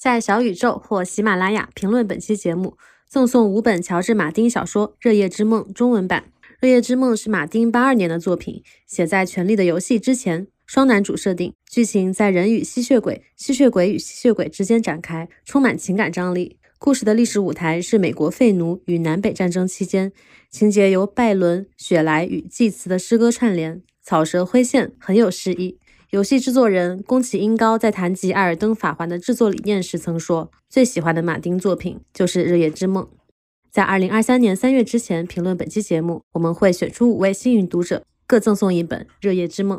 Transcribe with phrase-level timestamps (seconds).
[0.00, 6.24] 在小宇宙或喜马拉雅评论本期节目，赠送五本乔治·马丁小说《热夜之梦》中文版。
[6.58, 10.46] 《热夜之梦》是马丁八二年的作品，写在《权力的游戏》之前。
[10.64, 16.56] 双男主设定，剧情在人与吸血鬼、吸血鬼与吸血鬼之间展开，充满情感张力。
[16.78, 20.10] 故事的历史舞台是美国废奴与南北战争期间，
[20.50, 25.78] 情节由拜伦、雪莱与祭词的诗歌串联，草蛇灰线，很有诗意。
[26.10, 33.04] 游戏制作人宫崎英高在谈及《艾尔登法环》的制作理念时曾说，最喜欢的马丁作品就是《日夜之梦》。
[33.70, 39.78] 在二零二三年三月之前评论本期节目，我们会选出五位幸运读者，各赠送一本《热夜之梦》。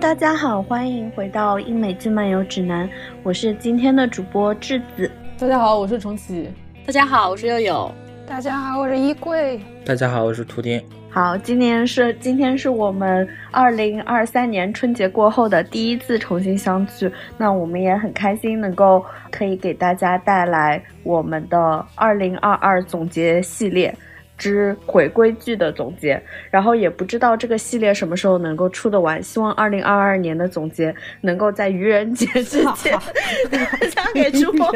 [0.00, 2.88] 大家好，欢迎回到英美剧漫游指南，
[3.22, 5.10] 我是今天的主播智子。
[5.38, 6.50] 大家好，我是重启。
[6.86, 7.90] 大家好，我是悠悠。
[8.26, 9.60] 大家好，我是衣柜。
[9.84, 10.82] 大家好，我是图钉。
[11.10, 23.94] 好，今年是今天是我们二零二三年春节过后的第一次重新相聚，那我们也很开心能够可以给大家带来我们的二零二二总结系列。
[24.38, 26.20] 之回归剧的总结，
[26.50, 29.22] 然后也不知道这个系列什么时候能够出得完。
[29.22, 32.98] 希望二零二二年的总结能够在愚人节之前
[33.90, 34.74] 交给主播。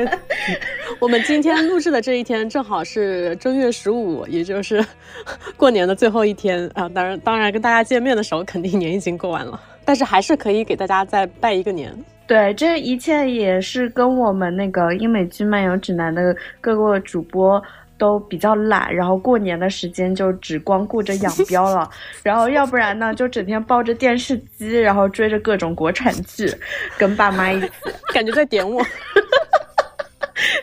[1.01, 4.85] 我们今天录制的这一天正好是正月十五，也就是
[5.57, 6.89] 过年的最后一天啊。
[6.89, 11.93] 当然，当然跟大家见面的时候，肯定年已经过完了，但是还是可以给大家再拜一个年。
[12.27, 17.63] 对，这一切也是跟我们那个英美剧漫游指南的各个主播。
[17.99, 21.89] 都比较懒，然后过年的时间就只光顾着养膘了，
[22.23, 26.53] 然后要不然呢，就整天抱着电视机，然后追着各种国产剧，
[26.99, 27.71] 跟爸妈一起，
[28.13, 28.85] 感觉在点我，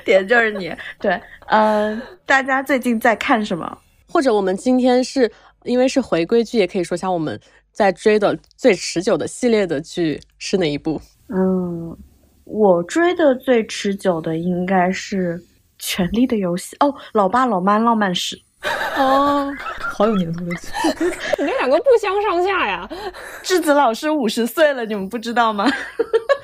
[0.05, 0.73] 点就是你。
[0.99, 3.77] 对，嗯，大家最近在看什么？
[4.11, 5.31] 或者我们今天是
[5.63, 7.39] 因为是回归剧，也可以说一下我们
[7.71, 11.01] 在追的最持久的系列的剧是哪一部？
[11.29, 11.97] 嗯，
[12.43, 15.41] 我追的最持久的应该是。
[15.85, 18.39] 权力的游戏哦，老爸老妈浪漫史
[18.97, 20.69] 哦，好有年头的剧，
[21.37, 22.89] 你这两个不相上下呀。
[23.41, 25.69] 智子老师五十岁了，你们不知道吗？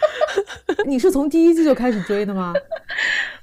[0.86, 2.54] 你是从第一季就开始追的吗？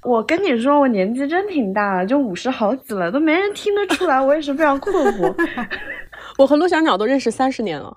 [0.03, 5.35] 我跟你说，我年纪真挺大了，就五十好几了，都没人听得出来，我也是非常困惑。
[6.37, 7.97] 我和陆小鸟都认识三十年了。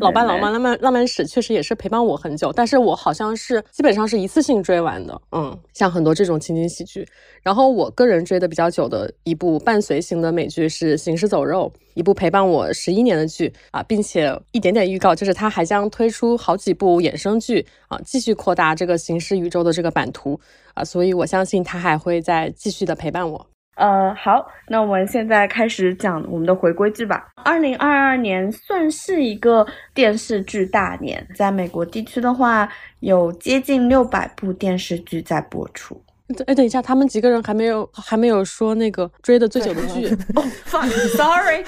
[0.00, 7.06] 老爸老妈浪漫浪漫史确实也是陪伴我很久，但是我好像是基本上是一次性追完的，嗯，像很多这种情景喜剧。
[7.42, 20.40] 然后我个人追的比较久的一部伴随型的美剧是《行尸走肉》，一部陪伴我十一年的剧啊，并且一点点预告就是它还将推出好几部衍生剧啊，继续扩大这个行尸宇宙的这个版图
[20.72, 23.46] 啊，所以我相信它还会再继续的陪伴我。
[23.76, 27.26] 呃，好，那我们现在开始讲我们的回归剧吧。
[27.44, 32.68] 二零二二年算是一个电视剧大年，在美国地区的话，
[33.00, 36.00] 有接近六百部电视剧在播出。
[36.46, 40.06] 哎，等一下，他们几个人还没有还没有说那个追的最久的剧。
[40.34, 41.62] 哦，fuck，sorry，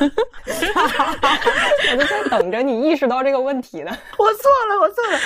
[1.92, 3.90] 我就在等着你意识到这个问题呢。
[4.16, 5.18] 我错了，我错了，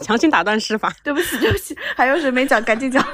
[0.00, 2.60] 强行打断施法，对不起，对不起，还有谁没讲？
[2.64, 3.04] 赶紧讲。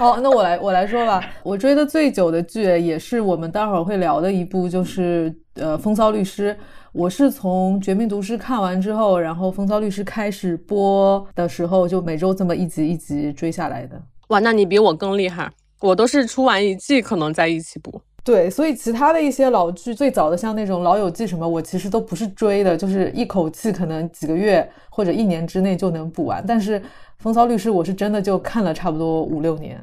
[0.00, 1.22] 好， 那我来我来说吧。
[1.42, 6.54] 我追的最久的剧，也是我们待会儿会聊的一部，就是呃《风骚律师》。
[6.92, 14.00] 我是从《绝命毒师》看完之后，然后《风骚律师》开始播的时候，就每周这么一集一集追下来的。
[14.28, 15.52] 哇，那你比我更厉害！
[15.82, 18.00] 我都是出完一季可能在一起播。
[18.24, 26.42] 对，所以其他的一些老剧，最早的像那种《老友记》什么，我其实都不是追的，就是一口气可能几个月或者一年之内就能补完。
[26.46, 26.80] 但是
[27.20, 29.78] 风骚律师，我是真的就看了差不多五六年。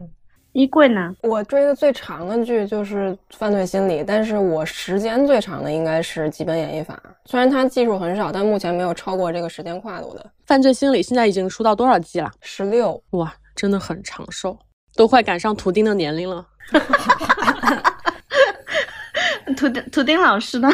[0.54, 1.13] 衣柜呢？
[1.22, 10.31] 我追的最长的剧就是《犯罪心理》，但是我时间最长的应该是《基本演绎法》，虽然它技术很少，但目前没有超过这个时间跨度的。
[10.48, 12.31] 犯罪心理现在已经出到多少季了？
[12.42, 14.57] 十六，哇，真的很长寿，
[14.95, 16.44] 都快赶上图钉的年龄了。
[19.56, 20.68] 图钉图钉老师呢？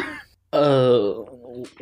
[0.51, 1.13] 呃，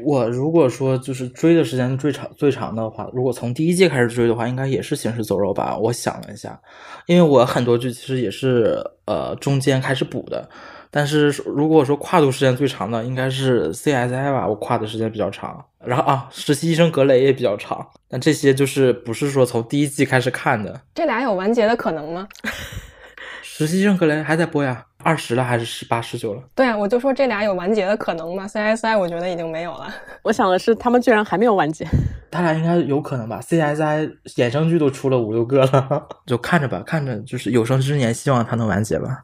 [0.04, 5.78] 我如果说就是追的时间最长最长的话，如果从第一季开始追的话，应该也是《行尸走肉》吧？
[5.78, 6.60] 我想了一下，
[7.06, 10.50] 因为我很多剧其实也是呃中间开始补的，
[10.90, 14.48] 但是如果说跨度时间最长的，应该是 CSI 吧？
[14.48, 15.64] 我跨的时间比较长。
[15.84, 20.80] 然后啊，实习医生格雷也比较长，但这些就是不是说从第一季开始看的。
[20.94, 22.28] 这俩有完结的可能吗？
[23.42, 24.86] 实习医生格雷还在播呀。
[25.04, 26.42] 二十了还是十八、十九了？
[26.56, 29.94] 对啊，我就说这俩有完结的可能吗？CSI 我觉得已经没有了。
[30.24, 31.86] 我想的是，他们居然还没有完结。
[32.32, 39.24] 他俩应该有可能吧？CSI 衍生剧都出了五六个了， 就看着吧，看着就是有生之年，希望它能完结吧。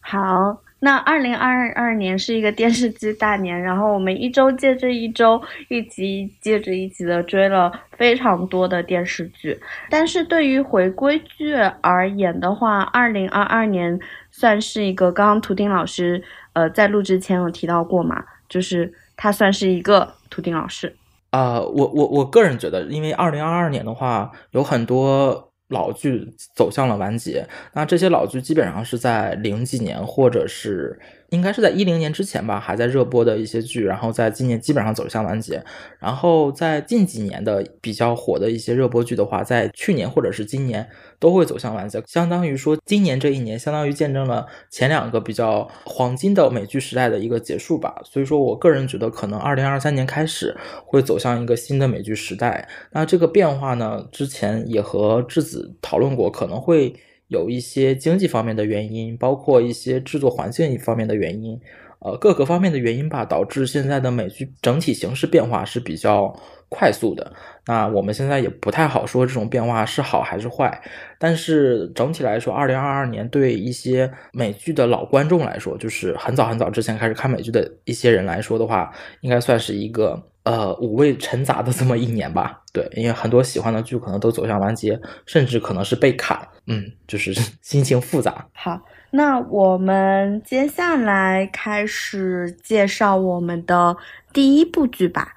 [0.00, 0.60] 好。
[0.78, 9.58] 那二零二二年是一个电视剧大年，然后我们一周接着一周，一集接着一集的追了非常多的电视剧。
[9.88, 13.98] 但是对于回归剧而言的话，二零二二年
[14.30, 20.94] 算是一个，刚刚图丁老师呃在录之前有提到过嘛，就是他算是一个图丁老师
[21.30, 25.45] 啊，我我我个人觉得，因为二零二二年的话有很多。
[25.68, 30.98] 老剧走向了完结，那这些老剧基本上是在零几年，或者是。
[31.30, 35.62] 应该是在一零年之前吧，还在热播的一些剧，然后在今年基本上走向完结。
[35.98, 40.88] 然后在近几年的比较火的一些热播剧的话，在去年或者是今年
[41.18, 42.02] 都会走向完结。
[42.06, 48.00] 相当于说，今年这一年相当于见证了前两个比较黄金的美剧时代的一个结束吧。
[48.04, 52.68] 所以说我个人觉得，可能二零二三年开始会走向一个新的美剧时代。
[52.92, 56.94] 那这个变化呢，之前也和质子讨论过，可能会。
[57.28, 61.60] 有一些经济方面的原因，包括一些制作环境一方面的原因，
[61.98, 66.34] 呃，各个方面的原因吧，导致现在的美剧整体形势变化是比较
[66.68, 67.32] 快速的。
[67.66, 70.80] 那我们现在也不太好说这种变化是好还是坏，
[71.18, 80.30] 但是整体来说，二零二二年对一些美剧的老观众来说，就是很早很早之前开始看美剧的一些人来说的话，应该算是一个。
[80.46, 84.96] 呃，五味陈杂的这么一年吧，对，因为很多喜欢的剧可能都走向完结，
[85.26, 86.38] 甚至可能是被砍，
[86.68, 88.46] 嗯，就是 心情复杂。
[88.54, 93.96] 好，那我们接下来开始介绍我们的
[94.32, 95.32] 第一部剧吧，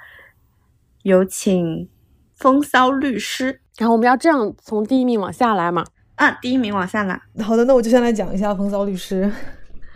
[1.02, 1.66] 有请
[2.36, 3.54] 《风骚律师》。
[3.80, 5.84] 然后我们要这样从第一名往下来嘛？
[6.18, 7.20] 啊，第一名往下来。
[7.42, 9.24] 好的，那我就先来讲一下《风骚律师》。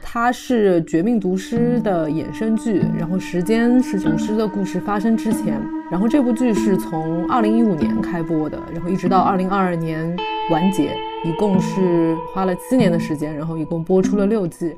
[0.04, 5.60] 它是《绝命毒师》的衍生剧，然后时间是毒师的故事发生之前，
[5.90, 10.16] 然后这部剧是从二零一五年开播的，然后一直到二零二二年
[10.52, 14.76] 完结，一共是花了七年的时间，然后一共播出了六季。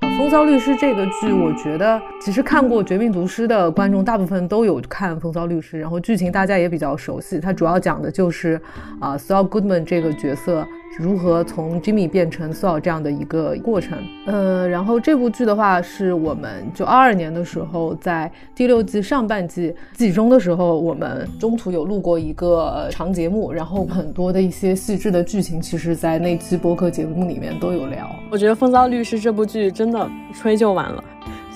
[0.18, 7.40] 《风骚律师》这个剧，我觉得其实看过《绝命毒师》的观众大部分都有看《风骚律师》，然后剧情大家也比较熟悉。
[7.40, 8.60] 它主要讲的就是
[9.00, 10.66] 啊，Saul Goodman 这个角色
[10.98, 13.98] 如何从 Jimmy 变成 Saul 这样的一个过程。
[14.26, 28.08] 嗯，然后这部剧的话，是我们就二二年的时候，在第六季上半季季中的时候，我们中途有录过一个长节目，然后很多的一些细致的剧情，其实在那期播客节目里面都有聊。
[28.30, 30.08] 我觉得《风骚律师》这部剧真的。
[30.32, 31.02] 吹就完了。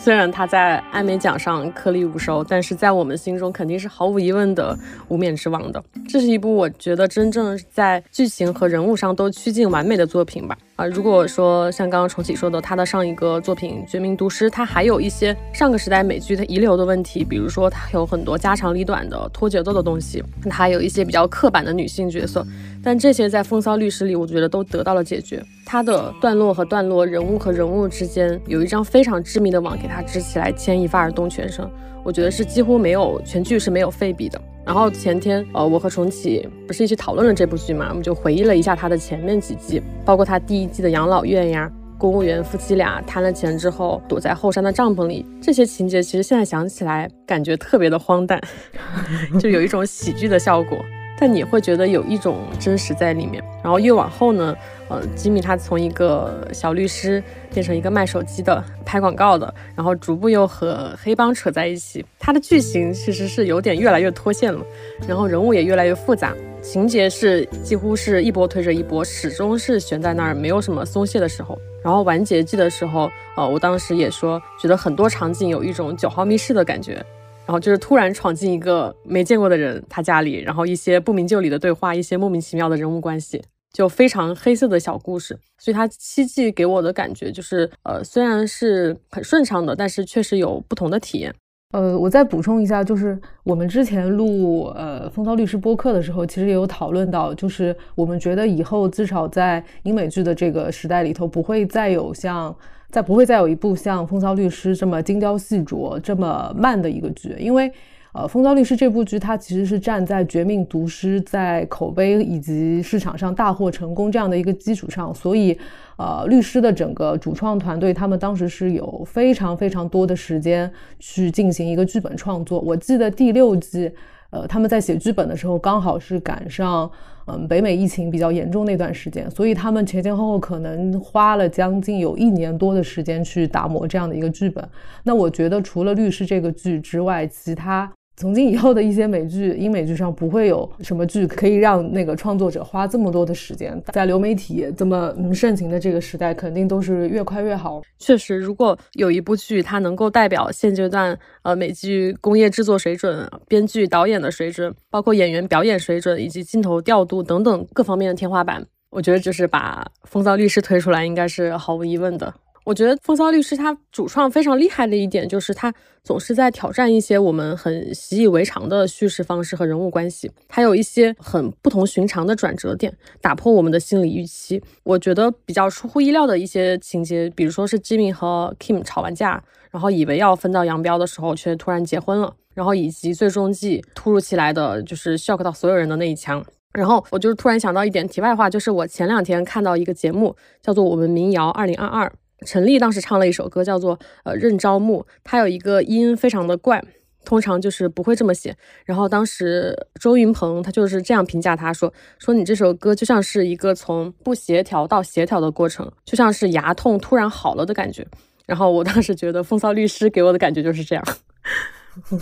[0.03, 4.75] 虽然他在艾美奖上颗粒无收，但是在我们心中肯定是毫无疑问的
[5.09, 5.85] 无冕之王的。
[6.09, 10.57] 这是一部我觉得真正在剧情和人物上都趋近完美的作品吧。
[10.77, 22.43] 啊，如果说像刚刚重启说的，他的上一个作品《绝命毒师》，他还有一些上个时代美剧的遗留的问题，比如说他有很多家长里短的拖节奏的东西，他有一些比较刻板的女性角色，
[22.83, 25.43] 但这些在《风骚律师》里，我觉得都得到了解决。
[25.67, 31.69] 他的段落和段落，人物和人物之间有一张非常致密的网给他织起来，牵一发而动全身，
[32.03, 34.41] 我觉得是几乎没有全剧是没有废笔的。
[34.65, 37.87] 然后前天，呃，我和重启不是一起讨论了这部剧嘛？
[37.91, 48.41] 我们就回忆了一下他的前面几季，包括他第一季的养老院呀，公务员夫妻俩贪了钱之后躲在后山的帐篷里，这些情节其实现在想起来感觉特别的荒诞，
[49.39, 50.79] 就有一种喜剧的效果。
[51.21, 53.45] 但你会觉得有一种真实在里面。
[53.63, 54.57] 然后越往后呢，
[54.89, 57.23] 呃，吉米他从一个小律师
[57.53, 62.03] 变成一个卖手机的、拍广告的，然后逐步又和黑帮扯在一起。
[62.19, 64.65] 他的剧情其实是有点越来越脱线了，
[65.07, 71.59] 然后人物也越来越复杂，情节是几乎是一波推着一波，始终是悬在那儿，没有什么松懈的时候。
[71.85, 77.05] 然后完结季的时候，呃，我当时也说，觉得很多场景有一种九号密室的感觉。
[77.51, 83.43] 然后就是突然闯进一个没见过的人他家里，然后一些不明就里的对话，一些莫名其妙的人物关系，
[83.73, 85.37] 就非常黑色的小故事。
[85.59, 91.35] 所以它七季给我的感觉就是，呃，虽然是很顺畅的，但是确实有不同的体验。
[91.73, 102.57] 呃，我再补充一下，就是我们之前录呃风骚律师播客的时候，其实也有讨论到，就是我们觉得以后至少在英美剧的这个时代里头，不会再有像
[102.91, 107.73] 再不会再有一部像风骚律师这么精雕细琢、这么慢的一个剧，因为。
[108.13, 115.57] 呃，《风骚律师》这部剧，它其实是站在《绝命毒师》在口碑以及市场上大获成功这样的一个基础上，所以，
[115.97, 120.69] 呃，律师的整个主创团队，他们当时是有非常非常多的时间
[120.99, 122.59] 去进行一个剧本创作。
[122.59, 123.89] 我记得第六季，
[124.31, 126.91] 呃，他们在写剧本的时候，刚好是赶上，
[127.33, 134.67] 嗯，北美疫情比较严重那段时间，所以他们前前后后可能花了将近有一年多的时间去打磨这样的一个剧本。
[135.05, 137.91] 那我觉得，除了律师这个剧之外，其他
[138.21, 143.83] 从今以后的一些美剧、英美剧上，不会有什么剧可以让那个创作者花这么多的时间。
[143.95, 147.81] 在流媒体这么盛行的这个时代，肯定都是越快越好。
[147.99, 162.35] 确实，如果有一部剧，它能够代表现阶段呃美剧工业制作水准、编剧、导演的水准，包括演员表演水准以及镜头调度等等各方面的天花板，我觉得就是把《风骚律师》推出来，应该是毫无疑问的。
[162.65, 165.73] 我觉得《风骚律师》他主创非常厉害的一点，就是他
[166.05, 174.63] 总是在挑战一些我们很习以为常的叙事方式和人物关系，他有一些很不同寻常的转折点，打破我们的心理预期。
[174.85, 186.45] 我觉得比较出乎意料的一些情节，比如说是 Jimmy 和 Kim 吵完架，然后以为要分道扬镳的时候，却突然结婚了，然后以及最终季突如其来的就是 shock 到所有人的那一枪。
[186.73, 192.07] 然后我就突然想到一点题外话，就是我前两天看到一个节目，叫做《我们民谣二零二二》。
[192.47, 196.83] 陈粒当时唱了一首歌，叫做《呃任朝暮》，他有一个音非常的怪，
[197.25, 198.57] 通常就是不会这么写。
[198.85, 208.07] 然后当时周云鹏他就是这样评价他说：说你这首歌就像是一个从不协调到协调的过程，就像是牙痛突然好了的感觉。
[208.47, 211.05] 然后我当时觉得《风骚律师》给我的感觉就是这样，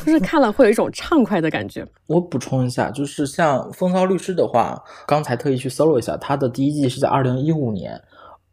[0.05, 1.87] 就是看了会有一种畅快的感觉。
[2.07, 7.99] 我补充一下，就是像《风骚律师》的话，刚才特意去搜了一下，它的第一季是在二零一五年。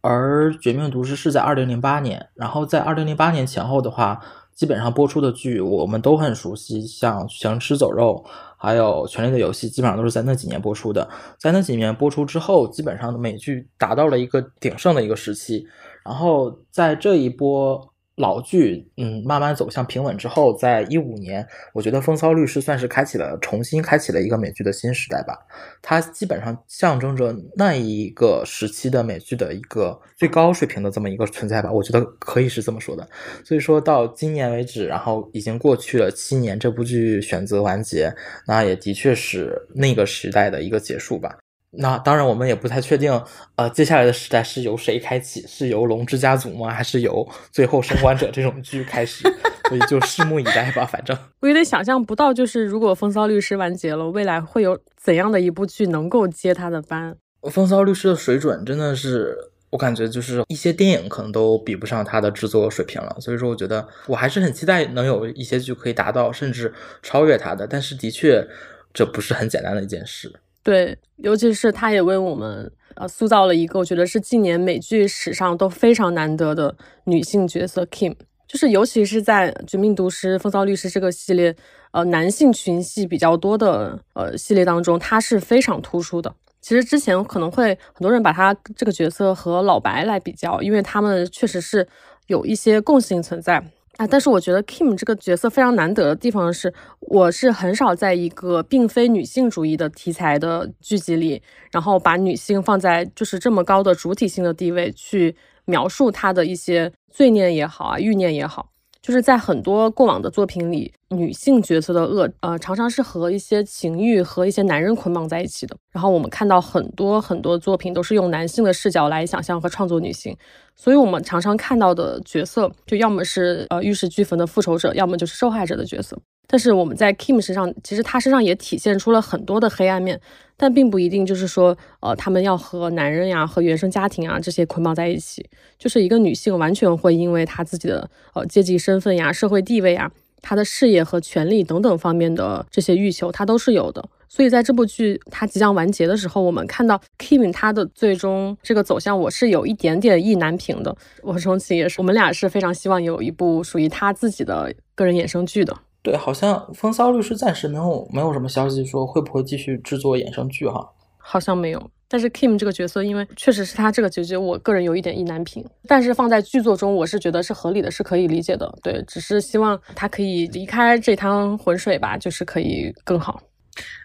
[0.05, 4.21] 而《绝命毒师》是在二零零八年，然后在二零零八年前后的话，
[4.53, 8.23] 基本上播出的剧我们都很熟悉，像《行尸走肉》
[8.57, 11.09] 还有《权力的游戏》，基本上都是在那几年播出的。
[11.39, 15.65] 在那几年播出之后，基本上美剧达到了一个鼎盛的一个时期，
[16.03, 17.94] 然后在这一波。
[18.15, 25.37] 老剧，嗯，慢慢走向平稳之后，在一五年，我觉得《风骚律师》算是开启了重新开启了一个美剧的新时代吧。
[25.81, 31.69] 它基本上象征着那一个时期的美剧的一个最高水平的这么一个存在吧。
[31.69, 33.05] 我觉得可以是这么说的。
[33.43, 38.13] 所以说到今年为止，然后已经过去了七年，这部剧选择完结，
[38.47, 41.37] 那也的确是那个时代的一个结束吧。
[41.77, 43.21] 那当然，我们也不太确定，
[43.55, 45.45] 呃，接下来的时代是由谁开启？
[45.47, 46.69] 是由《龙之家族》吗？
[46.69, 47.11] 还是由
[47.51, 49.23] 《最后生还者》这种剧开始？
[49.67, 50.85] 所以就拭目以待吧。
[50.85, 57.15] 反正 我有点想象不到，就是如果《风骚律师》完结了，未来会有怎样的一部剧能够接他的班？
[57.49, 59.35] 《风骚律师》的水准真的是，
[59.71, 63.17] 我感觉就是一些电影可能都比不上他的制作水平了。
[63.19, 67.67] 所以说，我觉得我还是很期待能有一些剧可以达到甚至超越他的。
[67.67, 68.47] 但是，的确，
[68.93, 70.31] 这不是很简单的一件事。
[70.65, 78.15] 对，尤其是他也为我们呃塑造了一个我觉得是近年美剧史上都非常难得的女性角色 Kim，
[78.47, 81.55] 就是尤其是在《绝命毒师》《风骚律师》这个系列，
[81.91, 86.33] 呃，男性群戏比较多的呃系列当中，她是非常突出的。
[86.61, 91.87] 其实之前可能会很多人把她这个角色和老白来比较，因为他们确实是
[92.25, 93.63] 有一些共性存在。
[93.97, 105.33] 啊，但是我觉得 Kim 这个角色非常难得的地方是，我是很少在一个并非女性主义的题材的剧集里，然后把女性放在就是这么高的主体性的地位去
[105.63, 108.74] 描述她的一些罪念也好啊，欲念也好。
[109.05, 115.77] 就是在很多过往的作品里，女性角色的恶，呃，常常是和一些情欲和一些男人捆绑在一起的。
[115.91, 120.35] 然后我们看到很多很多作品都是用男性的视角来想象和创作女性，
[120.75, 126.17] 所以我们常常看到的角色，就要么是呃玉石俱焚的复仇者，要么就是受害者的角色。
[126.47, 130.19] 但是我们在 Kim 身上，其实他身上也体现出了很多的黑暗面，
[130.55, 135.47] 但并不一定就是说，呃，他们要和男人呀、和原生家庭啊这些捆绑在一起。
[135.77, 140.11] 就是一个女性完全会因为她自己的呃阶级身份呀、社会地位啊、
[140.41, 144.07] 她的事业和权利等等方面的这些欲求，她都是有的。
[144.27, 150.95] 所以在这部剧它即将完结的时候，我们看到 Kim 他的最终这个走向，我是有一点点意难平的。
[151.21, 155.77] 我和钟情也是，我们俩是非常希望有一部属于他自己的个人衍生剧的。
[156.05, 161.89] 对，好像《风骚律师》暂时没有没有什么消息说会不会继续制作衍生剧哈，好像没有。
[162.07, 165.65] 但是 Kim 这个角色，因为确实是他这个结局，我个人有一点意难平。
[165.87, 168.71] 但是放在剧作中，我是觉得是合理的，是可以理解的。
[168.83, 173.41] 对，只是希望他可以离开这滩浑水吧，就是可以更好。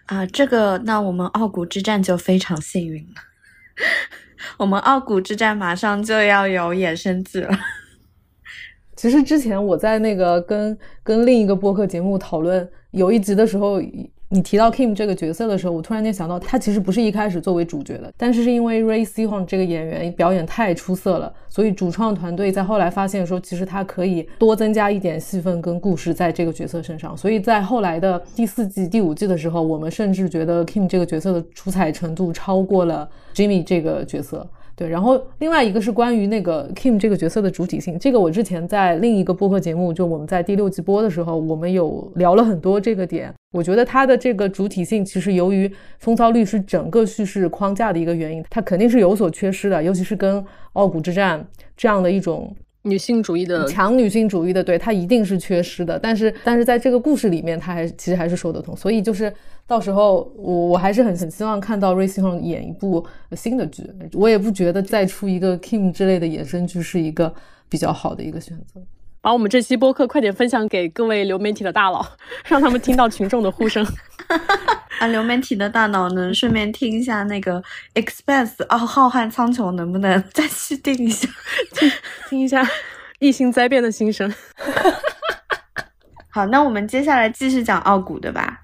[0.07, 3.21] 啊，这个那我们傲骨之战就非常幸运了。
[4.57, 7.55] 我们傲骨之战马上就要有衍生剧了。
[9.01, 13.81] 其实之前我在那个跟跟另一个播客节目讨论有一集的时候，
[14.29, 34.47] 你提到 Kim 这个角色的时候，我突然间想到，他其实不是一开始作为主角的，但是是因为 Ray s e h o n 这个演员表演太出色了，所以主创团队在后来发现说，其实他可以多增加一点戏份跟故事在这个角色身上，所以在后来的第四季、第五季的时候，我们甚至觉得 Kim 这个角色的出彩程度超过了 Jimmy 这个角色。
[34.81, 43.31] 对，然后另外一个是关于那个 Kim 这个角色的主体性，这个我之前在另一个播客节目，就我们在第六季播的时候，我们有聊了很多这个点。
[43.51, 45.67] 我觉得他的这个主体性，其实由于
[45.99, 50.37] 《风骚律师》整个叙事框架的一个原因，它肯定是有所缺失的，尤其是跟
[50.73, 51.39] 《傲骨之战》
[51.77, 52.51] 这样的一种。
[52.83, 55.99] 女性主义的强女性主义的，对它一定是缺失的。
[55.99, 58.75] 但是，但是在这个故事里面，它还其实还是说得通。
[58.75, 59.31] 所以就是
[59.67, 63.87] 到时候我我还是很很希望看到 Ray s e h o n 演一部新的剧。
[64.13, 67.33] 我也不觉得再出一个 Kim 之类的衍生剧是一个
[67.69, 68.81] 比较好的一个选择。
[69.21, 72.03] 把我们这期播客快点分享给各位流媒体的大佬，
[72.43, 73.85] 让他们听到群众的呼声。
[74.99, 77.61] 啊，流媒体的大佬能顺便听一下那个
[77.93, 81.29] Expense 哦，浩瀚苍穹能不能再续订一下，
[81.73, 81.91] 听
[82.29, 82.67] 听一下
[83.19, 84.33] 异星灾变的心声。
[86.29, 88.59] 好，那我们接下来继续讲奥古，对吧？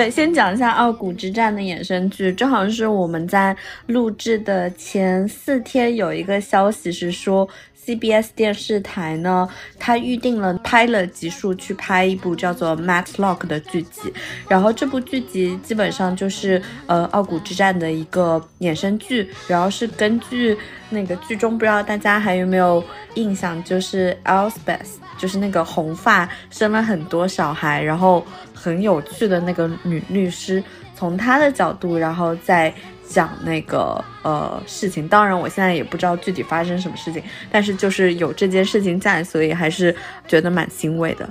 [0.00, 3.54] 对，先讲一下《傲骨之战》的衍生剧，正好是我们在
[3.88, 7.46] 录制的前四天有一个消息是说
[7.86, 14.12] ，CBS 电视台呢，它预定了拍了集数去拍一部叫做《Max Lock》的剧集，
[14.48, 20.56] 然后这部剧集基本上就是呃《傲骨之战》的一个衍生剧，然后是根据
[20.88, 22.82] 那个剧中，不知道大家还有没有
[23.14, 28.24] 印象，就是 Elspeth，就是那个红发生了很多小孩，然后。
[28.52, 30.62] 很有趣的那个女律师，
[30.94, 32.70] 从她的角度，然后再
[33.10, 35.08] 讲那个呃事情。
[35.08, 37.20] 当然，我现在也不知道具体发生什么事情，
[37.50, 39.94] 但是就是有这件事情在，所以还是
[40.28, 41.28] 觉得蛮欣慰的。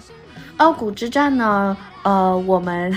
[0.58, 2.94] 傲骨之战呢，呃，我们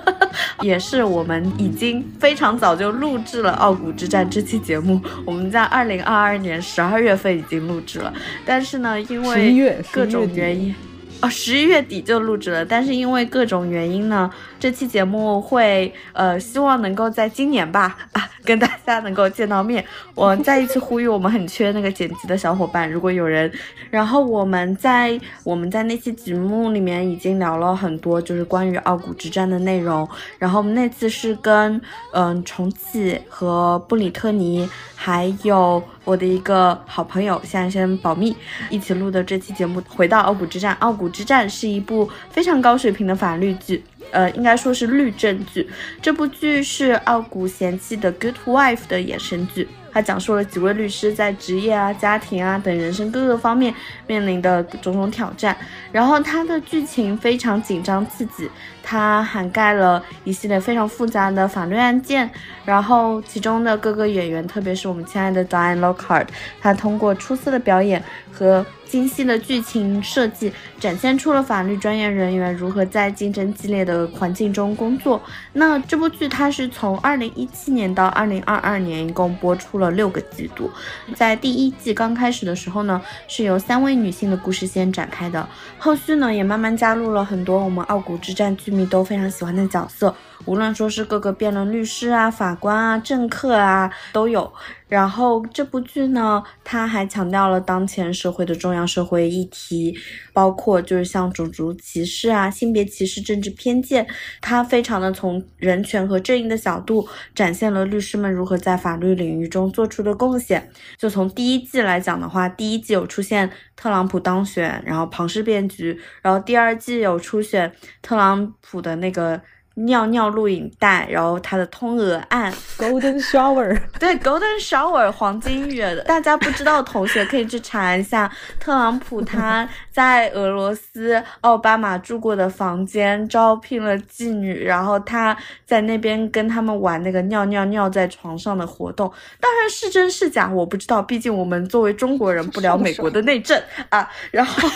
[0.62, 8.10] 也是我们已经非常早就录制了傲骨之战这期节目，我们在二零二二年十二月份已经录制了，
[8.46, 10.74] 但是呢，因为各种原因。
[11.20, 14.28] 哦，十一月底就录制了，但是因为各种原因呢，
[14.62, 19.84] 这期节目会呃，希望能够在今年吧啊， 跟大家能够见到面。
[20.14, 23.52] 我再一次呼吁，我们很缺那个剪辑的小伙伴，如果有人。
[23.90, 30.08] 然后我们在我们在那期节目里面已经聊了很多，就是关于傲骨之战的内容。
[30.38, 31.80] 然后我们那次是跟
[32.12, 34.70] 嗯重启和布里特尼。
[34.94, 38.36] 还有我的一个好朋友，现在先保密，
[38.70, 39.82] 一起录的这期节目。
[39.88, 45.68] 回到《傲骨之战》，《傲骨之战》是一部非常高水平的法律剧，呃，应该说是律政剧。
[46.00, 49.68] 这部剧是傲骨贤妻的《Good Wife》的衍生剧。
[49.94, 53.74] 它讲述了几位律师在职业啊、家庭啊等人生各个方面
[54.06, 55.54] 面临的种种挑战，
[55.92, 58.50] 然后它的剧情非常紧张刺激，
[58.82, 62.30] 它涵盖了一系列非常复杂的法律案件，
[62.64, 68.64] 然后其中的各个演员，特别是我们亲爱的 Diane Lockhart，他通过出色的表演和。
[68.92, 75.22] 精细的剧情设计展现出了法律专业人员如何在竞争激烈的环境中工作。
[75.54, 80.70] 那这部剧它是从二零一七年到二零二二年，一共播出了六个季度。
[81.14, 90.14] 在第一季刚开始的时候呢，是由三位女性的故事先展开的，后续呢也慢慢加入了很多我们傲骨之战剧迷都非常喜欢的角色。
[90.44, 94.52] 无论说是各个辩论律师啊、法官啊、政客啊都有。
[94.88, 99.96] 然后这部剧呢，它还强调了当前社会的重要社会议题，
[100.34, 104.06] 包括就是像种族歧视啊、性别歧视、政治偏见。
[104.42, 110.68] 它非常的从人权和正义的角度展现了律师们如何在法律领域中做出的贡献。
[110.98, 119.40] 就从第一季来讲的话，第一季有出现特朗普当选，然后庞氏骗局，然后第二季有初选特朗普的那个。
[119.74, 128.30] 尿尿录影带，然后他的通俄案， Golden Shower， 对，Golden Shower 黄金雨， 大家不知道的同学可以去查一下，
[128.60, 144.68] 特朗普他在俄罗斯奥巴马住过的房间招聘了妓女，然后他在那边跟他们玩那个尿尿尿在床上的活动，当然是真是假我不知道，毕竟我们作为中国人不聊美国的内政啊，然后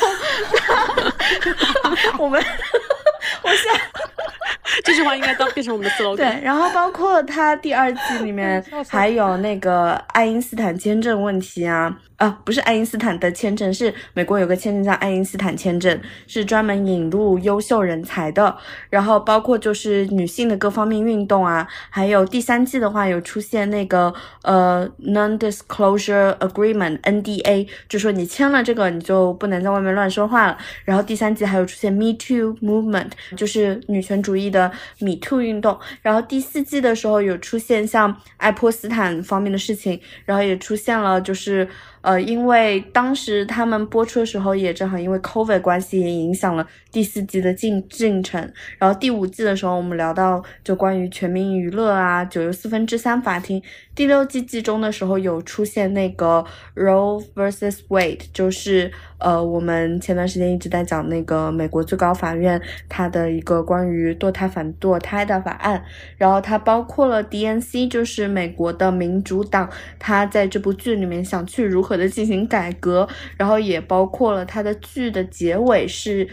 [2.18, 2.42] 我们。
[3.42, 3.80] 我现在
[4.84, 6.16] 这句话应该当变成我们的 slogan。
[6.16, 11.96] 对，然后包括他第二季里面 还有那个爱因斯坦签证问题啊。
[12.16, 18.56] 啊，不是爱因斯坦的签证，是美国有个签证叫爱因斯坦签证，是专门引入优秀人才的。
[18.88, 30.56] 然后包括就是女性的各方面运动啊，还有第三季的话有出现那个呃 non-disclosure agreement NDA，就说你签了这个你就不能在外面乱说话了。
[30.84, 35.78] 然后第三季还有出现 Me Too movement，就是女权主义的 Me Too 运动。
[36.00, 41.68] 然后第四季的时候有出现像爱泼斯坦方面的事情，然后也出现了就是。
[42.00, 48.40] 呃，因为当时他们播出的时候，也正好因为 COVID 关系，也影响了第四季的进进程。
[48.78, 53.60] 然后第五季的时候，我们聊到就关于全民娱乐啊，九又四分之三法庭。
[53.94, 65.82] 第六季季中的时候，有出现那个 Roe vs Wade，就是呃，我们前段时间一直在讲那个美国最高法院它的一个关于堕胎反堕胎的法案。
[66.16, 73.08] 然后它包括了 DNC，就是美国的民主党，它在这部剧里面想去如何的进行改革。
[73.36, 76.28] 然后也包括了它的剧的结尾是，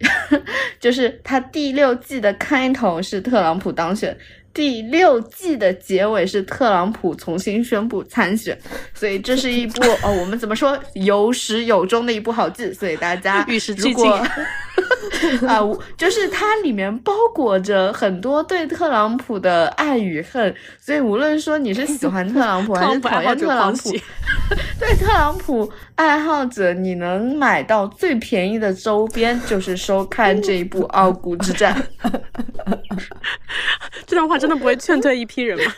[0.78, 4.16] 就是它第六季的开头是特朗普当选。
[4.54, 8.58] 第六季的结尾是特朗普重新宣布参选，
[8.94, 14.20] 所以这是一部 哦，我们怎么说有始有终的一部好剧，所以大家 如果
[15.46, 15.60] 啊，
[15.96, 23.90] 就是它里面包裹着很多对特朗普的爱与恨，所以无论说你是喜欢特朗普 还是讨厌特朗普，
[24.80, 31.80] 对特朗普爱好者，你能买到最便宜的周边就是收看这一部《傲骨之战》。
[34.06, 34.48] 这段话真。
[34.48, 35.70] 真的不会劝退一批人吗？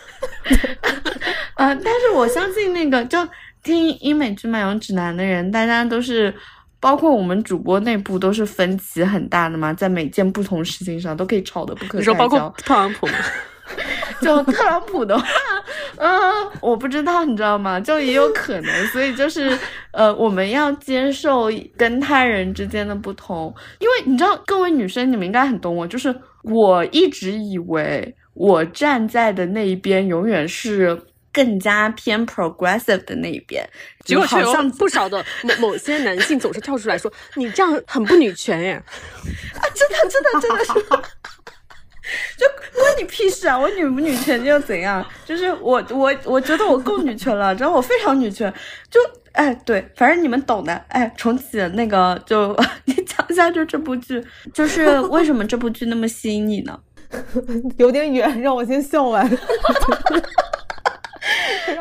[1.57, 3.19] 呃，但是我相信那个就
[3.65, 6.33] 听英美剧漫游指南的人，大家都是，
[6.81, 11.99] 包括我们主播内部都是分歧很大的嘛，在每件不同事情上都可以吵得不可开交。
[11.99, 13.07] 你说包括特朗普？
[14.21, 15.25] 就特朗普的话，
[15.97, 16.11] 嗯，
[16.61, 17.79] 我不知道，你知道吗？
[17.79, 19.57] 就也有可能，所以就是
[19.93, 28.15] 呃，我们要接受跟他人之间的不同，因为你知道，各位女生，你们应该很懂我，就是我一直以为。
[28.33, 30.99] 我站在的那一边永远是
[31.33, 33.69] 更加偏 progressive 的那一边，
[34.05, 38.73] 结果好像不少的 某某些男性总是跳出来说：“你这样很不女权耶！”
[39.55, 40.73] 啊，真的，真的，真的是，
[42.37, 43.57] 就关你屁事啊！
[43.57, 45.05] 我女不女权又怎样？
[45.25, 48.53] 就是我，我，我觉得我够女权了， 然后我非常女权。
[48.91, 48.99] 就
[49.33, 50.75] 哎，对，反正你们懂的。
[50.89, 54.21] 哎，重启那个，就你讲一下，就这部剧，
[54.53, 56.77] 就是为什么这部剧那么吸引你呢？
[57.77, 59.29] 有点远，让我先笑完。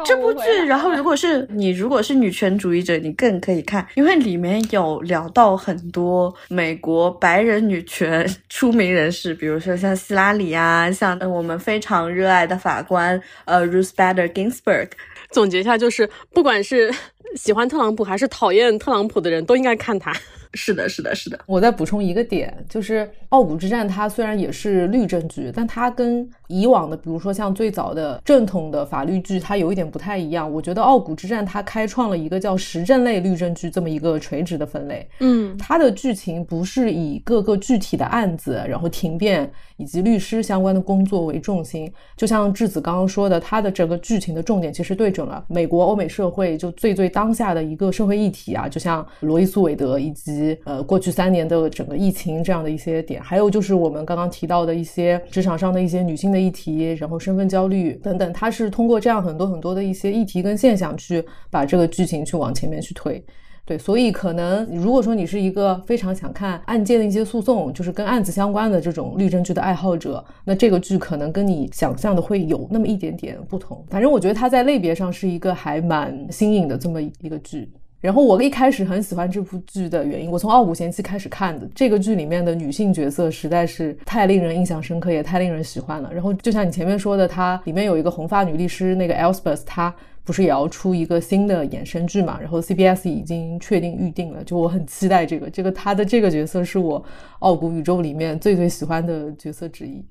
[0.06, 14.90] 这部剧，然后 如果是你，如果是女权主义者，你更可以看，因为里面有聊到很多美国白人女权出名人士，比如说像希拉里啊，像我们非常热爱的法官呃 Ruth Bader Ginsburg。
[15.32, 16.92] 总结一下，就是不管是
[17.36, 20.12] 喜欢特朗普还是讨厌特朗普的人，都应该看他。
[20.56, 21.40] 是的，是的，是的。
[21.46, 30.52] 我再补充一个点，就是《傲骨之战》它虽然也是律政剧，但它跟以往的，比如说像最早的正统的法律剧，它有一点不太一样。
[30.52, 35.08] 我觉得《傲骨之战》它开创了一个叫时政类律政剧这么一个垂直的分类。
[35.20, 41.92] 嗯，它的剧情不是以各个具体的案子，然后庭辩以及律师相关的工作为重心。
[42.18, 50.58] 就像质子刚刚说的，它的整个剧情的重点其实对准了美国欧美社会就最最当下的一个社会议题啊，就像罗伊诉韦德以及。
[50.66, 63.24] 呃，过去三年的整个疫情这样的一些点，还有就是我们刚刚提到的一些职场上的一些女性的议题，然后身份焦虑等等，它是通过这样很多很多的一些议题跟现象去把这个剧情去往前面去推。
[63.66, 73.86] 对，所以可能如果说你是一个非常想看案件的一些诉讼，就是跟案子相关的这种律政剧的爱好者，那这个剧可能跟你想象的会有那么一点点不同。
[73.92, 77.72] 反正我觉得它在类别上是一个还蛮新颖的这么一个剧。
[78.02, 81.68] 然后我一开始很喜欢这部剧的原因，我从《傲骨贤妻》开始看的。
[81.76, 86.10] 这个剧里面的女性角色实在是太令人印象深刻，也太令人喜欢了。
[86.14, 92.40] 然后就像你前面说的，它里面有一个红发女律师，那个 Elspeth，她不是也要出一个新的衍生剧嘛？
[92.40, 95.50] 然后 CBS 已经确定预定了，就我很期待这个。
[95.50, 97.04] 这个她的这个角色是我
[97.40, 100.02] 傲骨宇宙里面最最喜欢的角色之一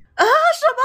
[0.66, 0.82] 啊。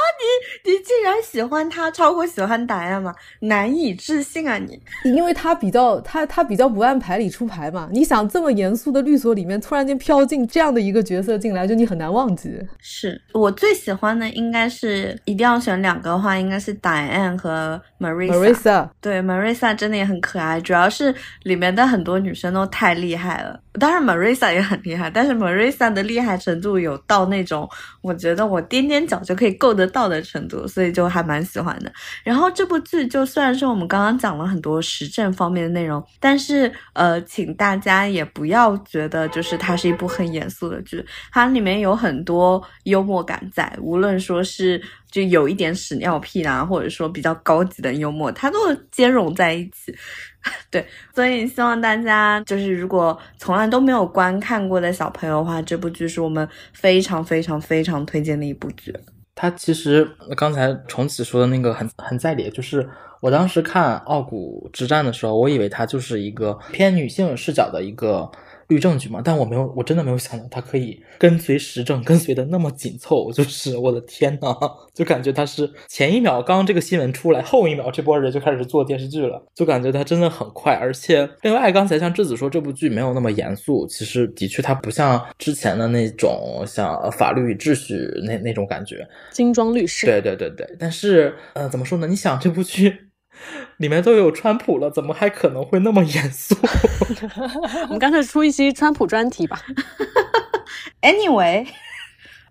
[0.64, 3.14] 你你竟然喜欢他超过喜欢达亚吗？
[3.40, 4.80] 难以置信啊你！
[5.04, 7.90] 因为他比较他他比较不按牌理出牌嘛。
[7.92, 12.50] 你想这么严肃的律所里面，突然间飘进这样的一个角色进来，就你很难忘记。
[12.80, 18.32] 是我最喜欢的，应该是一定要选两个的话，应该是 Diane 和 Marissa。
[18.32, 23.60] Marissa 对 Marissa 真的也很可爱，主要是里面的很多女生都太厉害了。
[23.80, 27.68] 当然 Marissa 也很厉害，但是 Marissa 的厉害程度有到那种
[28.02, 31.90] 我觉得我踮踮脚就可以够得到的程度，所以就还蛮喜欢的。
[32.22, 48.58] 然后这部剧就虽然说我们刚刚讲了很多时政方面的内容，但是呃，请大家也不要觉得就是它是一部很严肃的剧，它里面有很多幽默感在，无论说是就有一点屎尿屁啦，或者说比较高级的幽默，它都
[48.92, 49.96] 兼容在一起。
[50.70, 58.94] 对，所以希望大家就是如果从来都没有观看过的小朋友的话，这部剧是我们非常非常非常推荐的一部剧。
[59.36, 68.32] 他其实刚才重启说的那个很很在理，就是我当时看《傲骨之战》的时候，我以为它就是一个偏女性视角的一个。
[68.74, 74.56] 律政局嘛，但我没有，我真的没有想到他可以跟随时政，跟随的那么紧凑，就是我的天呐，
[74.94, 80.74] 就感觉他是前一秒刚这个新闻出来，后一秒这波人就开始做电视剧了，就感觉他真的很快。
[80.74, 90.08] 而且另外，刚才像质子说这部剧没有那么严肃，其实的确它不像之前的那种像法律与秩序那那种感觉，精装律师。
[90.08, 92.08] 对对对对，但是呃，怎么说呢？
[92.08, 93.13] 你想这部剧。
[93.78, 96.56] 里面都有川普了，怎么还可能会那么严肃？
[97.84, 99.62] 我们干脆出一期川普专题吧。
[101.02, 101.68] Anyway，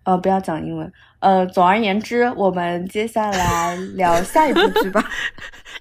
[0.05, 0.93] 呃，不要讲英文。
[1.21, 5.09] 呃，总而言之，我们接下来聊下一部剧吧。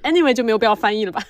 [0.04, 1.22] Anyway，就没有必要翻译了吧？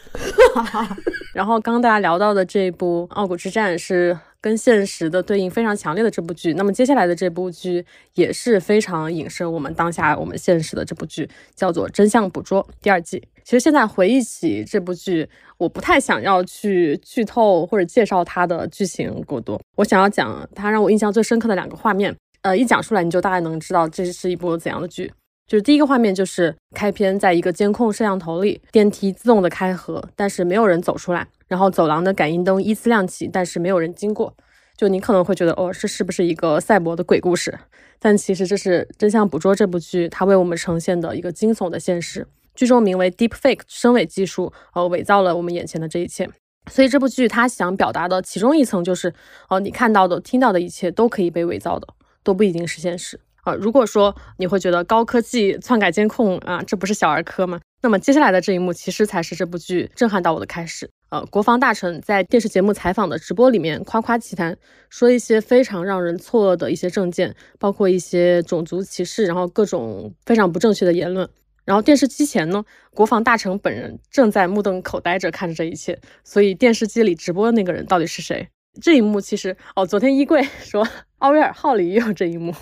[1.34, 6.54] 然后刚刚大家聊到的这一部《傲骨之战》是跟现实的对应非常强烈的这部剧。
[6.56, 13.21] 那么接下来的这部剧也是非常影射我们当下我们现实的这部剧，叫做《真相捕捉》第二季。
[13.43, 15.27] 其实现在回忆起这部剧，
[15.58, 19.62] 我不太想要去剧透或者介绍它的剧情过多。
[19.75, 22.15] 我想要讲它让我印象最深刻的两个画面。
[22.41, 25.12] 呃，一讲出来你就大概能知道这是一部怎样的剧。
[25.47, 31.27] 就是第一个画面就是开篇，在一个监控摄像头里，电梯自动的开合，但是没有人走出来。
[31.51, 34.33] 然后走廊的感应灯依次亮起，但是没有人经过。
[34.77, 37.59] 就你可能会觉得，哦，这是不是一个赛博的鬼故事？
[37.99, 42.25] 但其实这是《真相捕捉》这部剧它为我们呈现的一个惊悚的现实。
[42.55, 46.29] 剧中名为 Deepfake 声伪技术，呃，伪造了我们眼前的这一切。
[46.71, 49.13] 所以这部剧它想表达的其中一层就是，
[49.49, 51.87] 哦，你看到的、听到的一切都可以被伪造的，
[52.23, 53.53] 都不一定是现实啊。
[53.55, 57.59] 如果说你会觉得高科技篡改监控啊，这不是小儿科吗？
[57.83, 60.89] 那么接下来的这一幕其实才是这部剧震撼到我的开始。
[61.12, 64.58] 呃，国防大臣在电视节目采访的直播里面夸夸其谈，
[64.89, 71.30] 说一些非常让人错愕的一些证件，包括一些种族歧视，然后各种非常不正确的言论。
[71.65, 76.00] 然后电视机前呢，国防大臣本人正在目瞪口呆着看着这一切。
[76.24, 78.47] 所以电视机里直播的那个人到底是谁？
[78.82, 82.56] 这一幕其实哦，昨天衣柜 说奥威尔号里也有这一幕，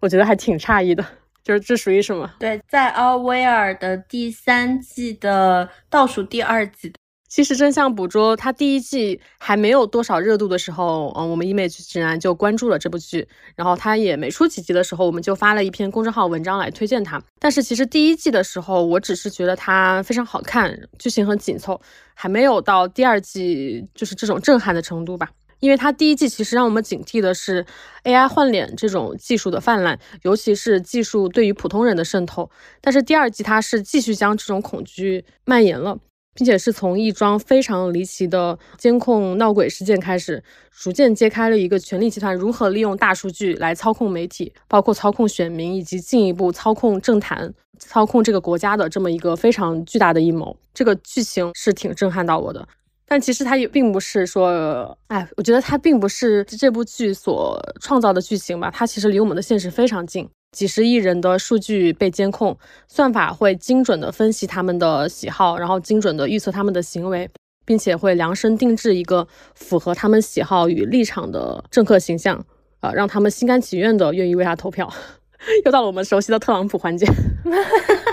[0.00, 1.04] 我觉得还挺诧异的。
[1.42, 2.32] 就是这属于什么？
[2.38, 6.92] 对，在奥威尔的第三季的倒数第二季。
[7.36, 17.22] 其实真相捕捉它第一季还没有多少热度的时候，嗯，我们 Image 竟然就关注了这部剧，然后它也没出几集的时候，我们就发了一篇公众号文章来推荐它。
[17.38, 21.78] 但是其实第一季的时候，我只是觉得它非常好看，剧情很紧凑，
[22.14, 25.28] 还没有到第二季就是这种震撼的程度吧。
[25.60, 27.66] 因为它第一季其实让我们警惕的是
[28.04, 32.50] AI 换脸这种技术的泛滥，尤其是技术对于普通人的渗透。
[32.80, 35.98] 但是第二季它是继续将这种恐惧蔓延了。
[36.36, 50.54] 并且是从一桩非常离奇的监控闹鬼事件开始，逐渐揭开了一个权力集团如何利用大数据来操控媒体，包括操控选民，以及进一步操控政坛、操控这个国家的这么一个非常巨大的阴谋。
[50.74, 52.68] 这个剧情是挺震撼到我的，
[53.06, 60.28] 但其实它也并不是说，哎，我觉得它并不是这部剧所创造的剧情吧，它其实离我们的现实非常近。
[60.52, 62.56] 几十亿人的数据被监控，
[62.88, 67.28] 算法会精准的分析他们的喜好，然后精准的预测他们的行为，
[67.64, 72.44] 并且会量身定制一个符合他们喜好与立场的政客形象，
[72.80, 74.90] 呃，让他们心甘情愿的愿意为他投票。
[75.64, 77.06] 又到了我们熟悉的特朗普环节。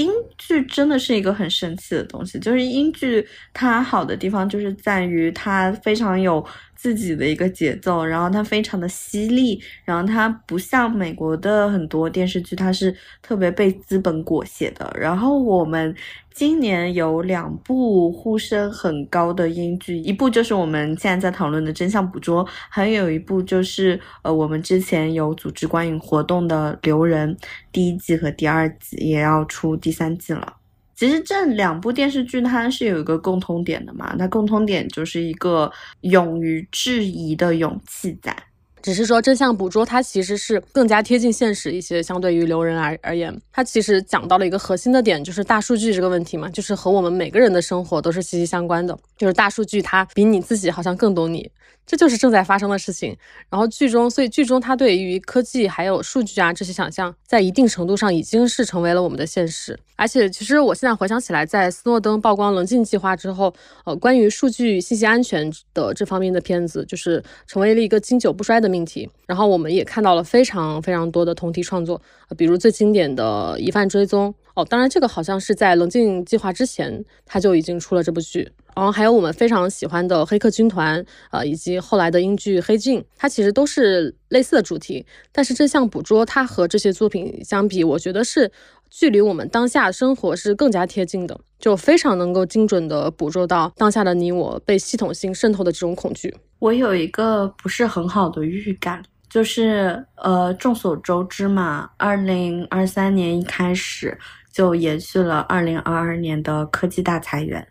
[0.00, 6.44] 英剧真的是一个很神奇的东西，就是英剧它好的地方就是在于它非常有。
[6.82, 14.90] 自己的一个节奏，然后它非常的犀利，然后它不像美国的很多电视剧，它是特别被资本裹挟的。
[14.98, 15.94] 然后我们
[16.40, 27.36] 今年有两部呼声很高的英剧，一部就是我们现在在讨论的《真相捕捉》，还有一部就是呃我们之前有组织观影活动的《留人》，
[27.70, 30.56] 第一季和第二季也要出第三季了。
[30.96, 38.34] 其实这两部电视剧它是有一个共通点的嘛，它共通点就是一个勇于质疑的勇气在。
[38.82, 51.50] 只是说真相捕捉，它其实是更加贴近现实一些，相对于留人而而言，它其实讲到了一个核心的点，就是大数据这个问题嘛，就是和我们每个人的生活都是息息相关的，就是大数据它比你自己好像更懂你。
[51.90, 53.16] 这就是正在发生的事情。
[53.48, 59.76] 然后剧中，所以剧中他对于科技还有数据啊这些想象，在一定程度上已经是成为了我们的现实。
[59.96, 63.52] 而且，其实我现在回想起来，在斯诺登曝光棱镜计划之后，
[63.84, 69.10] 呃，关于数据信息安全的这方面的片子，就是成为了一个经久不衰的命题。
[69.26, 72.00] 然后，我们也看到了非常非常多的同题创作，
[72.38, 74.32] 比如最经典的疑犯追踪。
[74.64, 78.50] 当然，这个好像是在棱镜计划之前，他就已经出了这部剧。
[78.76, 85.04] 然后还有我们非常喜欢的《黑客军团》，呃，以及后来的英剧《黑镜》，它其实都是类似的主题。
[85.32, 88.50] 但是这项捕捉，它和这些作品相比，我觉得是
[88.88, 96.34] 距离我们当下生活是更加贴近的，就非常能够精准的捕捉到当下的你我被系统性渗透的这种恐惧。
[96.60, 104.16] 我有一个不是很好的预感，就是呃，众所周知嘛，二零二三年一开始
[104.52, 107.66] 就延续了二零二二年的科技大裁员。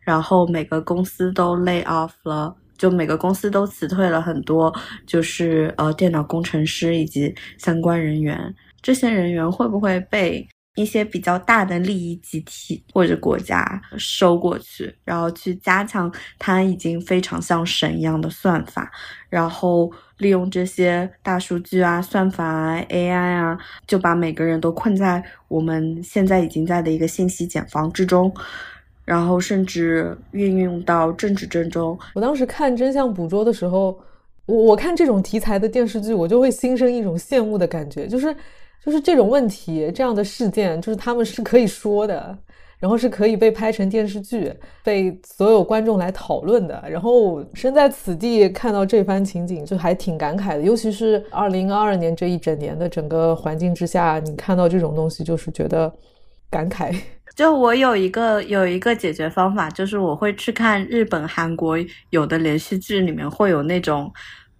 [0.00, 4.74] 然后每个公司都 lay off 了，就每个公司都辞退了很多，
[5.06, 8.52] 就是呃电脑工程师以及相关人员。
[8.80, 18.90] 这些人员会不会被一些比较大的利益集体或者国家收过去，然后去加强它已经非常像神一样的算法，
[19.28, 28.32] 然后利用这些大数据啊、算法啊、AI 啊，就把每个人都困在我们现在已经在的一个信息茧房之中。
[29.04, 31.98] 然后甚至运用到政治争中。
[32.14, 33.98] 我当时看《真相捕捉》的时候，
[34.46, 38.34] 我我看这种题材的电视剧，我就会心生一种羡慕的感觉，就是
[38.84, 42.36] 就是这种问题、这样的事件，就是他们是可以说的，
[42.80, 46.82] 然后是可以被拍成电视剧，被所有观众来讨论的。
[46.90, 50.62] 然后身在此地看到这番情景，就还挺感慨的。
[50.62, 55.92] 尤其是二零二二年这一整年的整个环境之下，你看到这种东西，就是觉得
[56.50, 56.92] 感慨。
[57.34, 61.78] 就我有一个有一个解决方法，就是我会去看日本、韩国
[62.10, 64.12] 有的连续剧里面会有那种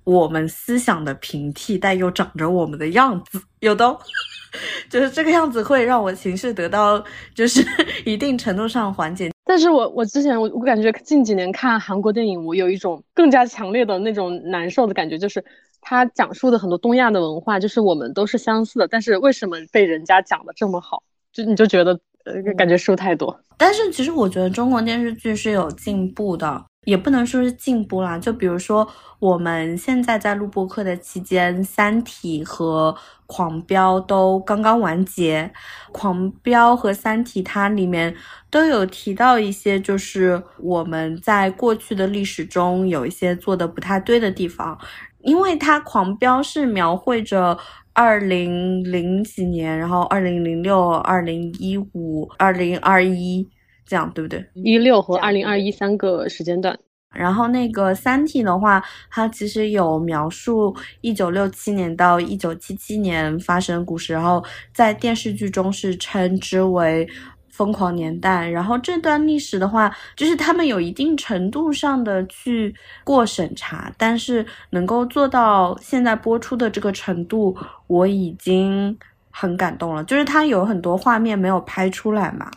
[0.05, 3.97] 我们思想的平替，但又长着我们的样子，有的
[4.91, 7.03] 就是这个样子会让我情绪得到
[7.35, 7.65] 就是
[8.05, 9.31] 一定程度上缓解。
[9.45, 15.45] 但是我我之前我我感觉近几年看韩国电影，我有一种更加强烈的那种难受的感觉，就是
[15.81, 21.03] 他讲述的很多东亚的文化，就是我们都是相似的，但是为什么被人家讲的这么好？
[21.33, 21.99] 就你就觉得。
[22.25, 23.37] 呃，感觉输太多。
[23.57, 28.19] 但是其实我觉得中国电视剧是有进步的，也不能说是进步啦。
[28.19, 28.87] 就比如说
[29.19, 32.93] 我们现在在录播课的期间，《三体》和
[33.27, 35.51] 《狂飙》都刚刚完结，
[35.93, 38.15] 《狂飙》和《三体》它里面
[38.51, 44.79] 都有提到一些，就是我们在过去的历史中有一些做的不太对的地方，
[45.21, 47.59] 因为它《狂飙》是描绘着。
[47.95, 53.47] 二零零几年，然后二零零六、二零一五、二零二一，
[53.93, 54.43] 这样对不对？
[54.55, 56.75] 一六和二零二一三个时间段。
[57.15, 67.07] 然后那个《三体》的话，它其实有描述一九六七年到一九七七年发生的故事，然后在电视剧中是称之为。
[67.55, 72.75] 疯狂年代，然后这段历史的话，就是他们有一定程度上的去
[73.05, 77.55] 过审查，但是能够做到现在播出的这个程度，
[77.89, 78.97] 我已经
[79.31, 80.03] 很感动了。
[80.05, 82.51] 就是它有很多画面没有拍出来嘛。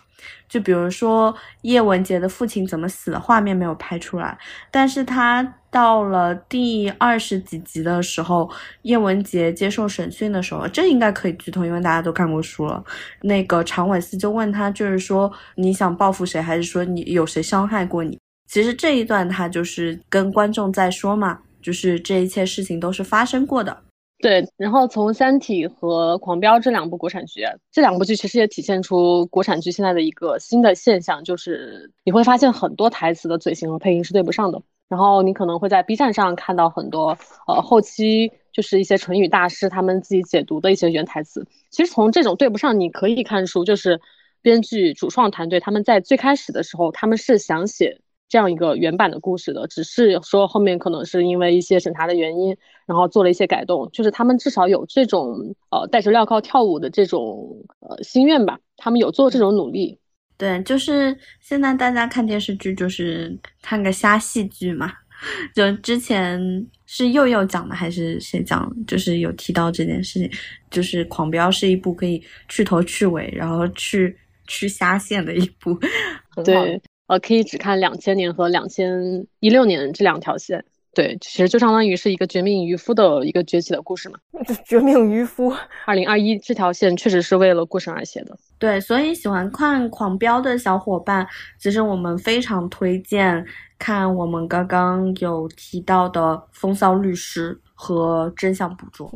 [0.47, 4.37] 就比如说叶文洁的父亲怎么死的画面没有拍出来，
[4.71, 8.49] 但是他到了第二十几集的时候，
[8.83, 12.83] 叶文洁接受审讯的时候，这应该可以剧透，因为大家都看过书了。
[13.21, 18.17] 那个常伟思就问他，就是说你想报复谁，还是说你有谁伤害过你？
[18.47, 23.84] 其实这一段他就是跟观众在说嘛，就是这一切事情都是发生过的。
[24.19, 34.61] 对，然后从《三体》和《狂飙》这两部国产剧，这两部剧其实也体现出国产剧现在的一个新的现象，就是你会发现很多台词的嘴型和配音是对不上的。
[34.87, 41.45] 然后你可能会在 B 站上看到很多，呃，后期就是一些唇语大师他们自己解读的一些原台词。
[41.71, 43.99] 其实从这种对不上，你可以看出，就是
[44.41, 53.89] 编剧主创团队他们在最开始的时候，他们是想写这样一个原版的故事的，只是说后面可能是因为一些审查的原因，然后做了一些改动。
[53.91, 57.47] 就是他们至少有这种呃带着镣铐跳舞的这种
[57.79, 59.99] 呃心愿吧，他们有做这种努力。
[60.37, 64.91] 对，就是现在大家看电视剧就是看个瞎戏剧嘛。
[65.55, 66.37] 就之前
[66.85, 68.69] 是佑佑讲的还是谁讲？
[68.85, 70.29] 就是有提到这件事情，
[70.69, 74.15] 就是《狂飙》是一部可以去头去尾，然后去
[74.45, 75.73] 去瞎线的一部。
[76.43, 80.63] 对，呃，可以只看两千年和两千一六年这两条线。
[80.93, 84.17] 对，其实就相当于是一个绝命渔夫的一个崛起的故事嘛。
[84.65, 85.53] 绝命渔夫，
[85.85, 88.33] 二零二一这条线确实是为了故事而写的。
[88.57, 91.27] 对，所以喜欢看《狂飙》的小伙伴，
[91.59, 93.45] 其实我们非常推荐
[93.77, 96.21] 看我们刚刚有提到的
[96.53, 99.11] 《风骚律师》和《真相捕捉》。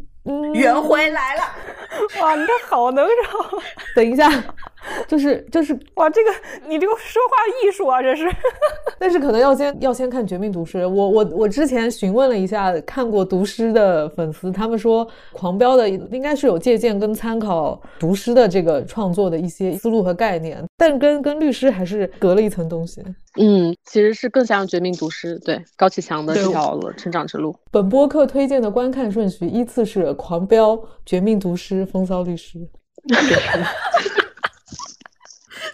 [0.52, 1.42] 圆回来了，
[2.20, 3.12] 哇，你这好能绕。
[3.96, 4.30] 等一下，
[5.06, 6.30] 就是就是哇，这个
[6.68, 8.24] 你这个说话艺术啊，这是。
[8.98, 10.78] 但是可能要先要先看《绝命毒师》。
[10.88, 23.02] 我我我之前询问了一下看过《毒师》的粉丝，他们说《狂飙》的应该是有借鉴跟参考《毒师》的这个创作的一些思路和概念，但跟跟律师还是隔了一层东西。
[23.38, 27.56] 嗯，其实是更像《绝命毒师》对高启强的这条成长之路。
[27.70, 30.76] 本播客推荐的观看顺序依次是《狂飙》
[31.06, 32.58] 《绝命毒师》《风骚律师》。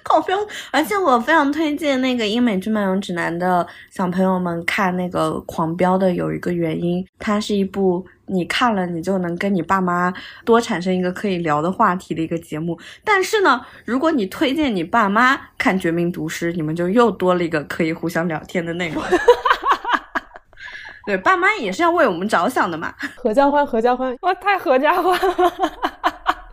[0.06, 0.38] 狂飙，
[0.70, 12.78] 而且我非常推荐那个《英美剧漫游指南》的小朋友们看那个《狂飙》的有一个原因，它是一部你看了你就能跟你爸妈多产生一个可以聊的话题的一个节目。
[13.02, 19.02] 但是呢，如果你推荐你爸妈看《绝命毒师》，你们就又多了一个可以互相聊天的内容。
[21.04, 22.94] 对，爸妈也是要为我们着想的嘛。
[23.16, 25.52] 合家欢，合家欢，哇，太合家欢了。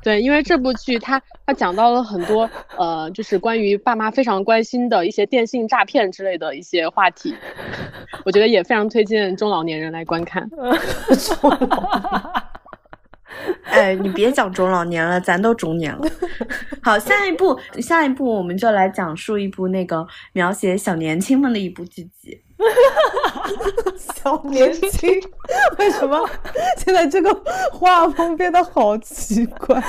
[0.03, 7.33] 对，因为这部剧它它讲到了很多呃，就是关于爸妈非常关心的一些电信诈骗之类的一些话题，
[8.25, 10.49] 我觉得也非常推荐中老年人来观看。
[13.65, 16.01] 哎，你别讲中老年了，咱都中年了。
[16.81, 22.41] 好，下一步，下一步我们就来讲述一部那个描写小年轻们的一部剧集。
[23.97, 25.09] 小年轻，
[25.77, 26.17] 为什么
[26.77, 29.81] 现在这个画风变得好奇怪？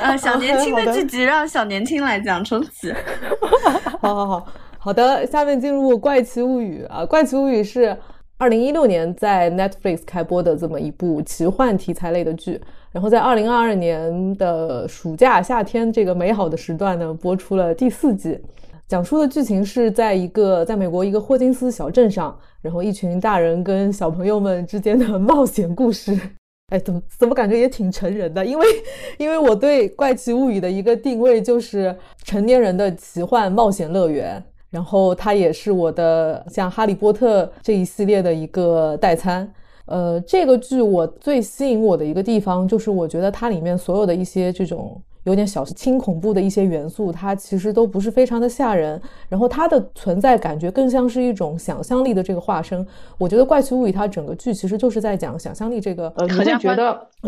[0.00, 2.92] 呃，小年轻的剧集让小年轻来讲，重启。
[4.02, 4.46] 好好好，
[4.78, 7.96] 好的，下面进入《怪奇物语》啊，《怪奇物语》是
[8.40, 12.60] 二零一六年在 Netflix 开播的这么一部奇幻题材类的剧，
[12.92, 18.38] 然后在二零二二年的暑假夏天这个美好的时段呢，播出了第四季。
[18.86, 26.16] 讲述的剧情是在一个在美国一个霍金斯小镇上，然后一群大人跟小朋友们之间的冒险故事。
[26.72, 28.46] 哎，怎么怎么感觉也挺成人的？
[28.46, 28.66] 因为
[29.18, 39.50] 因为我对《怪奇物语》的一个定位就是成年人的奇幻冒险乐园，然后它也是我的像《哈利波特》这一系列的一个代餐。
[39.86, 45.00] 呃，这个剧我最吸引我的一个地方就是我觉得它里面所有的一些这种。
[45.24, 52.86] 有点小轻恐怖的一些元素，它其实都不是非常的吓人，然后它的存在感觉更像是一种想象力的这个化身。
[53.18, 56.12] 我觉得《怪奇物语》它整个剧其实就是在讲想象力这个。
[56.16, 56.76] 呃，合家欢。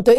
[0.03, 0.17] 对，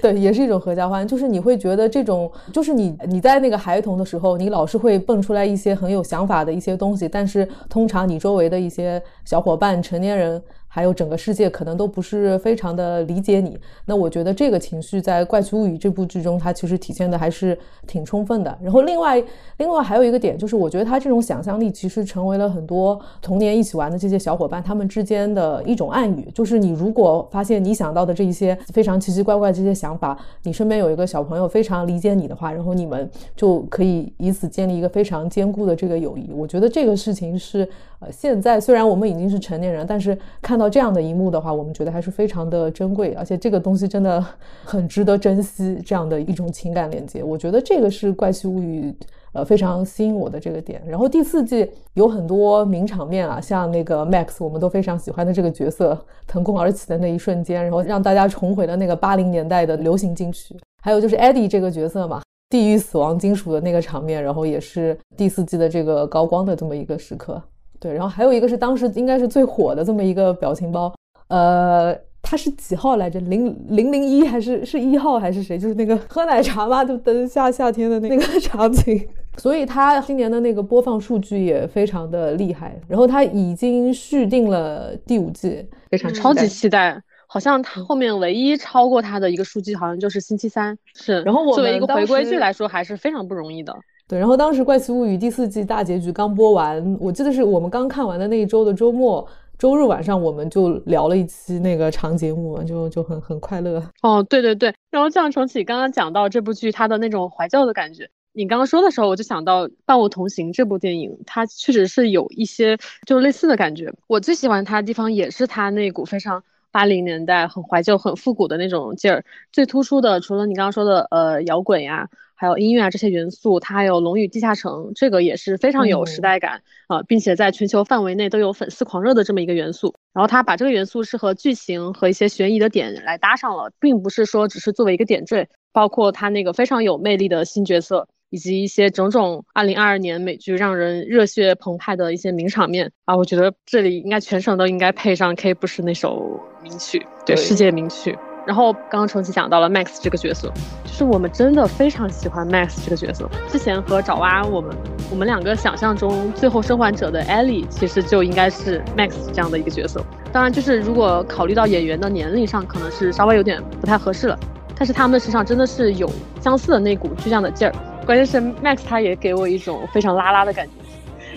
[0.00, 10.42] 对，也是一种合家欢，就是你会觉得这种，就是你你在那个孩童的时候，你老是会蹦出来一些很有想法的一些东西，但是通常你周围的一些小伙伴、成年人。
[10.68, 18.56] 还有整个世界可能都不是非常的理解你，那我觉得这个情绪在《怪奇物语》这部剧中，它其实体现的还是挺充分的。
[18.62, 19.22] 然后另外，
[19.56, 26.30] 另外还有一个点就是，我觉得他这种想象力其实成为了很多童年一起玩的这些小伙伴他们之间的一种暗语。
[26.34, 36.30] 就是你如果发现你想到的这一些非常奇奇怪怪这些想法，你身边有一个小朋友非常理解你的话，然后你们就可以以此建立一个非常坚固的这个友谊。
[36.32, 37.68] 我觉得这个事情是。
[38.00, 44.24] 呃，现在虽然我们已经是成年人，但是看到这样的一幕的话，我们觉得还是非常的珍贵，而且这个东西真的
[44.64, 48.90] 很值得珍惜，这样的一种情感连接，我觉得这个是《怪奇物语》
[49.32, 50.82] 呃非常吸引我的这个点。
[50.86, 60.56] 然后第四季有很多名场面啊，像那个 Max，我们都非常喜欢的这个角色腾空而起的那一瞬间，然后让大家重回了那个八零年代的流行金曲。
[60.82, 67.42] 还有就是 Eddie 这个角色嘛，地狱死亡金属的那个场面，然后也是第四季的这个高光的这么一个时刻。
[67.80, 70.92] 对，然后还有一个是当时应该是最火的这么一个表情包，
[71.28, 73.20] 呃，它是几号来着？
[73.20, 75.58] 零零零一还是是一号还是谁？
[75.58, 79.08] 就是那个喝奶茶嘛，就等夏夏天的那个 场景。
[79.36, 82.76] 所以它今年的那个播放数据也非常的厉害。
[82.88, 87.00] 然后它已经续订了第五季，非常超级期待。
[87.28, 90.76] 好像它后面唯一超过它的一个数据，好像就是星期三。
[90.94, 93.72] 是，然后我作为一个回归剧来说，还是非常不容易的。
[94.08, 99.28] 对，然后当时《怪奇物语》第四季大结局刚播完，我记得是我们刚看完的那一周的周末，
[99.58, 103.82] 周日晚上我们就聊了一期那个长节目，就就很很快乐。
[104.00, 113.92] 哦，对对对，然后像重启刚刚讲到这部剧它的那种怀旧的感觉，你刚刚说的时候，我就想到《伴我同行》这部电影，它确实是有一些就类似的感觉。
[114.06, 116.42] 我最喜欢它的地方也是它那股非常。
[116.70, 129.94] 八零年代很怀旧、很复古的那种劲儿，最突出的除了你刚刚说的呃摇滚呀，还有音乐啊这些元素，它还有《龙与地下城》，这个也是非常有时代感啊，并且在全球范围内都有粉丝狂热的这么一个元素。
[130.12, 138.06] 然后他把这个元素是和剧情和一些悬疑的点来搭上了，并不是说只是作为一个点缀，包括他那个非常有魅力的新角色。
[138.30, 148.18] 以及一些种种二零二二年美剧让人热血澎湃的一些名场面啊，我觉得这里应该全省都应该配上 K 不是那首名曲，对世界名曲。
[148.46, 150.50] 然后刚刚重启讲到了 Max 这个角色，
[150.84, 153.28] 就是我们真的非常喜欢 Max 这个角色。
[153.46, 154.74] 之前和爪哇我们
[155.10, 160.02] 我们两个想象中最后生还者的 Ellie 其实就应该是 Max 这样的一个角色。
[160.32, 164.38] 当然，就是如果考虑到演员的年龄上，可能是稍微有点不太合适了。
[164.74, 167.74] 但是他们身上真的是有相似的那股倔强的劲儿。
[168.06, 170.72] 关键是 Max，他也给我一种非常拉拉的感觉，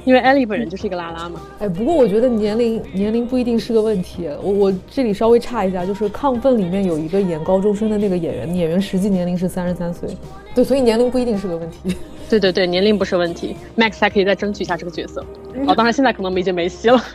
[0.03, 1.41] 因为 Ellie 本人就是一个拉拉嘛。
[1.59, 4.27] 哎，不过我觉得年龄年龄不一定是个问题。
[4.41, 10.09] 我我这里稍微差一下，就是《亢奋》里面有一个演高中生的那个演员，演员实际年龄是三十三岁。
[10.55, 11.95] 对，所以年龄不一定是个问题。
[12.29, 15.21] 对对对，年龄不是问题，Max 还可以再争取一下这个角色。
[15.67, 16.99] 哦，当然现在可能已经没戏了。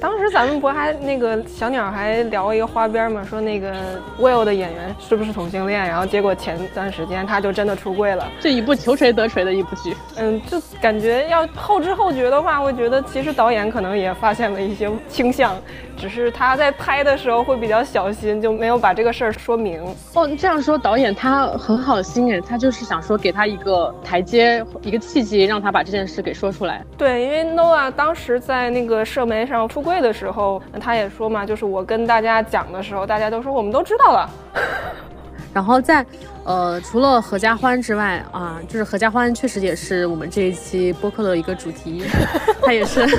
[0.00, 3.72] 当时咱们不还那个小鸟还聊一个花边嘛，说那个
[4.18, 5.80] Will 的演员是不是同性恋？
[5.80, 8.28] 然后结果前段时间他就真的出柜了。
[8.40, 9.94] 这一部求锤得锤的一部剧。
[10.16, 15.54] 嗯，就感觉要后知后觉的话，我觉得其实导演可能也发现了一些倾向。
[15.96, 19.80] 只是他在拍的时候会比较小心，就没有把这个事儿说明。
[20.14, 26.84] 哦，这样说导演他很好心哎，他就是想说给他一个台阶，一个契机，让他把这件事给说出来。
[26.96, 34.30] 对，因为 Noah 当时在那个社媒上出柜的时候，他也说嘛，就是我跟大家讲的时候，大家都说我们都知道了。
[35.52, 36.06] 然后在，
[36.44, 42.04] 呃，除了合家欢之外啊，就是合家欢确实也是我们这一期播客的一个主题，
[42.64, 43.06] 它也是。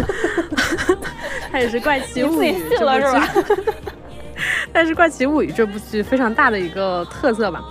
[1.51, 3.54] 它也是《怪奇物语》这部剧，
[4.72, 7.64] 但是《怪奇物语》这部剧非常大的一个特色吧，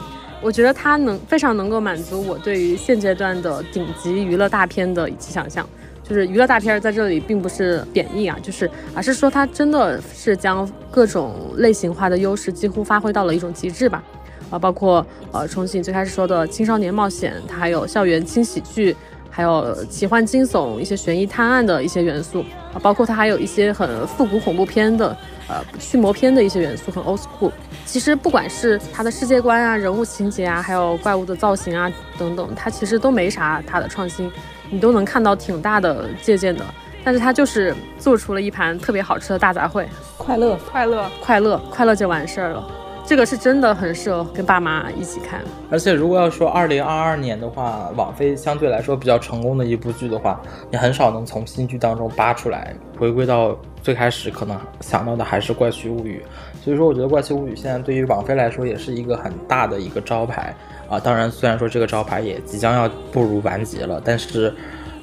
[0.43, 5.67] 我觉得它能非常能够满足我对于现阶段的顶级娱乐大片的一期想象。
[6.03, 14.03] 就是娱乐大片在这里并不是贬义啊，就是而是说它真的是将各种类型化的优势几乎发挥到了一种极致吧。
[14.51, 18.95] 啊，包括呃，重庆最开始说的青少年冒险，它还有校园轻喜剧。
[19.35, 25.17] 还有奇幻惊悚、一些悬疑探案的一些元素啊，包括它还有一些很复古恐怖片的，
[25.49, 27.51] 呃，驱魔片的一些元素，很 old school。
[27.87, 34.31] 其实不管是它的世界观啊、人物情节啊，还有怪物的造型啊等等，它其实都没啥它的创新，
[34.69, 36.63] 你都能看到挺大的借鉴的。
[37.03, 39.87] 但是它就是做出了一盘特别好吃的大杂烩，
[40.19, 42.65] 快乐，快乐，快乐，快乐就完事儿了。
[43.05, 50.41] 这个是真的很适合跟爸妈一起看，而且如果要说二零二二年的话，网飞相对来说比较成功的一部剧的话，
[50.71, 56.25] 你很少能从新剧当中扒出来，回归到最开始可能想到的还是《怪奇物语》。
[56.65, 60.55] 所以说，我觉得《怪奇物语》现在对于网飞来说也是一个很大的一个招牌
[60.89, 60.99] 啊。
[60.99, 64.55] 当然，虽然说这个招牌也即将要步入完结了，但是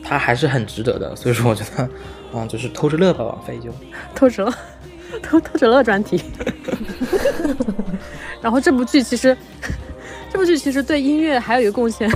[0.02, 1.16] 它还是很值得的。
[1.16, 1.88] 所以说，我觉得，
[2.34, 3.70] 嗯，就是偷着乐吧，网飞就
[4.16, 4.54] 偷着乐。
[5.22, 6.22] 偷偷着乐专题，
[8.42, 9.36] 然后这部剧其实，
[10.32, 12.10] 这部剧其实对音乐还有一个贡献，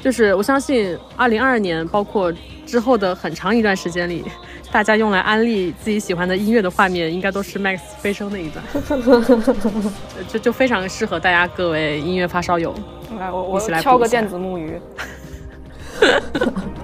[0.00, 2.32] 就是我相信二零二二年包括
[2.66, 4.24] 之后的很长一段时间里，
[4.72, 8.64] 大家用来安利自己喜欢的音乐的画面，应该都是 Max 飞升那一段，
[10.28, 12.74] 就就非常适合大家各位音乐发烧友。
[13.18, 14.80] 来，我我敲个电子木鱼。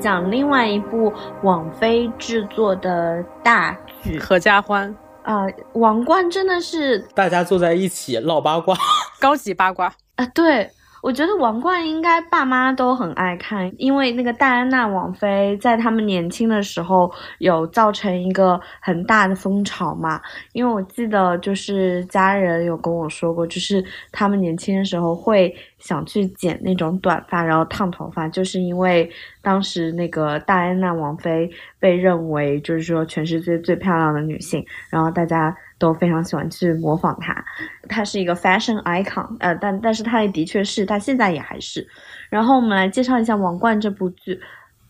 [0.00, 4.88] 讲另外一部网飞制作的大剧《合家欢》
[5.30, 5.44] 啊，
[5.74, 8.76] 《王冠》真的是大家坐在一起唠八卦，
[9.20, 10.70] 高级八卦啊，对。
[11.00, 20.20] 我觉得《王冠》应该爸妈都很爱看，因为那个戴安娜王妃在他们年轻的时候有造成一个很大的风潮嘛。
[20.52, 29.08] 因为我记得就是家人有跟我说过，就是他们年轻的时候会想去剪那种短发，然后烫头发，就是因为
[29.40, 35.56] 当时那个戴安娜王妃被认为就是说全世界最漂亮的女性，然后大家。
[35.78, 37.44] 都非常喜欢去模仿他，
[37.88, 41.86] 他是一个 fashion icon，呃，但但是他也的确是，他现在也还是。
[42.28, 44.40] 然后我们来介绍一下《王冠》这部剧，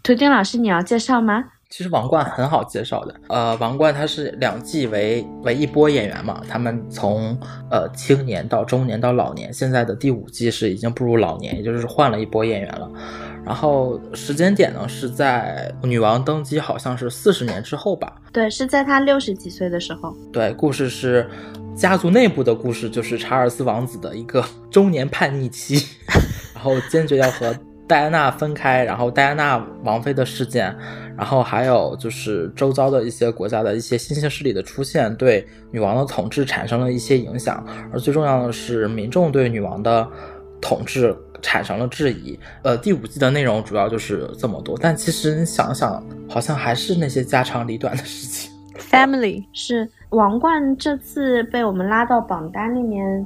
[0.03, 1.45] 图丁老师你要介绍吗？
[1.71, 7.39] 其实《王冠》很好介绍的，呃，《王冠》它是两季为为一波演员嘛，他们从
[7.71, 12.91] 呃青年到中年到老年，现在的第五季是已经步入老年，也就是换了一波演员了。
[13.45, 18.15] 然后时间点呢是在女王登基，好像是四十年之后吧？
[18.33, 20.17] 对，是在她六十几岁的时候。
[20.33, 21.29] 对，故事是
[21.77, 25.87] 家族内部的故事，就是查尔斯王子的一个 中年叛逆期，
[26.55, 27.55] 然后坚决要和
[27.89, 30.73] 戴安娜分开，然后戴安娜王妃的事件，
[31.17, 40.07] 然后还有就是周遭的一些国家的一些新兴势力的出现，对女王的统治产生了一些影响，而最重要的是民众对女王的
[40.61, 41.17] 统治。
[41.41, 42.37] 产生了质疑。
[42.65, 48.51] 呃，第五季的内容主要就是这么多，但其实你想想，好像还是那些家长里短的事情。
[48.91, 53.25] Family 是王冠这次被我们拉到榜单里面，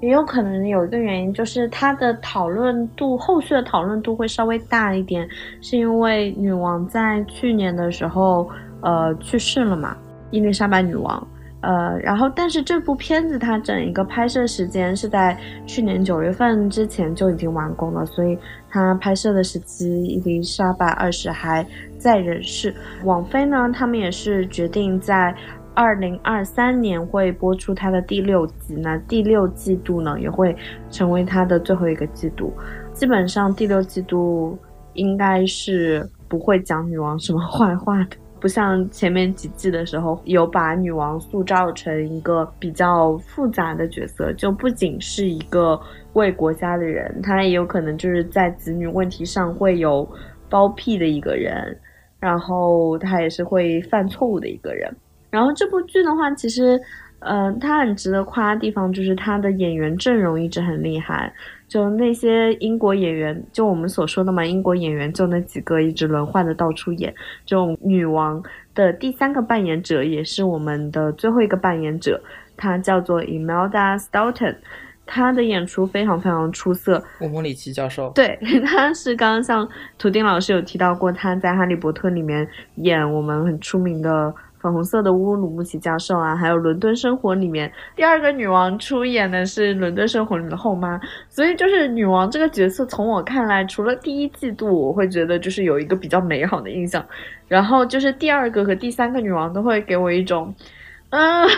[0.00, 5.28] 也有可能有一个原因，就是它的讨论度，后续的讨论度会稍微大一点，
[5.60, 8.48] 是因为女王在去年的时候，
[8.82, 9.96] 呃，去世了嘛，
[10.30, 11.26] 伊丽莎白女王。
[11.62, 15.36] 呃，然后，但是这部片子它整一个拍摄时间是在
[15.66, 18.38] 去年九月份之前就已经完工了，所以
[18.70, 21.66] 它拍摄的时期伊丽莎白二世还
[21.98, 22.72] 在人世。
[23.02, 25.34] 网飞呢，他们也是决定在
[25.76, 30.56] 二零二三年会播出它的第六季，那第六季度呢也会
[30.90, 32.50] 成为它的最后一个季度，
[32.94, 34.58] 基本上第六季度
[34.94, 38.16] 应该是不会讲女王什么坏话的。
[38.40, 45.78] 不像前面几季的时候，有把女王塑造成一个比较复杂的角色，就不仅是一个
[46.14, 50.08] 为国家的人，她也有可能就是在子女问题上会有
[50.48, 51.78] 包庇的一个人，
[52.18, 54.90] 然后她也是会犯错误的一个人。
[55.30, 56.80] 然后这部剧的话，其实，
[57.20, 61.32] 嗯，它很值得夸的地方就是它的演员阵容一直很厉害。
[61.68, 67.12] 就那些英国演员，就我们所说的嘛，英国演员就那几个一直轮换的到处演。
[67.44, 68.40] 就女王
[68.72, 72.22] 的第三个扮演者，也是我们的最后一个扮演者，
[72.56, 74.54] 她叫做 Imelda Staunton，
[75.06, 77.02] 她的演出非常非常出色。
[77.20, 79.68] 乌姆里奇教授，对， 她是刚刚像
[79.98, 82.46] 图丁老师有提到过，她在《哈利波特》里面
[82.76, 84.32] 演我们很出名的。
[84.66, 90.98] 粉红色的乌鲁木齐教授啊，还有《伦敦生活》里面第二个女王出演的是《伦敦生活》里的后妈，
[91.28, 97.04] 所以就是女王这个角色，从我看来，除了第一季度，我会觉得就是有一个比较美好的印象，
[97.46, 100.52] 然后就是第二个和第三个女王都会给我一种，
[101.10, 101.48] 嗯，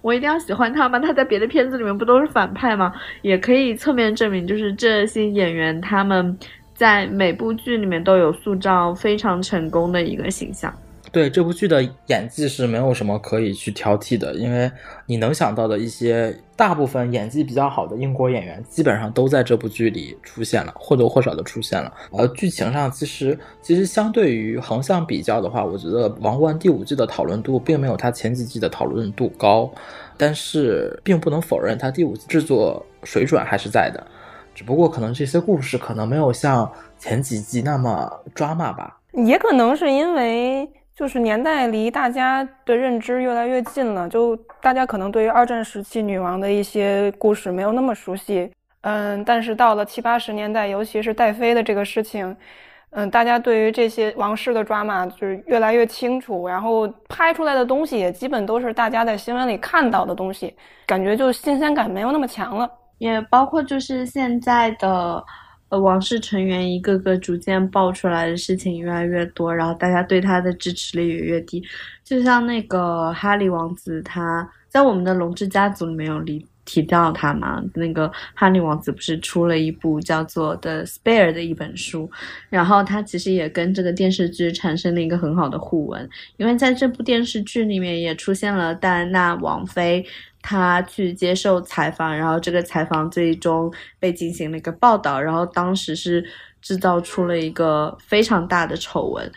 [0.00, 0.98] 我一定要喜欢她吗？
[0.98, 2.90] 她在别的片子里面不都是反派吗？
[3.20, 6.38] 也可以侧面证明，就是这些演员他们
[6.72, 10.72] 在每部剧里面都有塑造非常成功的一个形象。
[11.12, 14.70] 对这部剧的演技是没有什么可以去挑剔的，因为
[15.06, 21.92] 你能想到的一些大部分演技比较好的英国演员，基本上都在这部剧里出现了，或多或少的出现了。
[22.12, 29.70] 而剧情上，其实其实相对于横向比较的话，我觉得《王冠》第五季的讨论度并没有它前几季的讨论度高，
[30.16, 34.06] 但是并不能否认它第五季制作水准还是在的，
[34.54, 40.68] 只不过可能这些故事可能没有像前几季那么抓马吧，也可能是因为。
[40.96, 52.34] 就是年代离大家的认知越来越近了，就大家可能对于二战时期女王的一些故事没有那么熟悉，嗯，但是到了七八十年代，尤其是戴妃的这个事情，
[52.92, 62.66] 嗯，大家对于这些王室的抓马就是越来越清楚，然后拍出来的东西也基本都是大家在新闻里看到的东西，感觉就新鲜感没有那么强了，
[62.96, 65.22] 也包括就是现在的。
[65.68, 71.62] 呃，王室成员一个个逐渐爆出来的事情越来越多，然后大家对他的支持率也越低。
[72.04, 77.60] 就像那个哈利王子，他在我们的龙之家族里面有提提到他嘛？
[77.74, 82.08] 那个哈利王子不是出了一部叫做《The Spare》的一本书，
[82.48, 90.06] 然后他其实也跟这个电视剧产生了一个很好的互文，因为在这部电视剧里面也出现了戴安娜王妃。
[90.48, 93.68] 他去接受采访，然后这个采访最终
[93.98, 96.24] 被进行了一个报道，然后当时是
[96.62, 99.28] 制造出了一个非常大的丑闻。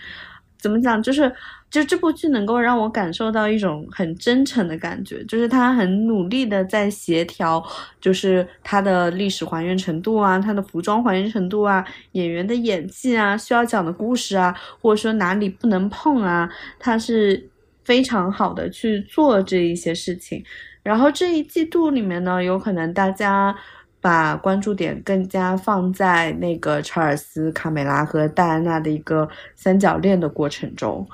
[0.59, 1.01] 怎么讲？
[1.01, 1.33] 就是
[1.71, 7.65] 就这部剧能够让我感受到一种很真诚的感觉，就是他很努力的在协调，
[7.99, 16.47] 就是他的历史还原程度啊，他的服装还原程度啊，演员的演技啊，需要讲的故事啊，或者说哪里不能碰啊，
[16.77, 17.49] 他是
[17.83, 20.43] 非常好的去做这一些事情。
[20.89, 23.55] 然后这一季度里面呢，有可能大家。
[24.01, 29.27] 把关注点更加放在那个查尔斯、卡梅拉和戴安娜的一个
[29.57, 31.05] 三角恋的过程中。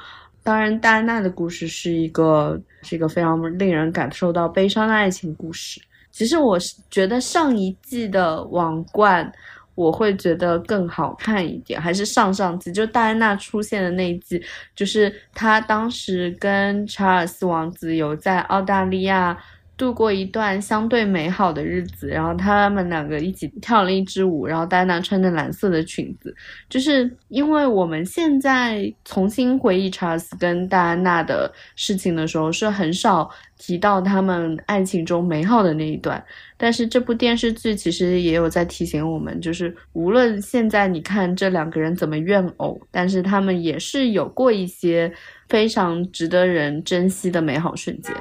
[0.44, 5.82] 当然，戴安娜的故事是一个是一个非常令人感受到悲伤的爱情故事。
[6.12, 9.34] 其实我是觉得上一季的王冠
[9.74, 14.40] 我会觉得更好看一点，还是上上季就戴安娜出现的那一季，
[14.76, 19.36] 就是她当时跟查尔斯王子有在澳大利亚。
[19.78, 26.34] 度过一段相对美好的日子，然后他们两个一起跳了一支舞，然后戴安娜穿着蓝色的裙子，
[26.70, 36.24] 就是因为我们现在重新回忆查尔斯跟戴安娜的事情的时候，是很少提到他们爱情中美好的那一段，
[36.56, 45.12] 但是这部电视剧其实也有在提醒我们，就是无论现在你看这两个人怎么怨偶，但是他们也是有过一些
[45.50, 48.16] 非常值得人珍惜的美好瞬间。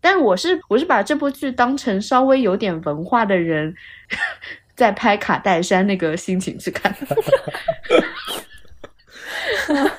[0.00, 3.74] 但我是我是把这部剧当成稍微有点文化的人
[4.74, 6.94] 在拍卡戴珊那个心情去看。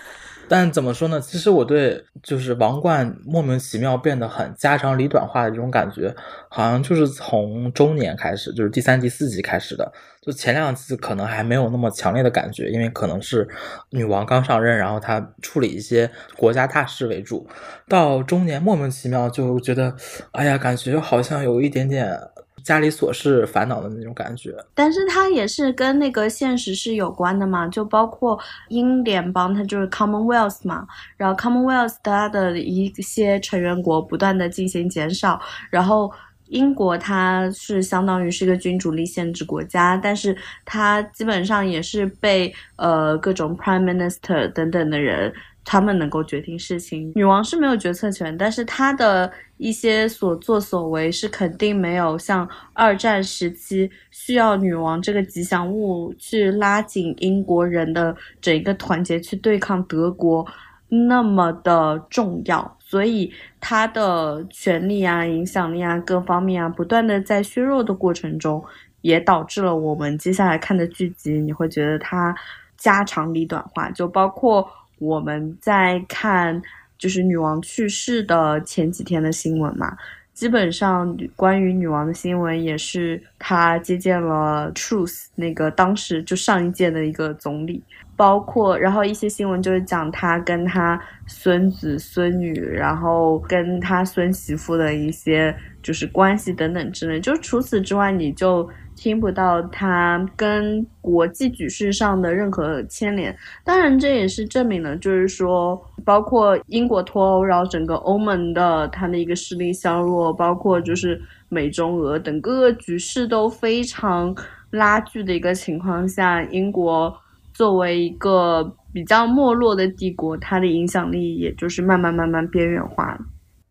[0.49, 1.21] 但怎么说呢？
[1.21, 6.13] 其实我对就是王冠莫名其妙变得很家长里短化的这种感觉，
[6.49, 9.93] 好像就是从中年开始，就是第三、第四集开始的。
[10.21, 13.47] 就前两次可能还没有那么强烈的感觉，因为可能是
[13.91, 17.47] 女王刚上任，然后她处理一些国家大事为主。
[17.87, 19.95] 到中年莫名其妙就觉得，
[20.31, 22.19] 哎呀，感觉好像有一点点。
[22.63, 28.39] 家里琐事烦恼的那种感觉，但是它也是跟那个现实是有关的嘛，就包括
[28.69, 30.87] 英联邦，它就是 Commonwealth 嘛，
[31.17, 36.11] 然后 Commonwealth 它的一些成员国不断的进行减少，然后
[36.47, 40.35] 英国它是相当于是一个君主立宪制国家，但是
[40.65, 45.33] 它基本上也是被呃各种 Prime Minister 等等的人。
[45.65, 60.43] 他们能够决定事情，女王是没有决策权，但是她的一些所作所为是肯定没有像二战时期需要女王这个吉祥物去拉紧英国人的整个团结去对抗德国
[60.87, 68.63] 那么的重要，所以她的权力啊、影响力啊各方面啊不断的在削弱的过程中，
[69.01, 72.35] 也导致了我们接下来看的剧集，你会觉得它
[72.75, 74.67] 家长里短化，就包括。
[74.99, 76.61] 我们在看
[76.97, 79.97] 就是女王去世的前几天的新闻嘛，
[80.33, 87.81] 基本上关于女王的新闻也是她接见了 Truth 那个当时就上一届的一个总理，
[88.15, 98.69] 包括然后一些新闻就是讲她跟她孙子孙女，然后跟她孙媳妇的一些就是关系等等之类，就除此之外你就。
[98.99, 103.33] 听不到他跟国际局势上的任何牵连，
[103.63, 114.35] 当然这也是证明了，就是说，包括英国脱欧，然后整个欧盟的它的一个势力削弱，包括就是美中俄等各个局势都非常
[114.71, 117.15] 拉锯的一个情况下，英国
[117.53, 123.19] 作为一个比较没落的帝国，它的影响力也就是慢慢慢慢边缘化了。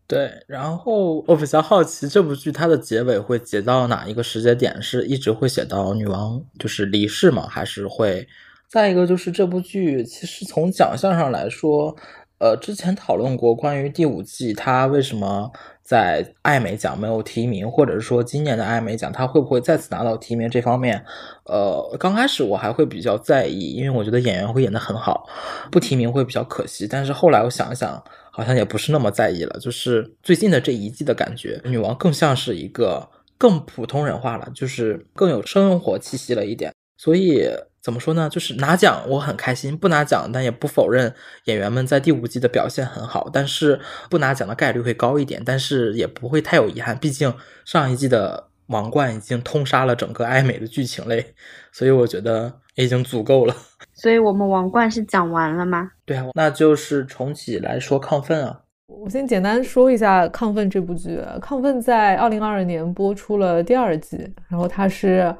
[0.09, 4.81] 对，然后我比较好奇这部剧它的结尾会结到哪一个时间点？
[4.81, 7.45] 是一直会写到女王就是离世吗？
[7.47, 8.27] 还是会？
[8.67, 11.95] 再一个就是这部剧其实从奖项上来说，
[12.39, 15.51] 呃，之前讨论过关于第五季它为什么
[15.83, 21.05] 在艾美奖没有提名，或者是说今年的艾美奖它会不会再次拿到提名这方面，
[21.45, 25.27] 呃，刚开始我还会比较在意，因为我觉得演员会演得很好，
[25.71, 26.87] 不提名会比较可惜。
[26.87, 28.03] 但是后来我想想。
[28.31, 36.73] 好像也不是那么在意了，就是最近的这一季的感觉，女王更像是一个更普通人化了，就是更有生活气息了一点。
[36.97, 37.47] 所以
[37.81, 38.29] 怎么说呢？
[38.29, 41.13] 就是拿奖我很开心，不拿奖，但也不否认
[41.45, 43.29] 演员们在第五季的表现很好。
[43.31, 51.33] 但是不拿奖的概率会高一点，但是也不会太有遗憾，毕竟上一季的王冠已经通杀了整个爱美的剧情类，
[51.71, 53.55] 所以我觉得已经足够了。
[53.93, 55.91] 所以我们王冠是讲完了吗？
[56.05, 58.61] 对啊，那就是重启来说亢奋啊。
[58.87, 61.17] 我先简单说一下《亢奋》这部剧。
[61.39, 64.17] 《亢奋》在二零二二年播出了第二季，
[64.47, 65.33] 然后它是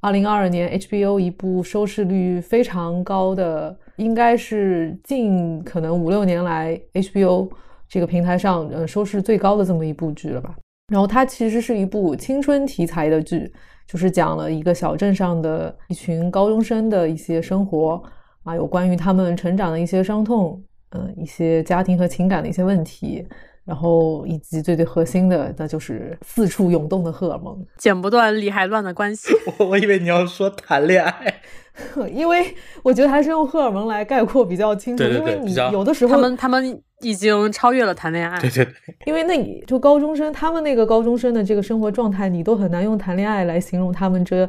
[0.00, 7.48] 二零二二年 HBO 一部收视率非常高的，应该是近可能五六年来 HBO
[7.88, 10.54] 这个平台上嗯收视最高的这么一部剧了吧。
[10.88, 13.52] 然后它其实是一部青春题材的剧，
[13.86, 18.02] 就是讲了一个小镇上的一群高中生的一些生活
[18.42, 23.26] 啊，有关于他们成长的一些伤痛，嗯，一些家庭和情感的一些问题。
[23.68, 29.28] 然后，以及最最核心的，那就是四处涌动的荷尔蒙，剪不断理还乱的关系。
[29.58, 31.42] 我我以为你要说谈恋爱，
[32.10, 35.04] 因为我觉得还是用荷尔蒙来概括比较清楚。
[35.04, 38.40] 对对对，因为你有的时候他们他们已经超越了谈恋爱。
[38.40, 38.72] 对对对，
[39.04, 44.48] 因为那你就高中生，他们那个高中生的这个生活状态，你都很难用谈恋爱来形容他们这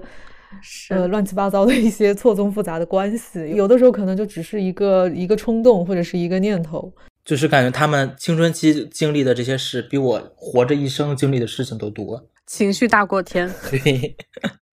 [0.92, 3.54] 呃乱七八糟的一些错综复杂的关系。
[3.54, 6.90] 有的时候可能就只是一个一个冲动或者是一个念头。
[7.30, 13.48] 就是感觉他们青春期经历的这些事，比我活着一生经历的事情都多，情绪大过天。
[13.70, 14.18] 对，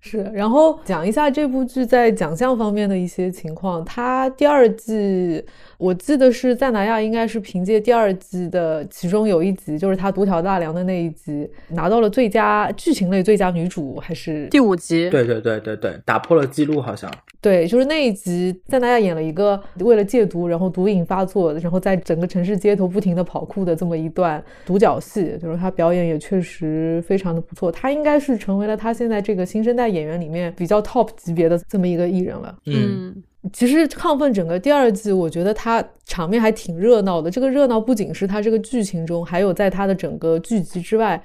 [0.07, 0.23] 是。
[0.33, 3.85] 然后讲一下这部剧在奖项方面的一些情况。
[3.85, 5.45] 它第二季，
[5.79, 15.11] 我记得是赞达亚应该是凭借第二季的其中有一集，就是他独挑大梁的那一集，拿到了最佳剧情类最佳女主，还是第五集？
[15.11, 17.11] 对对对对对，打破了记录，好像。
[17.41, 27.71] 对，就是那一集，赞达亚演了一个为了戒毒，然后毒瘾发作，然后在整个城市街头不停的跑酷的这么一段独角戏，就是他表演也确实非常的不错。
[27.71, 32.57] 他应该是成为了他现在这个新生代演员里面比较 top 级别的这么一个艺人了。
[32.67, 33.23] 嗯，
[33.53, 37.31] 其实亢奋整个第二季，我觉得他场面还挺热闹的。
[37.31, 41.23] 这个热闹不仅是他这个剧情中，还有在他的整个剧集之外。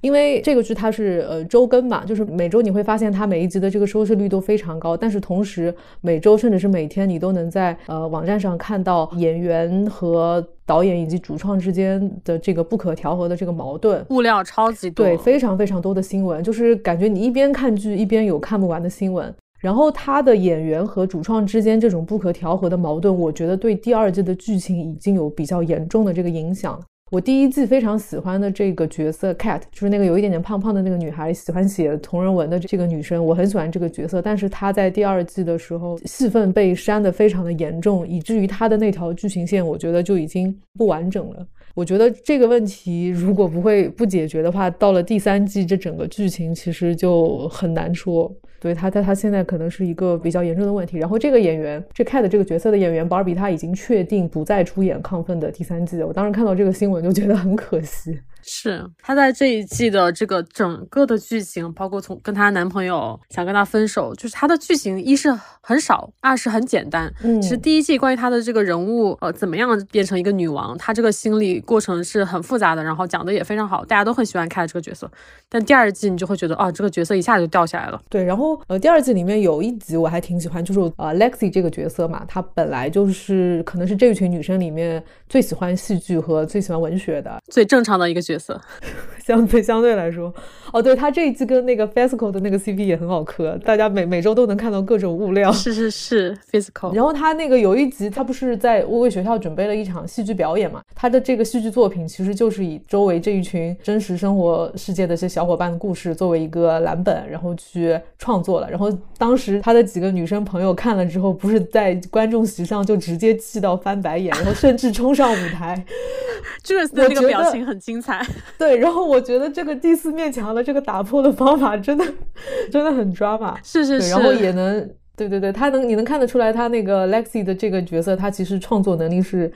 [0.00, 19.34] 因为这个剧它是呃周更嘛，就是每周你会发现它每一集的这个收视率都非常高，但是同时每周甚至是每天你都能在呃网站上看到演员和导演以及主创之间的这个不可调和的这个矛盾，物料超级多，对，非常非常多的新闻，就是感觉你一边看剧一边有看不完的新闻。
[19.58, 26.80] 然后他的演员和主创之间这种不可调和的矛盾，我觉得对第二季的剧情已经有比较严重的这个影响。
[27.10, 34.22] 我第一季非常喜欢的这个角色 Cat，就是那个有一点点胖胖的那个女孩，喜欢写同人文的这个女生，我很喜欢这个角色。
[34.22, 41.44] 但是她在第二季的时候戏份被删的非常的严重，以至于她的那条剧情线，我觉得就已经不完整了。
[41.74, 48.32] 我觉得这个问题如果不会不解决的话，到了第三季，这整个剧情其实就很难说。
[48.60, 50.98] 对他，在他现在可能是一个比较严重的问题。
[50.98, 56.06] 然后这个演员，这 Cat 这个角色的演员 Barbie，他已经确定不再出演《亢奋》的第三季了。
[56.06, 58.20] 我当时看到这个新闻就觉得很可惜。
[58.42, 65.30] 是她在这一季的这个整个的剧情，包括从跟她男朋友想跟她分手，就是她的剧情一是
[65.60, 67.12] 很少，二是很简单。
[67.22, 75.08] 嗯，其实第一季关于她的这个人物，呃，怎么样变成一个女王，她这个心理过程是很复杂的，然后讲的也非常好，大家都很喜欢看这个角色。
[75.50, 78.00] 但第二季你就会觉得，哦，这个角色一下就掉下来了。
[78.08, 88.60] 对，然后呃，第二季里面有一集我还挺喜欢，就是呃，Lexi 这个角色嘛，她本来就是可能是这一群女生里面最喜欢戏剧和最喜欢文学的，最正常的一个角色。
[89.20, 90.32] 相对相对来说，
[90.72, 95.52] 哦，对她这一季跟那个 Physical 的那个 CP 也很好磕，大家每每周都能看到各种物料。
[95.52, 96.92] 是是是，Physical。
[96.92, 100.82] 然后他那个有一集，他不是在为学校准备了一场戏剧表演嘛？
[100.96, 108.70] 他的这个戏剧作品其实就是以周围这一群真实生活世界的一些小伙伴的故事作为一个蓝本，然后去创作了。
[108.70, 115.84] 然后当时他的几个女生朋友看了之后，不是在观众席上就直接气到翻白眼，然后甚至冲上舞台。
[116.64, 118.26] Jules 的那个表情很精彩。
[118.58, 122.04] 对，然后我觉得这个第四面墙的这个打破的方法真的
[122.70, 129.50] 真的很抓马，是是是，然后也能，对对对，他能你能看得出来，他那个 Lexi 的这个角色，他其实创作能力是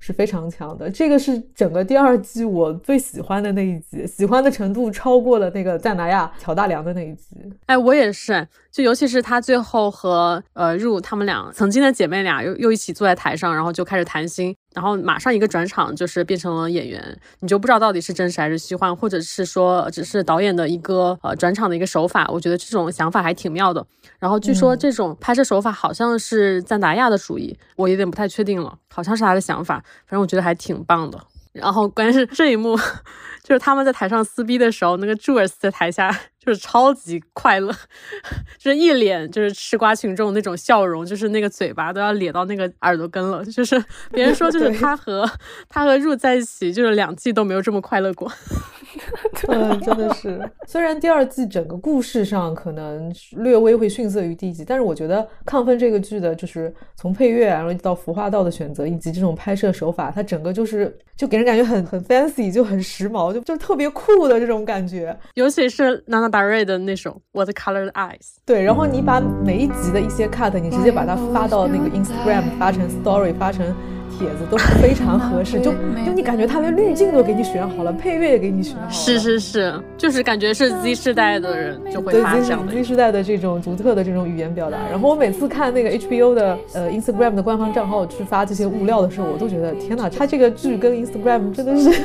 [0.00, 0.90] 是非常强的。
[0.90, 7.36] 这个是整个第二季我最喜欢的那一集，喜欢的程度超过了那个赞达亚挑大梁的那一集。
[7.66, 14.56] 哎，我也是，就尤其是他最后和呃入他们俩曾经的姐妹俩又又一起坐在台上，然后就开始谈心。
[14.72, 22.28] 然后马上一个转场，就是变成了演员，你就不知道到底是真实还是虚幻，或者是说只是导演的一个呃转场的一个手法。
[22.32, 23.84] 我觉得这种想法还挺妙的。
[24.18, 29.76] 然后据说这种拍摄手法好像是赞达亚的主意，我有点不太确定了，好像是他的想法。
[30.06, 31.18] 反正我觉得还挺棒的。
[31.52, 32.76] 然后关键是这一幕，
[33.42, 36.16] 就是他们在台上撕逼的时候，那个 Jules 在台下。
[36.44, 37.70] 就是超级快乐，
[38.58, 43.44] 就是一脸就是吃瓜群众那种笑容，就是那个嘴巴都要咧到那个耳朵根了。
[43.44, 45.30] 就是 别人说，就是他和
[45.68, 48.30] 他和入在一起，就是两季都没有这么快乐过。
[49.48, 50.40] 嗯，真的是。
[50.66, 65.16] 虽然第二季整个故事上可能略微会逊色于第一季，但是我觉得《亢奋》这个剧的，就是从配乐然后到服化道的选择，以及这种拍摄手法，它整个就是就给人感觉很很 fancy，就很时髦，就就特别酷的这种感觉。
[65.34, 68.18] 尤其是娜娜达瑞的那首《What Color Eyes》。
[68.46, 73.74] 对，然后你把每一集的一些 cut，你直接把它发到那个 Instagram，发成 Story，发成。
[74.18, 75.72] 帖子都是非常合适，就
[76.04, 84.76] 就你感觉他连滤镜都给你选好了，配乐也给你选好了，是是是，就是感觉是 Z 世代的人就会对发这样的 Z 世代的这种独特的这种语言表达。
[84.90, 92.02] 然后我每次看那个 HBO 的呃 Instagram 的官方账号去发这些物料的时候，我都觉得天哪，他这个剧跟 Instagram 真的是。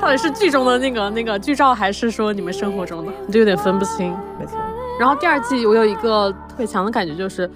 [0.00, 4.16] 到底是剧中的那个那个剧照，还是说你们生活中的，你就有点分不清。
[4.38, 4.58] 没错，
[4.98, 7.48] 然后第二季我有一个特别强的感觉，就是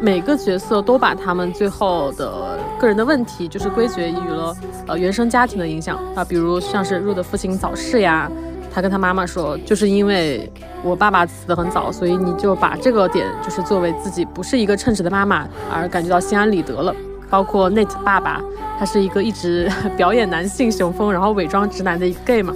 [0.00, 4.56] 每个角色都把他们最后的个人的问题，就是归结于了
[4.86, 8.30] 呃原生家庭的影响啊，比如像是入的父亲早逝呀，
[8.74, 10.50] 他跟他妈妈说，就是因为
[10.82, 16.94] 我爸爸死得很早，所以你就把这个点就是作为自己不是一个称职的妈妈而感觉到心安理得了。
[17.32, 18.42] 包括 Nate 爸爸，
[18.78, 19.66] 他是一个一直
[19.96, 22.52] 表演男性雄风，然后伪装直男的一个 gay 嘛，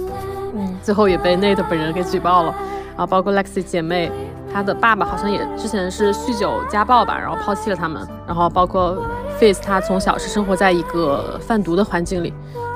[0.55, 2.53] 嗯，最后也被 Nate 本人给举报了。
[2.89, 4.11] 然后，包括 Lexi 姐妹，
[4.53, 8.07] 她的爸爸好像也之前是酗酒家暴吧，然后抛弃了他们。
[8.27, 9.03] 然后包括
[9.39, 12.31] Face，他从小是生活在一个贩毒的环境里，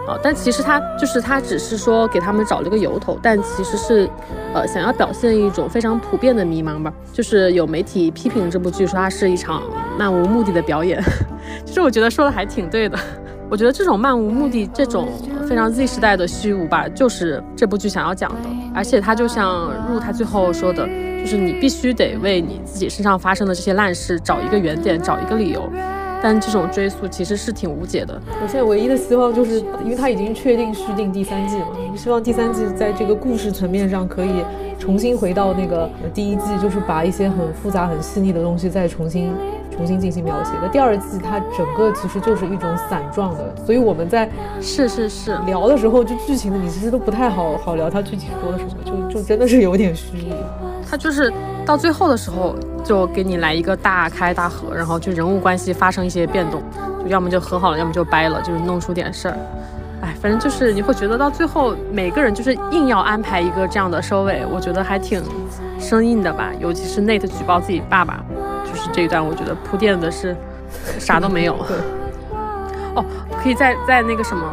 [0.08, 4.10] 啊，但其实他就是他只是说给他们找了个由头，但其实是，
[4.54, 6.92] 呃，想要表现一种非常普遍的迷茫吧。
[7.14, 9.62] 就是有媒体批评这部剧说它是一场
[9.98, 11.02] 漫无目的的表演，
[11.66, 12.98] 其实我觉得说的还挺对的。
[13.50, 15.10] 我觉得这种漫无目的、这种
[15.46, 18.38] 非常 Z 时代的虚无吧，就是这部剧想要讲的。
[18.74, 20.88] 而且他就像入他最后说的，
[21.20, 25.70] 就是你必须得为你自己身上发生的这些烂事找一个原点，找一个理由。
[26.22, 28.22] 但这种追溯其实是挺无解的。
[28.42, 34.44] 我现在唯一的希望就是，因为它已经确定续订第三季嘛，希望第三季在这个故事层面上可以
[34.78, 39.32] 重新回到那个第一季，就是把一些很复杂、很细腻的东西再重新。
[39.74, 40.52] 重新进行描写。
[40.62, 50.34] 那第二季它整个其实就是一种散状的，所以我们在是是是聊的时候，就剧情的你其实都不太好好聊它具体说了什么，就就真的是有点虚无。
[50.88, 51.32] 它就是
[51.66, 56.62] 到最后的时候就给你来一个大开大合，然后就人物关系发生一些变动，
[57.04, 59.38] 就要么就和好了，要么就掰了，就是弄出点事儿。
[60.02, 65.24] 哎，反正就是你会觉得到最后每个人就是硬要安排一个这样的收尾，我觉得还挺
[65.80, 66.50] 生硬的吧。
[66.60, 68.24] 尤其是 Nate 举报自己爸爸，
[68.66, 70.36] 就是这一段，我觉得铺垫的是
[70.98, 71.56] 啥都没有。
[72.96, 73.06] 哦，
[73.42, 74.44] 可以在在那个什么，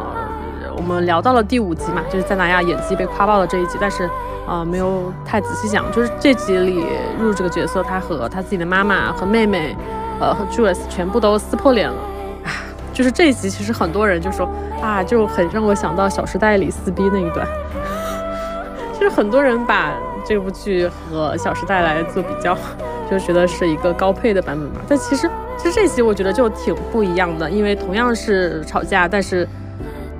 [0.77, 4.07] 我们聊到了第五集嘛，就是在南亚演技被夸爆的这一集，但是
[4.49, 6.83] 啊、没有太仔细讲，就是这集里
[7.19, 9.75] 入这个角色，他和他自己的妈妈和妹妹，
[10.19, 12.01] 呃和 Jules 全部都撕破脸了。
[12.43, 12.49] 啊，
[12.91, 14.49] 就是这一集其实很多人就说
[14.81, 17.45] 啊，就很让我想到《小时代》里撕逼那一段，
[18.99, 19.93] 就是很多人把
[20.25, 22.57] 这部剧和《小时代》来做比较，
[23.09, 24.81] 就觉得是一个高配的版本嘛。
[24.87, 29.47] 但其实，其实这集我觉得就挺不一样的，因为同样是吵架，但是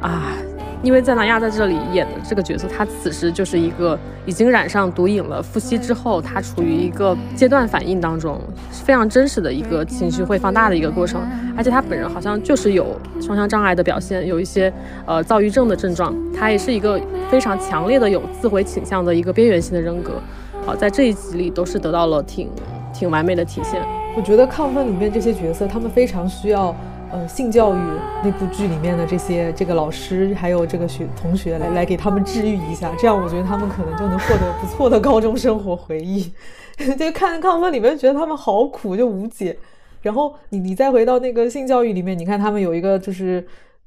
[0.02, 0.34] 啊，
[0.82, 8.40] 因为在南亚在这里演的这个角色，他此时就是一个已经染上毒瘾了，复吸之后，他处于一个阶段反应当中，
[8.72, 11.22] 非常真实的一个情绪会放大的一个过程。
[11.58, 14.72] 而且他本人好像就是有双向障碍的表现，有一些
[15.06, 16.98] 呃躁郁症的症状，他也是一个
[17.30, 20.14] 非常强烈的有自毁倾向的一个边缘性的人格。
[20.66, 22.50] 好，在这一集里都是得到了挺
[22.94, 23.82] 挺完美的体现。
[24.16, 26.74] 我觉得亢奋里面这些角色，他们非常需要。
[27.12, 27.80] 呃，性教育
[28.24, 36.32] 那部剧里面的这些这个老师还有这个学同学来来给他们治愈一下，这样我觉得他们可能就能获得不错的高中生活回忆。
[36.98, 39.58] 就看亢奋里面觉得他们好苦，就无解。
[40.02, 43.46] 然后你你再回到那个性教育里面，你看他们有一个就是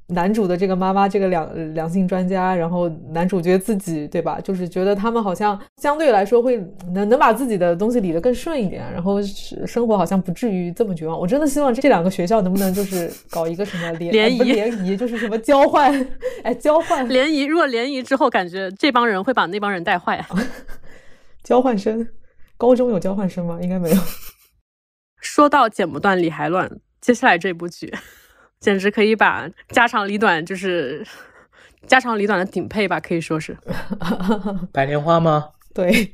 [0.09, 4.39] 男主的这个妈妈，这个两两性专家，然后男主角自己对吧？
[4.41, 6.59] 就是觉得他们好像相对来说会
[6.93, 9.23] 能能把自己的东西理得更顺一点，然后
[9.67, 11.19] 生活好像不至于这么绝望。
[11.19, 16.07] 我真的希望这两个学校能不能就是搞一个什么联 联谊联谊，就是什么交换，
[16.45, 17.45] 哎，交换联谊。
[17.45, 20.27] 如果联谊之后，感觉这帮人会把那帮人带坏啊。
[21.43, 22.07] 交换生，
[22.59, 23.59] 高中有交换生吗？
[23.63, 23.97] 应该没有。
[25.21, 27.93] 说到剪不断理还乱，接下来这部剧。
[28.63, 31.05] 简直可以把家长里短就是
[31.89, 33.59] 家长里短的顶配吧，可以说是。
[34.73, 35.49] 白莲花吗？
[35.75, 36.13] 对，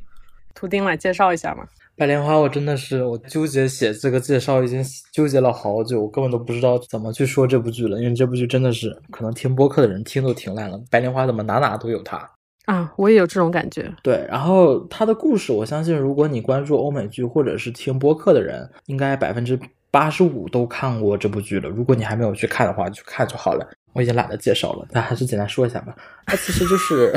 [0.54, 1.64] 图钉来介绍一下嘛。
[1.94, 4.82] 白莲花，我真的是我纠结写这个介绍已经
[5.12, 10.80] 纠结了好久，我根本都不知道怎么去说这部剧了，因为这部剧真的是可能听播客的人听都听烂了。
[10.90, 12.30] 白莲花怎么哪哪都有它
[12.64, 12.90] 啊？
[12.96, 13.92] 我也有这种感觉。
[14.02, 19.60] 对，然后它的故事，我相信如果你关注欧美剧或者是听播客的人，应该百分之。
[19.90, 23.68] 八十五都看过这部剧了，如果你还没有去看的话，去看就好了。
[23.92, 25.96] 我已经懒得介绍了，但还是简单说一下吧。
[26.26, 27.12] 它其实就是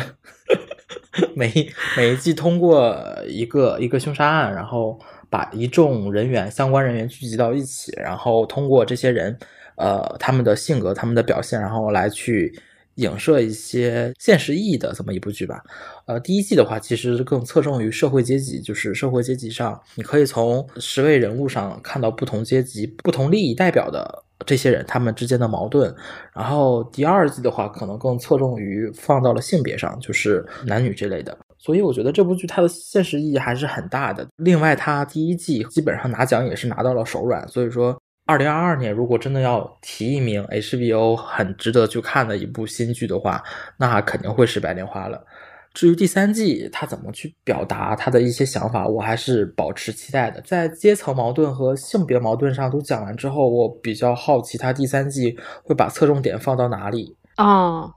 [1.35, 1.51] 每
[1.97, 2.97] 每一季通过
[3.27, 4.99] 一个一个凶杀案，然后
[5.29, 9.37] 把一众人员相关人员聚集到一起，然后通过这些人
[9.75, 12.51] 呃他们的性格、他们的表现，然后来去。
[12.95, 15.61] 影射一些现实意义的这么一部剧吧，
[16.05, 25.93] 呃，第一季的话其实更侧重于社会阶级，就是社会阶级上，你可以从十位人物上看到不同阶级、不同利益代表的这些人他们之间的矛盾。
[26.33, 31.37] 然后第二季的话，可能更侧重于放到了性别上，就是男女这类的。
[31.57, 34.27] 所以我觉得这部剧它的现实意义还是很大的。
[34.37, 37.97] 另外，它第一季基本上拿奖也是拿到了手软，所以说。
[38.25, 43.43] 二零二二年，如果真的要提一名 HBO 很值得去看的一部新剧的话，
[43.77, 45.25] 那肯定会是《白莲花》了。
[45.73, 50.41] 至于第三季他怎么去表达他的一些想法，我还是保持期待的。
[50.41, 57.15] 在阶层矛盾和性别矛盾上都讲完之后，我比较好奇他第三季会把侧重点放到哪里。
[57.37, 57.93] 哦，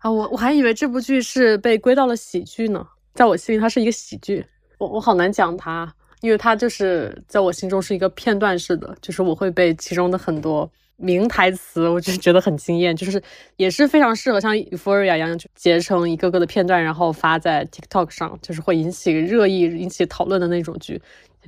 [0.00, 4.44] 啊，我我还以为这部剧是被归到了喜剧呢，在我心里它是一个喜剧，
[4.78, 5.92] 我我好难讲它。
[6.20, 13.22] 因为它就是在我心中是一个片段式的，就是我会被其中的很多名台词，我就觉得很惊艳，就是
[13.56, 21.00] 也是非常适合像 Euphoria 一样，就截成一个个的片段，然后发在 TikTok 上，就是会引起热议、引起讨论的那种剧。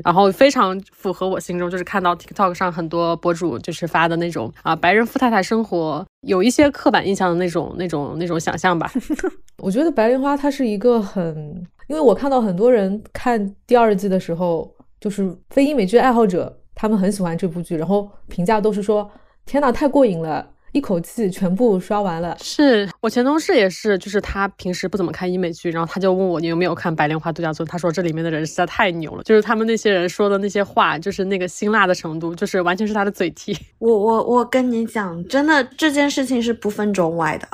[0.04, 8.90] 然后非常符合我心中，就是看到 TikTok 上很多博主就是发的那种啊，白人富太太生活，有一些刻板印象的那种、那种、那种想象吧。
[9.58, 11.66] 我觉得《白莲花》它是一个很。
[11.90, 19.10] 因为我看到很多人看第二季的时候，就是非英美剧爱好者，他们很喜欢这部剧，然后评价都是说
[19.44, 33.58] ：“天呐，太过瘾了，一口气全部刷完了。”是我前同事也是，就是他平时不怎么看英美剧，然后他就问我你有没有看《白莲花度假村》，他说这里面的人实在太牛了，就是他们那些人说的那些话，就是那个辛辣的程度，就是完全是他的嘴替。
[33.80, 37.48] 我我我跟你讲，真的这件事情是不分中外的，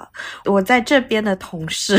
[0.45, 1.99] 我在这边的同事。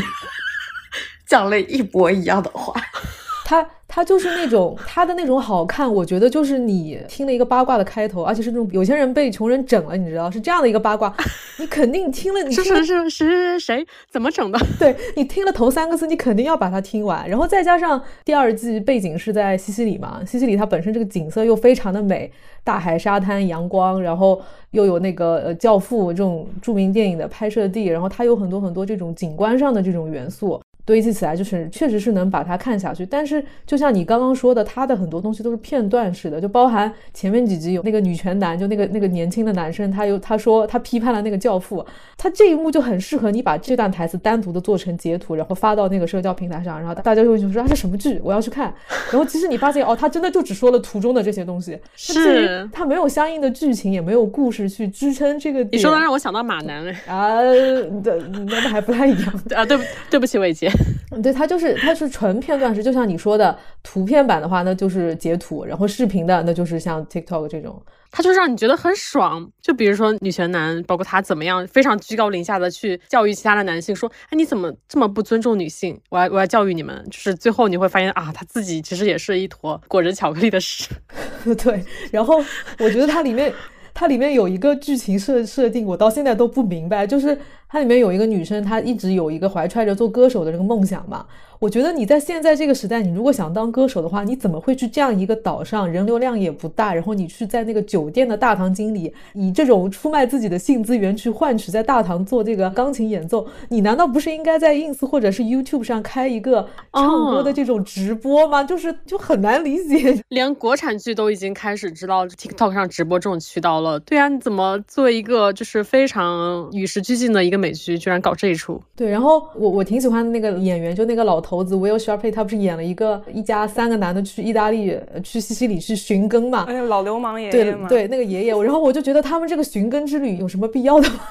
[1.27, 2.73] 讲了一模一样的话，
[3.45, 11.13] 他他就是那种他的那种好看，我觉得就是你听了一个八卦的开头，而且是那种有些人被穷人整了，你知道是这样的一个八卦，
[11.57, 14.59] 你肯定听了，是是是是谁怎么整的？
[14.77, 22.29] 对你听了头三个字，你肯定要把它听完，然后再加上第二季背景是在西西里嘛，西西里它本身这个景色又非常的美，
[22.65, 30.61] 大海、沙滩、阳光，然后又有那个呃教父这种著名电影的拍摄地，然后它有很多很多这种景观上的这种元素。
[30.87, 41.85] 堆积起来就是确实是能把它看下去，但是就像你刚刚说的，他的很多东西都是片段式的，就包含前面几集有那个女权男，就那个那个年轻的男生，他又他说他批判了那个教父，
[42.17, 48.73] 他这一幕就很适合你把这段台词单独的做成截图，然后发到那个社交平台上，然后大家就会说啊这什么剧，我要去看。
[49.11, 55.61] 然后其实你发现哦，他真的就只说了图中的这些东西，是他没有相应的剧情，也没有故事去支撑这个。
[55.65, 58.15] 你说的让我想到马男 啊，那
[58.45, 60.71] 那还不太一样 啊，对不对不起伟杰。
[61.23, 69.49] 对，它就是它是纯片段式，就像你说的，图片版的话，那就是截图；然后视频的，那就是像 TikTok 这种，它就让你觉得很爽。
[69.61, 75.99] 就比如说女权男，包括他怎么样，非常居高临下的去教育其他的男性，说，哎，你怎么这么不尊重女性？
[76.09, 77.03] 我要我要教育你们。
[77.09, 80.89] 就是最后你会发现啊，他自己其实也是一坨裹着巧克力的屎。
[81.63, 82.43] 对，然后
[82.79, 83.53] 我觉得它里面。
[83.99, 87.35] 它里面有一个剧情设设定，我到现在都不明白，就是
[87.69, 91.25] 它里面有一个女生，她一直有一个怀揣着做歌手的这个梦想嘛。
[91.59, 103.47] 我觉得你在现在这个时代，你如果想当歌手的话，你怎么会去这样一个岛上，人流量也不大，然后你去在那个酒店的大堂经理，以这种出卖自己的性资源去换取在大堂做这个钢琴演奏？
[103.69, 108.63] 你难道不是应该在 ins 或者是 youtube 上开一个唱歌的这种直播吗？
[108.63, 110.21] 就是就很难理解。
[110.29, 113.99] 连国产剧都已经开始知道 tiktok 上直播这种渠道了。
[114.01, 118.79] 对啊，你怎么作为一个就是非常与时俱进的一个美剧，居然搞这一出？
[118.95, 121.41] 对，然后我我挺喜欢的那个演员，就那个老。
[121.47, 126.65] 头子 Will Sharpay 他不是演了一个一家三个男的去意大利去西西里去寻根嘛？
[126.67, 127.87] 哎呀，老流氓爷爷嘛。
[127.87, 128.63] 对对，那个爷爷。
[128.63, 131.21] 然后我就觉得他们这个寻根之旅有什么必要的吗？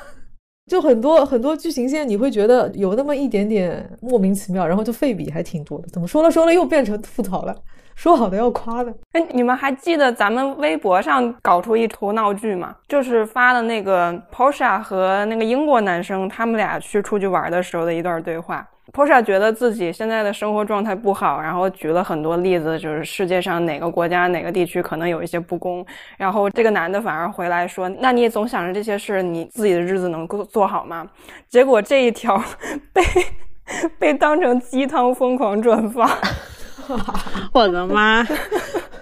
[0.71, 5.89] 就很多很多剧情线，你会觉得有那么一点点莫名其妙，然后就废笔还挺多的。
[5.93, 7.55] 怎么说了说了又变成吐槽了？
[7.95, 8.91] 说好的要夸的。
[9.13, 12.75] 哎，你们还记得咱们微博上搞出一出闹剧吗？
[12.89, 18.67] 就是发的那个 Porsche 和那个英国男生他们俩去出去玩的时候的一段对话。
[18.93, 25.85] Porsche 觉得自己现在的生活状态不好，然后举了很多例子，就是世界上哪个国家、哪个地区可能有一些不公。
[26.17, 31.07] 然后这个男的反而回来说：“那你也总想着这些事，你自己的日子能够做好吗？”
[31.49, 32.41] 结果这一条
[32.95, 33.03] 被
[33.99, 36.09] 被当成鸡汤疯狂转发。
[37.53, 38.27] 我的妈！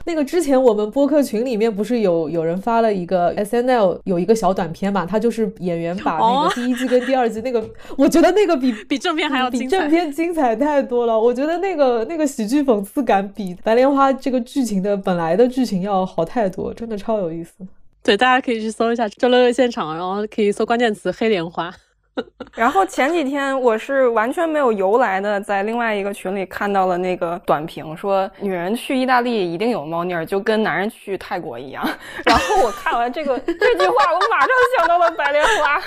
[0.06, 5.06] 那个之前我们播客群里面不是有有人发了一个 S N L 有一个小短片嘛？
[5.06, 7.66] 他就是演员把那个第一季跟第二季那个，
[7.96, 11.18] 我觉得那个比比正片还要比正片精彩太多了。
[11.18, 17.54] 我觉得那个那个喜剧讽刺感比《白莲花》这个剧情的本来的剧情要好太多，真的超有意思。
[18.02, 21.72] 对，大家可以去搜一下《周六夜现场》，然后可以搜关键词“黑莲花”。
[22.54, 31.84] 然后前几天我是完全没有由来的，在另外一个群里看到了那个短评，说女人去意大利一定有猫腻儿，就跟男人去泰国一样。
[32.24, 35.80] 然后我看完这个这句话，我马上想到了白莲花。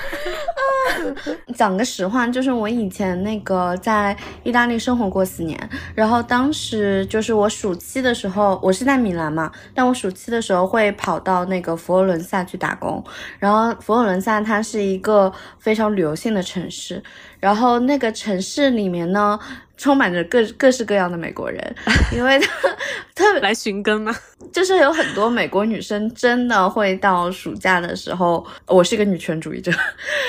[1.55, 5.57] 讲个实话，就是我以前那个在意大利生活过四年，
[5.95, 13.01] 然后当时就是我暑期的时候，我是在米兰嘛，但我暑期的时候会跑到那个佛罗伦萨去打工，
[13.39, 17.01] 然后佛罗伦萨它是一个非常旅游性的城市，
[17.39, 19.39] 然后那个城市里面呢。
[19.79, 21.75] 充满着各各式各样的美国人，
[22.11, 22.67] 因为他
[23.13, 24.11] 特别来寻根嘛？
[24.51, 29.71] 就是有很多美国女生真的会到暑假的时候，我是一个女权主义者，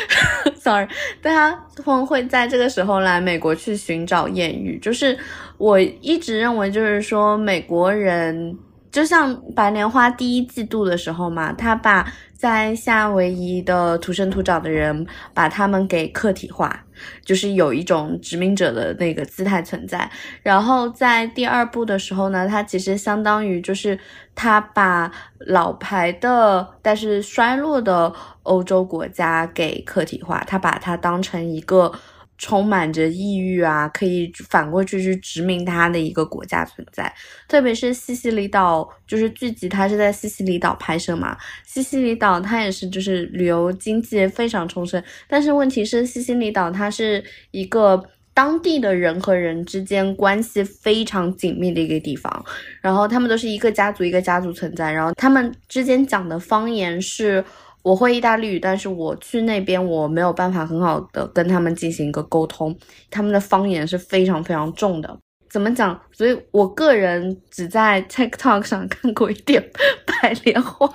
[0.60, 0.86] sorry，
[1.22, 4.78] 大家会会在这个时候来美国去寻找艳遇。
[4.80, 5.18] 就是
[5.56, 8.54] 我一直认为，就是说美国人
[8.90, 16.84] 就像白莲花第一季度的时候嘛，他把在夏威夷的土生土长的人把他们给客体化。
[17.24, 20.10] 就是有一种殖民者的那个姿态存在，
[20.42, 23.96] 然后在第二部的时候呢，它其实相当于就是
[24.34, 25.08] 他把
[25.38, 28.12] 老牌的但是衰落的
[28.42, 31.92] 欧洲国家给客体化，他把它当成一个。
[32.38, 37.12] 充满着抑郁啊，可以反过去去殖民它的一个国家存在，
[37.48, 41.36] 特别是西西里岛，就是剧集它是在西西里岛拍摄嘛，
[41.66, 48.02] 西西里岛它也是就是旅游经济非常充盛，但是问题是西西里岛它是一个
[48.32, 52.44] 当地的人和人之间关系非常紧密的一个地方，
[52.80, 57.44] 然后他们都是一个家族一个家族存在，然后他们之间讲的方言是。
[57.88, 62.76] 我会意大利语，但是我去那边我没有办法很好的跟他们进行一个沟通，
[63.10, 65.18] 他们的方言是非常非常重的。
[65.48, 65.98] 怎么讲？
[66.12, 69.66] 所以我个人只在 TikTok 上看过一点
[70.04, 70.86] 白莲花，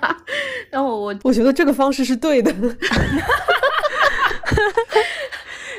[0.70, 2.54] 然后我我觉得这个方式是对的。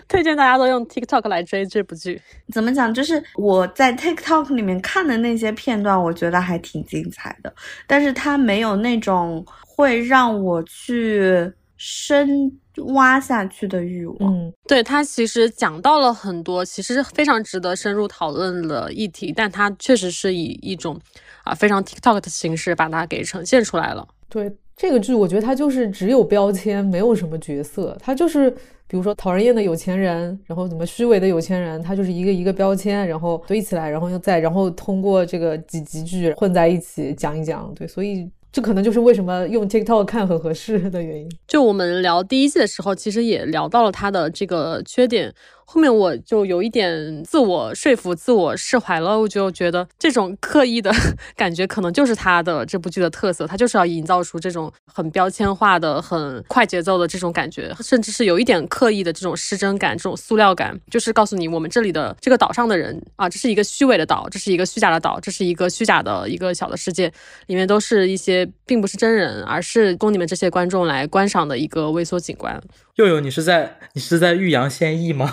[0.09, 2.21] 推荐大家都用 TikTok 来追这部剧。
[2.53, 2.93] 怎么讲？
[2.93, 7.55] 就是我在 TikTok 里面看的那些片段，我觉得还挺精彩的，
[7.87, 9.47] 但是它没有那种。
[9.77, 12.51] 会让我去深
[12.87, 14.17] 挖下去的欲望。
[14.33, 20.97] 嗯，对他其实讲到了很多，其实非常值得深入讨论的议题，但他确实是以一种
[21.43, 24.07] 啊非常 TikTok 的形式把它给呈现出来了。
[24.29, 27.97] 对这个剧，我觉得它就是只有标签，没有什么角色。
[28.01, 28.49] 它就是
[28.87, 37.73] 比如说讨人厌的有钱人，然后怎么虚伪的有钱人，他就是一个一个标签，然后堆起来，然后又再然后通过这个几集剧混在一起讲一讲。
[37.75, 38.31] 对，所以。
[38.55, 41.29] 这可能就是为什么用 TikTok 看很合适的原因。
[41.49, 45.35] 就我们聊第一季的时候，其实也聊到了它的这个缺点。
[45.65, 49.19] 后面我就有一点自我说服、自我释怀了。
[49.19, 50.93] 我就觉得这种刻意的
[51.37, 53.47] 感觉，可能就是他的这部剧的特色。
[53.47, 67.13] 他就是要营造出这种很标签化的、很快节奏的这种感觉，甚至是有一点刻意的这种失真感、这种塑料感，就是告诉你，我们这里的这个岛上的人啊，这是一个虚伪的岛，这是一个虚假的岛，这是一个虚假的一个小的世界，
[67.47, 72.61] 里面都是一些并不是真人，而是供你们这些观众来观赏的一个微缩景观。
[72.97, 75.33] 佑佑，你是在你是在欲扬先抑吗？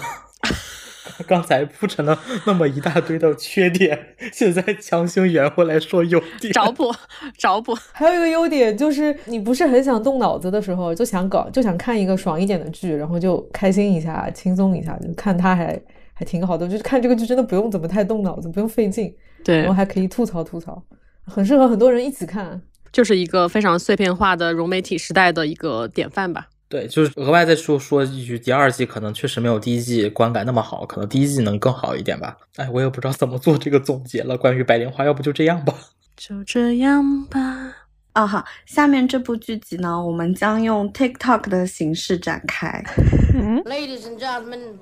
[1.28, 6.92] 刚才铺陈了那么一大堆的缺点，现在强行圆回来说优点， 找补
[7.38, 7.78] 找补。
[7.92, 15.80] 还有一个优点就是，你不是很想动脑子的时候，就想搞就想看一个爽一点的剧，然后就开心一下，轻松一下，就看它还
[16.16, 16.68] 还挺好的。
[16.68, 19.14] 就是看这个剧真的不用怎么太动脑子，不用费劲，
[19.44, 20.84] 对，然后还可以吐槽吐槽，
[21.26, 22.60] 很适合很多人一起看，
[22.92, 26.48] 就是一个非常碎片化的融媒体时代的一个典范吧。
[26.72, 32.38] 对，就是额外再说说一句，第二季可能确实没有第一季观感那么好，可能第一季能更好一点吧。
[32.56, 34.38] 哎，我也不知道怎么做这个总结了。
[34.38, 35.76] 关于白莲花，要不就这样吧？
[36.16, 37.76] 就这样吧。
[38.14, 42.82] 啊好，下面这部剧集呢，我们将用 TikTok 的形式展开。
[43.66, 44.78] Ladies and gentlemen,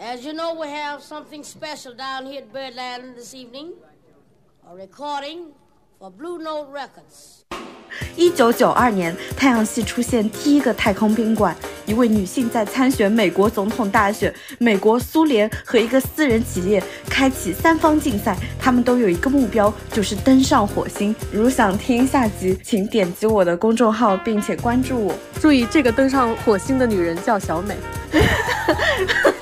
[0.00, 3.74] as you know, we have something special down here at Birdland this evening.
[4.68, 5.52] A recording
[6.02, 7.44] for Blue Note Records.
[8.16, 11.56] 一九九二年，太阳系出现第一个太空宾馆。
[11.86, 21.14] 一位女性在参选美国总统大选，美国、苏联和一个私人企业开启三方竞赛，他们都有一个目标，就是登上火星。
[21.30, 25.14] 如想听下集，请点击我的公众号，并且关注我。
[25.40, 27.76] 注意，这个登上火星的女人叫小美。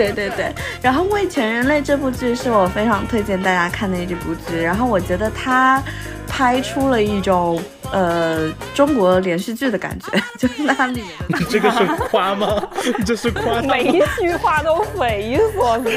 [0.00, 0.50] 对对对，
[0.80, 5.82] 然后《为全人类》这部剧是我非常推荐大家看的一部剧，然后我觉得它
[6.30, 7.60] 拍出了一种
[7.92, 11.02] 呃中国连续剧的感觉， 就是那里。
[11.28, 12.62] 你这个是夸吗？
[12.98, 13.60] 你 这是夸？
[13.62, 15.90] 每一句话都匪夷所思。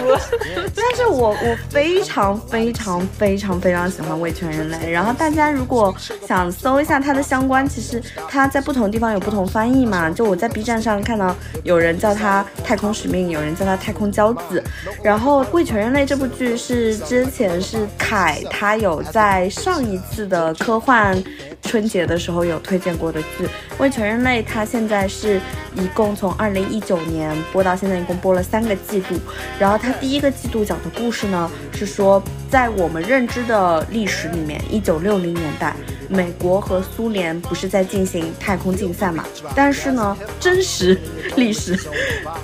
[0.75, 5.93] 但是我我非常非常非常非常喜欢《味全人类》，然后大家如果
[6.27, 10.09] 想搜一下它的相关，其实它在不同地方有不同翻译嘛。
[10.09, 14.61] 就我在 B 站上看到有人叫它《太空使命》，有人叫它《太空骄子》。
[15.03, 21.21] 然后《味全人类》这部剧是之前是凯他有在上一次的科幻
[21.61, 23.45] 春节的时候有推荐过的剧，
[23.77, 25.39] 《为全人类》它现在是
[25.75, 29.15] 一共从二零一九年播到现在，一共播了三个季度。
[29.59, 35.75] 然后它第一个季度讲的故事呢，是说在我们认知的历史里面，一九六零年代，
[36.09, 39.23] 美国和苏联不是在进行太空竞赛嘛？
[39.55, 40.99] 但是呢，真实
[41.35, 41.77] 历史，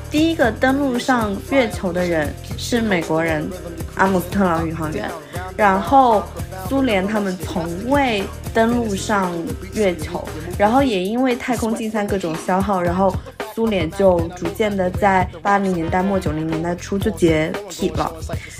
[0.09, 3.47] 第一个登陆上月球的人是美国人
[3.95, 5.09] 阿姆斯特朗宇航员，
[5.55, 6.23] 然后
[6.69, 8.23] 苏联他们从未
[8.53, 9.33] 登陆上
[9.73, 10.23] 月球，
[10.55, 13.11] 然后也因为太空竞赛各种消耗，然后
[13.55, 18.13] 苏联就逐渐的在八零年代末九零年代初就解体了。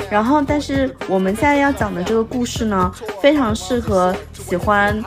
[0.10, 2.92] 然后，但是我们现在要讲的这个故事呢，
[3.22, 5.00] 非常适合喜欢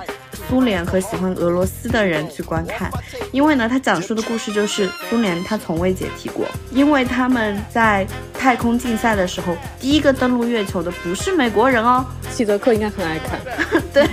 [0.48, 2.90] 苏联和喜欢俄罗斯的人去观看，
[3.30, 13.40] 因为呢，它讲述的故事就是苏联它从未解体过，因为他们在太空竞赛的时候，第一个登陆月球的不是美国人哦，希泽克应该很爱看。
[13.92, 14.08] 对，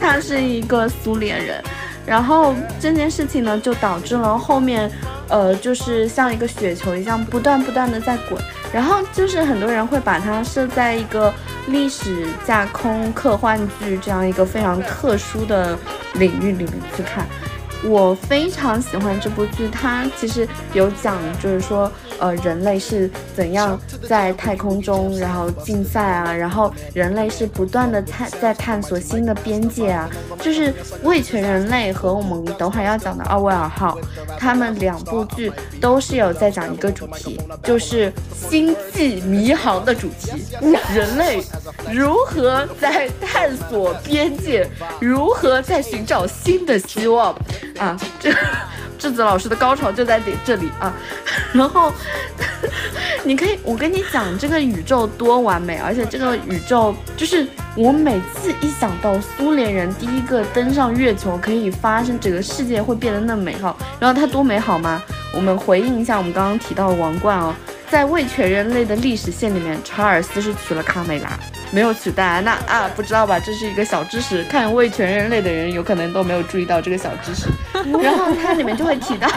[0.00, 1.62] 他是一个苏联人。
[2.06, 4.90] 然后这件事情呢，就导致了后面，
[5.28, 8.40] 呃，就是像一个雪球一样，不断不断的在滚。
[8.72, 11.32] 然后就是很多人会把它设在一个
[11.68, 15.78] 历史架空科幻剧这样一个非常特殊的
[16.14, 17.26] 领域里面去看。
[17.84, 23.78] 我非常喜欢这部剧，它其实有讲，就是说，呃，人类是怎样
[24.08, 30.10] 在太空中，然后竞赛啊，然后人类是不断的探在探索新的边界啊，
[30.40, 30.72] 就是
[31.02, 33.96] 《味全人类》和我们等会儿要讲的《奥威尔号》，
[34.38, 40.32] 他们两部剧都是有在讲一个主题，就是星际迷航的主题，
[40.92, 41.40] 人类
[41.92, 44.68] 如何在探索边界，
[45.00, 47.32] 如何在寻找新的希望。
[47.78, 48.30] 啊，这
[48.98, 50.92] 智子老师的高潮就在这这里啊！
[51.54, 51.92] 然后
[53.24, 57.46] 你可以，我跟你讲，这个宇宙多完美，而且这个宇宙就是
[57.76, 65.00] 我每次一想到苏联人第一个登上月球可以发生，整个世界会变得那么美好，然后它多美好吗？
[65.32, 67.54] 我们回应一下我们刚刚提到的王冠哦，
[67.88, 71.30] 在未全人类的历史线里面，查尔斯是娶了卡美拉。
[71.70, 73.38] 没有取代安娜啊，不知道吧？
[73.38, 77.46] 这是一个小知识，看《为全人类》的人有可能都没有注意到这个小知识。
[78.02, 79.28] 然后它里面就会提到，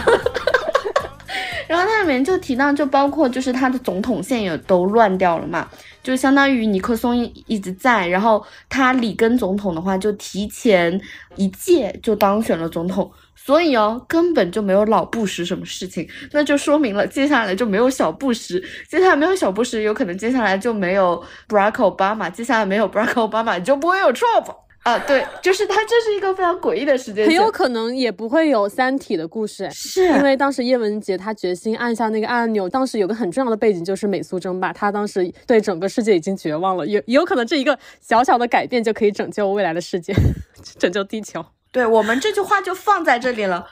[1.67, 5.67] 然后它里面就提到，就包括就是他的总统线也都乱掉了嘛，
[6.01, 7.15] 就相当于尼克松
[7.47, 10.99] 一直在，然后他里根总统的话就提前
[11.35, 13.11] 一届就当选了总统，
[13.43, 24.55] 所以哦根本就没有老布什什么事情，那就说明了接下来就没有小布什，接下来没有小布什，有可能接下来就没有 Barack Obama，接下来没有 Barack Obama 就不会有 Trump。
[24.83, 40.15] 啊，对，就是它，这是一个非常诡异的时间很有可能也不会有《三体》的故事，是因为当时叶文洁他决心按下那个按钮，当时有个很重要的背景就是美苏争霸，他当时对整个世界已经绝望了，有有可能这一个小小的改变就可以拯救未来的世界，
[40.79, 41.45] 拯救地球。
[41.71, 43.65] 对我们这句话就放在这里了，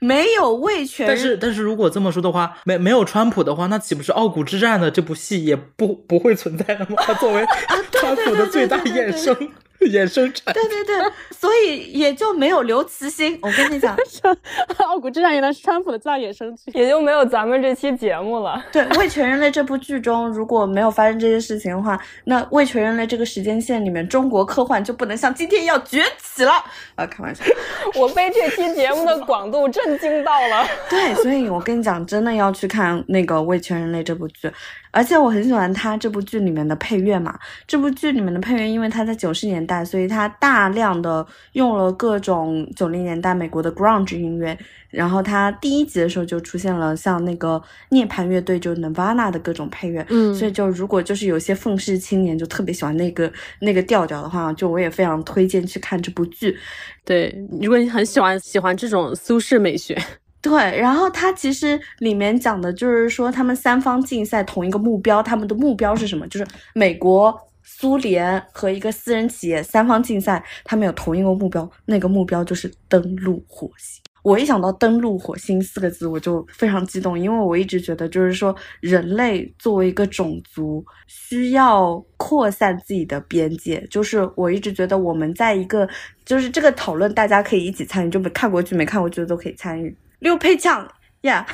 [0.00, 6.96] 没有魏全，但是但是如果这么说的话，没没有川普的话，那岂不是《傲骨之战》的这部戏也不不会存在了吗？
[6.98, 7.44] 他作为
[7.92, 9.36] 川普的最大衍生。
[9.84, 10.96] 衍生产对对对，
[11.30, 13.38] 所以也就没有刘慈欣。
[13.42, 13.96] 我跟你讲，
[14.84, 18.62] 《傲骨之战》原来是川普的最大衍生剧，也就没有咱们这期节目了。
[18.72, 26.52] 对，《为全人类》这部剧中，如果没有发生这些事情的话，那《为全人类》这个时间线里面，中国科幻就不能像今天一样崛起了。
[26.94, 27.44] 啊，开玩笑，
[27.96, 30.66] 我被这期节目的广度震惊到了。
[30.88, 34.50] 对，所以我跟你讲，真的要去看那个《为全人类》这部剧。
[34.92, 37.36] 而且我很喜欢他这部剧里面的配乐嘛，
[37.66, 44.56] 这部剧里面的配乐，因为他在九十年代，所以他大量的用了各种九零年代美国的 grunge 音乐。
[44.90, 50.04] 然后他第一集的时候就出现了像那个涅槃乐队，就 Nirvana 的各种配乐。
[50.10, 56.58] 嗯，所以就如果就是有些愤世青年就特别喜欢那个那个调调的话，就我也非常推荐去看这部剧。
[57.06, 59.96] 对，如果你很喜欢喜欢这种苏式美学。
[60.42, 66.26] 对，然后它其实里面讲的就是说，他们三方竞赛同一个目标，他们的目标是什么？
[66.26, 66.44] 就是
[66.74, 67.32] 美国、
[67.62, 74.02] 苏联和一个私人企业三方竞赛，他们有同一个目标，那个目标就是登陆火星。
[74.24, 83.84] 我一想到登陆火星四个字，我就非常激动，因为我一直觉得，就是说，人类作为一个种族，需要扩散自己的边界。
[83.90, 85.88] 就是我一直觉得，我们在一个，
[86.24, 89.96] 就是这个讨论，大家可以一起参与，就没看过剧、没看过剧的都可以参与。
[90.22, 90.88] 六配枪
[91.22, 91.44] 呀，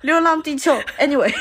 [0.00, 1.32] 流 浪地球，anyway。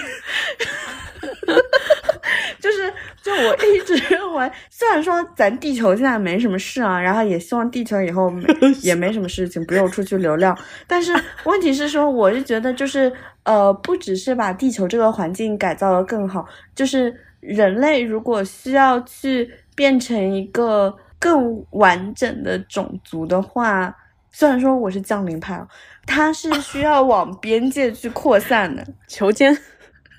[2.59, 8.31] 就是，就我一直认为，虽然说咱地球现在没什么事啊，然后也希望地球以后
[8.83, 10.57] 也没什么事情，不用出去流浪。
[10.85, 11.13] 但是
[11.45, 13.11] 问题是说，我是觉得，就是
[13.43, 16.45] 呃，不只是把地球这个环境改造的更好，
[16.75, 23.95] 就是人类如果需要去变成一个更完整的种族的话，
[24.31, 25.61] 虽然说我是降临派，
[26.05, 29.57] 它是需要往边界去扩散的， 求间。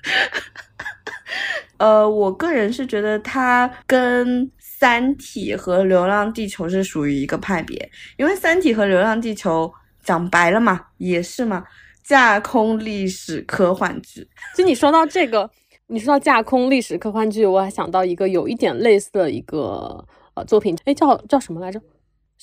[1.77, 9.65] 呃，我个人是觉得它跟《三体》和《流浪地球》是属于一个派别，因为《三体》和《流浪地球》
[10.03, 11.63] 讲白了嘛，也是嘛，
[12.03, 14.27] 架空历史科幻剧。
[14.55, 15.49] 就你说到这个，
[15.87, 20.05] 你说到架空历史科幻剧，我还想到一个有一点类似的一个
[20.35, 21.81] 呃作品，哎，叫叫什么来着？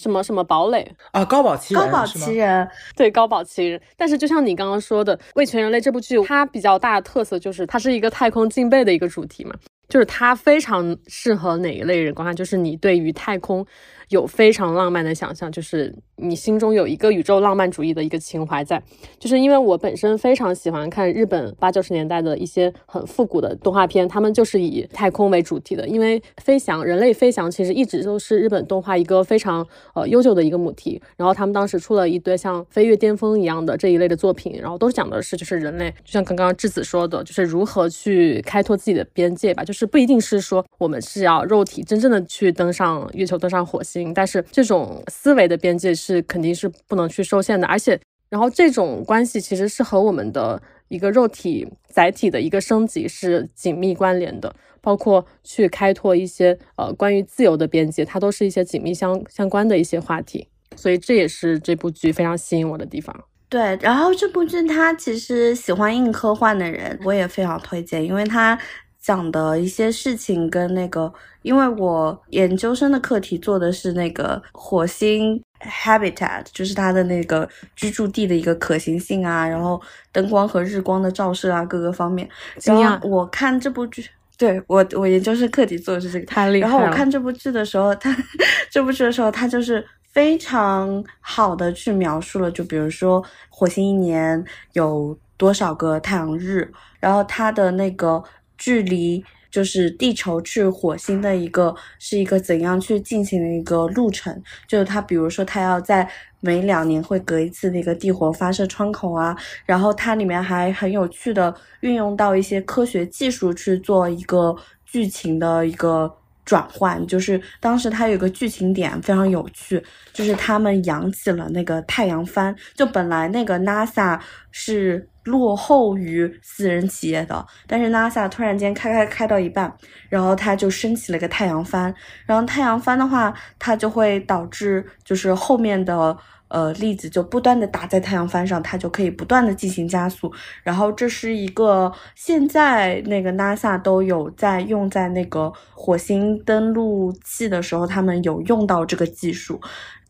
[0.01, 1.23] 什么什么堡垒啊？
[1.25, 3.81] 高堡奇人，高堡奇人，对，高堡奇人。
[3.97, 9.55] 但是就像你刚刚说的，《为全人类》这部剧，它比较大的特色就是它是一个太空敬备的一个主题嘛，
[9.89, 13.67] 就是它非常适合哪一类人观看，就是你对于太空。
[14.11, 18.83] 有非常浪漫的想象，就是你心中有一个宇宙浪漫主义的一个情怀在，
[19.21, 29.65] 就是因为我本身非常喜欢看日本八九十年代的一些很复古的动画片，他们就是以太空为主题的，因为飞翔，人类飞翔其实一直都是日本动画一个非常
[29.95, 44.00] 呃悠久的一个母题，然后他们当时出了一堆像飞跃巅峰一样的这一类的作品，然后都是讲的是就是人类，就像刚刚质子说的，就是如何去开拓自己的边界吧，就是不一定是说我们是要肉体真正的去登上月球、登上火星。
[44.15, 47.99] 但是这种思维的边界是肯定是不能去受限的，而且，
[48.29, 63.15] 然后这种关系其实是和我们的一个肉体载体的一个升级是紧密关联的，包括去开拓一些呃关于自由的边界，它都是一些紧密相相关的一些话题，所以这也是这部剧非常吸引我的地方。
[63.49, 68.59] 对，然后这部剧它其实喜欢硬科幻的人，我也非常推荐，因为它。
[69.01, 71.13] 讲的一些事情跟那个，
[71.43, 79.81] 因为我研究生的课题做的是那个火星 habitat，就是它的那个居住地的一个可行性啊，然后
[80.13, 82.29] 灯光和日光的照射啊，各个方面。
[82.63, 83.09] 然后！
[83.09, 84.07] 我看这部剧，
[84.37, 86.73] 对我我研究生课题做的是这个，太厉害了。
[86.75, 88.15] 然后我看这部剧的时候，它
[88.71, 89.83] 这部剧的时候，它就是
[90.13, 94.45] 非常好的去描述了，就比如说火星一年
[94.75, 98.23] 有多少个太阳日，然后它的那个。
[98.61, 106.09] 距离就是地球去火星的一个是一个怎样去进行的一个路程，就是它，比如说它要在
[106.39, 114.55] 每两年会隔一次那个地火发射窗口啊，然后它里面还很有趣的运用到一些科学技术去做一个
[114.85, 116.15] 剧情的一个。
[116.43, 119.81] 转换就是当时它有个剧情点非常有趣，
[120.13, 122.53] 就是他们扬起了那个太阳帆。
[122.75, 124.19] 就本来那个 NASA
[124.51, 129.73] 是落后于私人企业的，但是 NASA 突然间开开开到一半，
[130.09, 131.95] 然后它就升起了个太阳帆。
[132.27, 136.17] 然后太阳帆的话，它就会导致就是后面的。
[136.51, 140.35] 呃，粒子就不断的打在太阳帆上，它就可以不断的进行加速。
[140.65, 149.61] 然后这是一个现在那个 NASA 都有在用在那个火星登陆器的时候，他们有用到这个技术。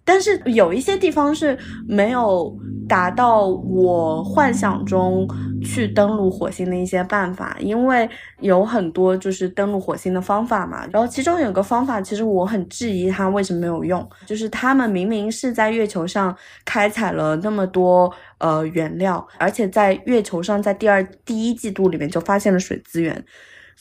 [0.05, 1.57] 但是有一些地方是
[1.87, 2.57] 没有
[2.89, 5.29] 达到我幻想中
[5.63, 8.09] 去登陆火星的一些办法，因为
[8.41, 10.85] 有很多就是登陆火星的方法嘛。
[10.93, 23.25] 然后其中有个方法，其实我很质疑它为什么没有用，就是他们明明是在月球上开采了那么多呃原料，而且在月球上在第二第一季度里面就发现了水资源。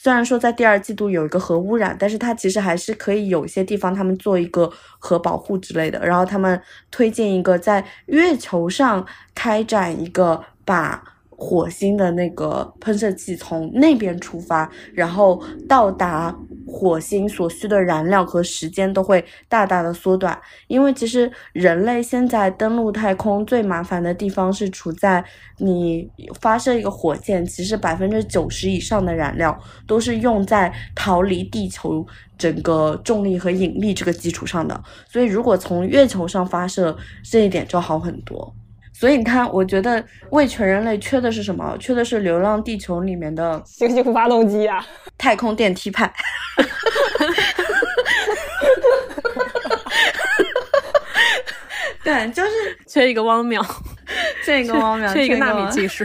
[0.02, 5.98] 虽然说在第二季度有一个核污染，但是它其实还是可以有一些地方他们做一个核保护之类的。
[6.06, 6.58] 然后他们
[6.90, 11.04] 推荐一个在月球上开展一个把。
[11.42, 16.38] 火星的那个喷射器从那边出发，然后到达
[16.70, 20.40] 火星所需的燃料和时间都会大大的缩短。
[20.68, 25.24] 因为其实人类现在登陆太空最麻烦的地方是处在
[25.58, 26.08] 你
[26.40, 32.06] 发射一个火箭，其实百分之九十以上的燃料都是用在逃离地球
[32.38, 34.82] 整个重力和引力这个基础上的。
[35.08, 38.54] 所以如果从月球上发射，这一点就好很多。
[39.00, 41.74] 所以你看，我觉得为全人类缺的是什么？
[41.80, 44.86] 缺的是《流浪地球》里面的星星发动机啊，
[45.16, 46.12] 太空电梯派。
[52.04, 52.50] 对，就是
[52.86, 53.66] 缺一个汪淼。
[54.44, 56.04] 缺一个汪淼，缺一个纳米技技术。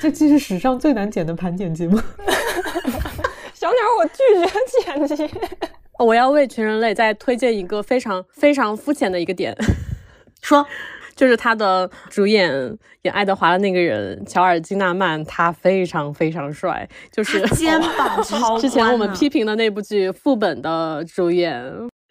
[0.00, 2.00] 这既是史上最难剪的盘点节目。
[3.52, 4.50] 小鸟，我拒绝
[5.06, 5.28] 剪辑。
[5.98, 9.54] 我要为全人类再推荐一个非常非常肤浅的一个点，
[10.40, 10.66] 说，
[11.20, 12.50] 就是他的主演
[13.02, 21.62] 演爱德华的那个人乔尔金纳曼，他非常非常帅，就是肩膀超之前我们批评的那部剧副本的主演。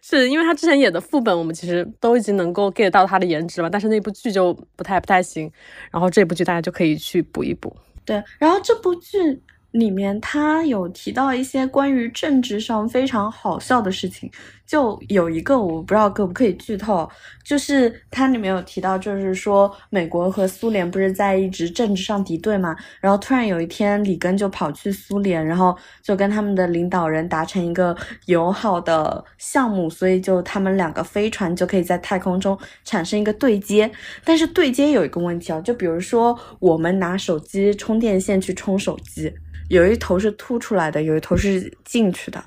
[0.04, 5.52] 是因为他之前演的副本，我们其实都已经能够 get 到他的颜值了，但是那部剧就不太不太行。
[5.90, 7.76] 然后这部剧大家就可以去补一补。
[8.06, 9.42] 对，然后这部剧
[9.72, 14.32] 里面他有提到一些关于政治上非常好笑的事情，
[14.70, 17.10] 就有一个我不知道可不可以剧透，
[17.44, 27.98] 就是它里面有提到，就是说美国和苏联不是在一直政治上敌对嘛，然后突然有一天里根就跑去苏联，然后就跟他们的领导人达成一个
[28.28, 32.56] 友好的项目，所以就他们两个飞船就可以在太空中
[32.86, 33.90] 产生一个对接，
[34.24, 39.34] 但是对接有一个问题啊，就比如说我们拿手机充电线去充手机，
[39.70, 42.44] 有一头是凸出来的，有一头是进去的，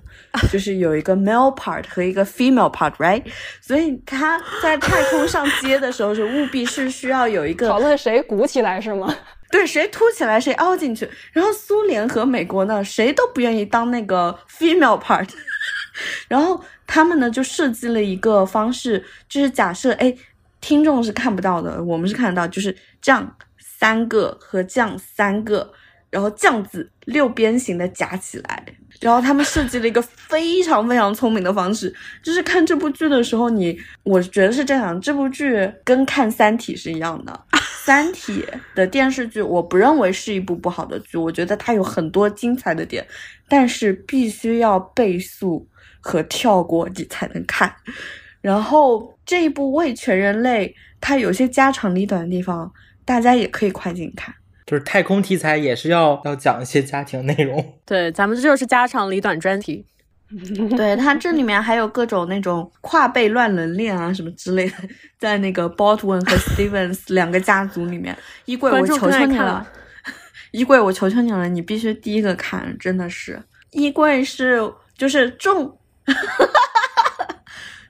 [0.50, 3.24] 就是有一个 male part 和一个 female part，right？
[3.60, 9.12] 所以他在太空上街的时候是务必是需要有一个讨论谁鼓起来是吗？
[9.50, 11.08] 对，谁凸起来谁凹进去。
[11.32, 15.28] 然后苏联和美国呢，谁都不愿意当那个 female part。
[16.28, 20.14] 然后他们呢就设计了一个方式，就是假设哎，
[20.60, 25.70] 听众是看不到的，我们是看得到，就是这样三个和这样三个，
[26.08, 28.64] 然后这样子六边形的夹起来。
[29.02, 31.92] 然后他们设计了一个非常非常聪明的方式，
[32.22, 37.32] 就是看这部剧的时候你，我觉得是这样，这部剧跟看《三体》是一样的。
[37.84, 38.42] 《三体》
[38.76, 43.04] 的电视剧，我不认为是一部不好的剧，我觉得它有很多精彩的点，
[43.48, 45.66] 但是必须要倍速
[46.00, 47.74] 和跳过你才能看。
[48.40, 50.68] 然后这一部《为全人类》，
[51.00, 52.72] 它有些家长里短的地方，
[53.04, 54.32] 大家也可以快进看。
[54.66, 57.74] 就是太空题材也是要要讲一些家庭内容。
[57.84, 59.84] 对，咱们这就是家长里短专题。
[60.76, 64.76] 对它这里面还有各种那种跨辈乱伦恋啊什么之类的，
[65.18, 68.16] 在那个 Baldwin 和 Stevens 两个家族里面，
[68.46, 69.66] 衣柜我求求你了
[70.52, 75.76] 衣柜我求求你了，你必须第一个看，真的是衣柜是就是众。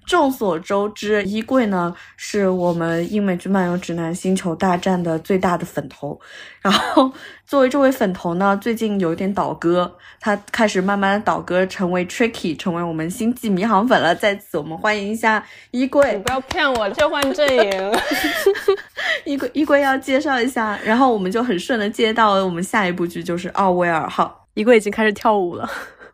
[0.07, 6.21] 众所周知，衣柜呢是我们英美剧漫游指南《星球大战》的最大的粉头。
[6.61, 7.11] 然后，
[7.47, 14.15] 作为这位粉头呢，最近有一点倒戈，他开始慢慢的倒戈，成为 Tricky，成为我们星际迷航粉了。
[14.15, 16.19] 在此，我们欢迎一下衣你柜。
[16.19, 17.93] 不要骗我，切换阵营。
[19.25, 25.69] 衣柜衣柜要介绍一下，然后我们就很顺的接到了我们下一部剧，就是《奥威尔号衣柜已经开始跳舞了。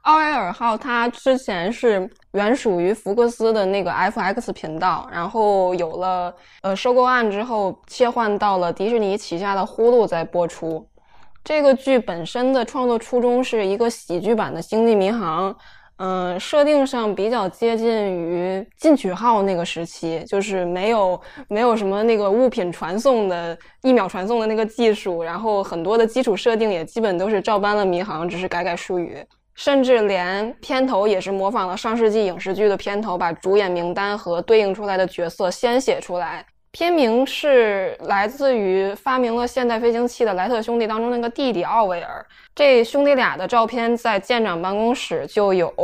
[0.08, 10.88] 奥威尔号它之前是原属于福克斯的那个 FX 频道，然后有了呃收购案之后，切换到了迪士尼旗下的呼噜在播出。
[11.44, 15.52] 这个剧本身的创作初衷是一个喜剧版的《星际迷航》，
[15.98, 29.22] 嗯、设定上比较接近于进取号那个时期，就是没有没有什么那个物品传送的一秒传送的那个技术，然后很多的基础设定也基本都是照搬了迷航，只是改改术语。
[29.58, 36.46] 甚至连片头也是模仿了上世纪影视剧的片头，把主演名单和对应出来的角色先写出来。
[36.70, 42.24] 片名是来自于发明了现代飞行器的莱特兄弟当中那个弟弟奥维尔。
[42.54, 45.74] 这兄弟俩的照片在舰长办公室就有，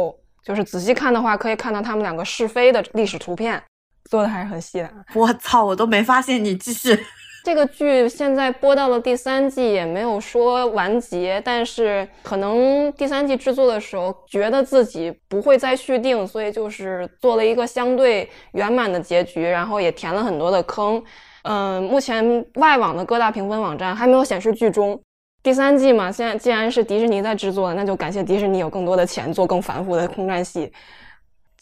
[0.44, 3.60] 就是仔细看的话，可以看到他们两个试飞的历史图片，
[4.08, 4.86] 做的还是很细的。》。
[5.14, 6.96] 我操，我都没发现你继续。
[7.44, 21.04] 这个剧现在播到了第三季，也没有说完结，但是可能第三季制作的时候觉得自己不会再续订，所以就是做了一个相对圆满的结局，然后也填了很多的坑。
[21.42, 24.98] 嗯，目前外网的各大评分网站还没有显示剧终。
[25.42, 30.72] 第三季嘛，现在既然是迪士尼在制作，那就感谢迪士尼有更多的钱做更繁复的空战戏。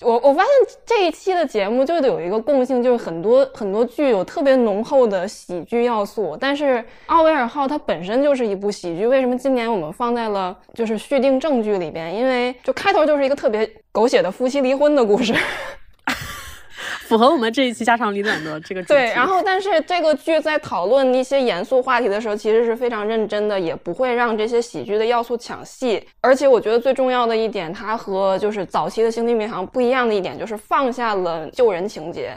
[0.04, 0.50] 我我发现
[0.84, 12.14] 这一期的节目就有一个共性，就是很多很多剧有特别浓厚的喜剧要素，但是《奥威尔号》它本身就是一部喜剧，为什么今年我们放在了就是续订正剧里边？
[12.14, 15.34] 因为就开头就是一个特别狗血的夫妻离婚的故事。
[17.12, 18.94] 符合我们这一期家长里短的这个主题。
[18.94, 26.02] 对，然后但是这个剧在讨论一些严肃话题的时候，其实是非常认真的，也不会让这些喜剧的要素抢戏。
[26.22, 32.34] 而且我觉得最重要的一点，它和就是早期的《星际迷航》不一样的一点，就是放下了救人情节，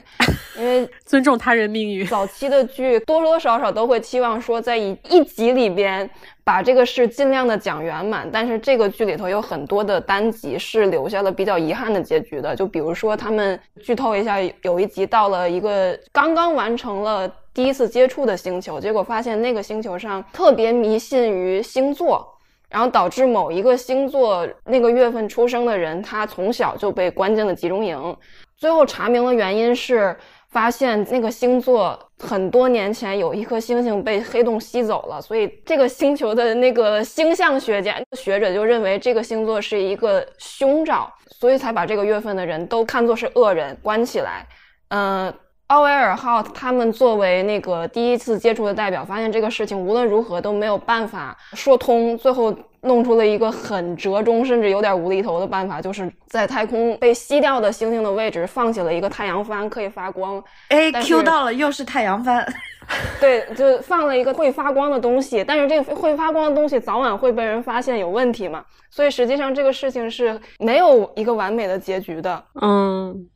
[0.57, 2.05] 因为 尊重他人命运。
[2.07, 6.09] 早期的剧多多少少都会期望说，在一一集里边
[6.45, 12.55] 把这个事尽量的讲圆满，但是这个剧里头有很多的单集是留下了比较遗憾的结局的。
[12.55, 22.23] 就比如说，他们剧透一下，有一集到了一个刚刚完成了第一次接触的星球，结果发现那个星球上特别迷信于星座，
[22.69, 28.15] 然后导致某一个星座那个月份出生的人，他从小就被关进了集中营。
[28.55, 30.15] 最后查明了原因是。
[30.55, 41.11] 发现那个星座很多年前有一颗星星被黑洞吸走了，所以这个星球的那个星象学家学者就认为这个星座是一个凶兆，
[41.41, 44.47] 所以才把这个月份的人都看作是恶人关起来。
[44.87, 45.33] 嗯，
[45.67, 52.55] 奥威尔号他们作为那个第一次接触的代表，发现这个事情无论如何都没有办法说通，最后。
[52.85, 60.41] 弄出了一个很折中，甚至有点无厘头的办法，就是在太空被吸掉的星星的位置放起了一个太阳帆，可以发光。
[60.69, 62.45] 哎，Q 到了，又是太阳帆。
[63.19, 72.43] 对，就放了一个会发光的东西，但是这个会发光的东西早晚会被人发现有问题嘛，所以实际上这个事情是没有一个完美的结局的。
[72.61, 73.27] 嗯，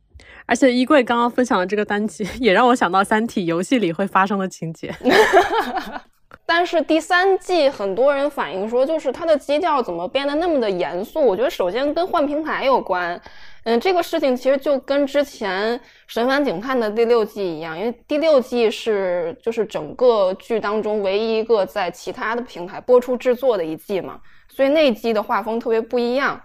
[0.46, 4.94] 而且衣柜刚刚分享的这个单集，也让我想到《三体》游戏里会发生的情节。
[6.52, 11.24] 但是第三季很多人反映说，就是它的基调怎么变得那么的严肃？
[11.24, 13.18] 我觉得首先跟换平台有关。
[13.62, 15.78] 嗯，这个事情其实就跟之前
[16.08, 24.18] 《神烦警探》的第六季一样，因为第六季是就是整个剧当中唯一一个在其他的平台播出制作的一季嘛，
[24.48, 26.40] 所以那一季的画风特别不一样。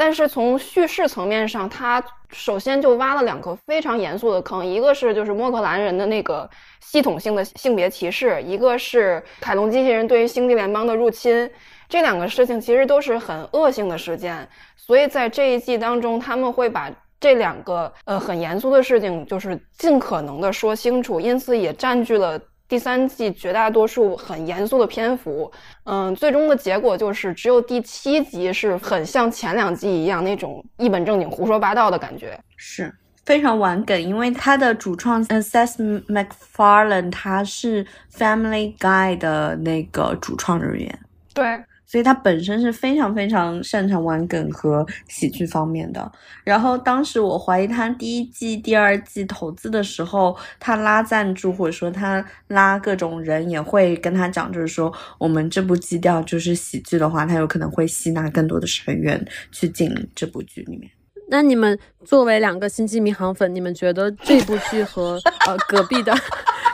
[0.00, 6.48] 但是从叙事层面上，它首先就挖了两个非常严肃的坑，一个是就是莫克兰人的那个
[6.80, 11.50] 系统性的性别歧视，一个是凯龙机器人对于星际联邦的入侵。
[11.86, 16.90] 这两个事情其实都是很恶性的事件，所以在这一季当中，他们会把
[17.20, 22.40] 这两个呃很严肃的事情，就是尽可能的说清楚，因此也占据了。
[22.70, 25.50] 第三季绝大多数很严肃的篇幅，
[25.84, 32.94] 嗯，最终的结果就是只有第七集是很像前两季一样那种一本正经胡说八道的感觉，是
[33.24, 34.00] 非常玩梗。
[34.00, 37.84] 因为它的主创 Seth MacFarlane 他是
[38.16, 40.98] Family Guy 的那个主创人员，
[41.34, 41.44] 对。
[41.90, 46.12] 所以他本身是非常非常擅长玩梗和喜剧方面的。
[46.44, 60.88] 然后当时我怀疑他第一季、第二季投资的时候，他拉赞助或者说他拉各种人也会跟他讲，就是说我们这部基调就是喜剧的话，他有可能会吸纳更多的成员去进这部剧里面。
[61.30, 66.12] 那你们作为两个星际迷航粉，你们觉得这部剧和呃 隔壁的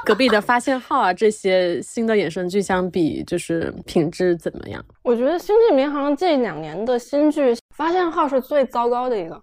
[0.02, 4.82] 隔壁的发现号啊这些新的衍生剧相比，就是品质怎么样？
[5.04, 9.38] 我觉得星际迷航这两年的新剧，发现号是最糟糕的一个，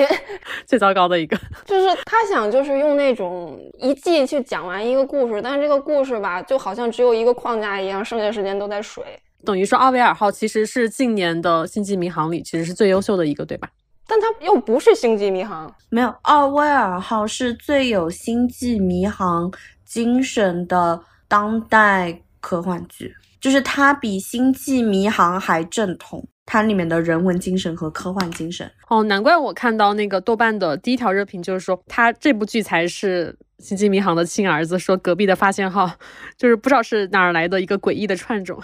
[0.66, 9.04] 最糟糕的一个，就是他想就是用那种一季去讲完一个故事，但是这个故事吧，就好像只有一个框架一样，剩下时间都在水。
[9.44, 13.68] 等于说奥维尔号其实是近年的星际迷航里其实是最优秀的一个，对吧？
[14.06, 19.52] 但它又不是星际迷航，没有奥威尔号是最有星际迷航
[19.84, 28.70] 精神的当代科幻剧，就是它比星际迷航还正统，它里面的人文精神和科幻精神。
[28.88, 35.90] 哦，难怪我看到那个豆瓣的第一条热评就是说，它这部剧才是星际迷航的亲儿子，说隔壁的发现号
[36.36, 38.62] 就是不知道是哪儿来的一个诡异的串种。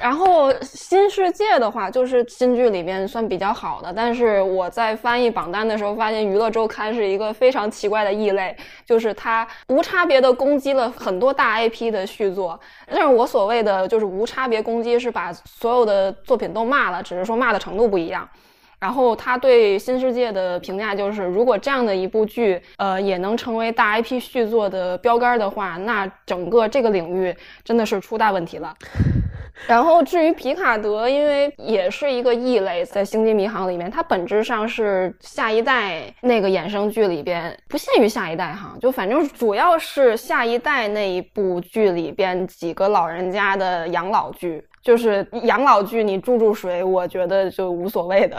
[0.00, 3.92] 然后新世界的话，就是新剧里面算比较好的。
[3.92, 12.58] 但是我在翻译榜单的时候，发现娱乐周刊是一个非常奇怪的异类，就是它无差别的攻击了很多大 IP 的续作。
[12.86, 18.28] 但是我所谓的就是无差别攻击，是把所有的作品都骂了，只是说骂的程度不一样。
[18.78, 28.74] 然后他对新世界的评价就是，如果这样的一部剧，呃，也能成为大 IP 续作的标杆的话，那整个这个领域真的是出大问题了。
[29.66, 48.36] 然后至于皮卡德，因为也是一个异类，在《星际迷航》里面，它本质上是下一代那个衍生剧里边，不限于下一代哈，就反正主要是下一代那一部剧里边几个老人家的养老剧，就是养老剧，你注注水，我觉得就无所谓的。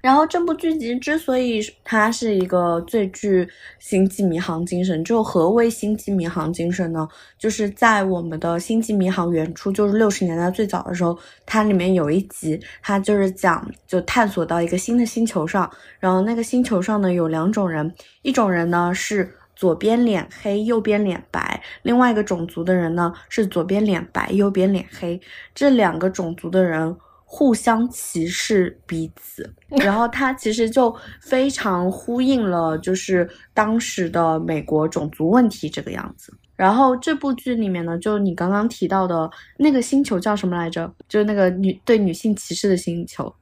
[0.00, 3.48] 然后这部剧集之所以它是一个最具
[3.80, 7.06] 星际迷航精神，就何谓星际迷航精神呢？
[7.36, 15.68] 就是在我们的星际迷航原初，就是六十年代最早的时候，它里面有一集，它就是讲就探索到一个新的星球上，
[15.98, 17.92] 然后那个星球上呢有两种人，
[18.22, 25.20] 一种人呢是左边脸黑，右边脸白，另外一个种族的人呢是左边脸白，右边脸黑，
[25.56, 26.96] 这两个种族的人。
[27.30, 29.52] 互相歧视彼此，
[29.84, 36.32] 然后它其实就非常呼应了，就是当时的美国种族问题这个样子。
[36.56, 40.90] 然后这部剧里面呢，就你刚刚提到的那个星球叫什么来着？
[41.06, 43.32] 就是那个女对女性歧视的星球，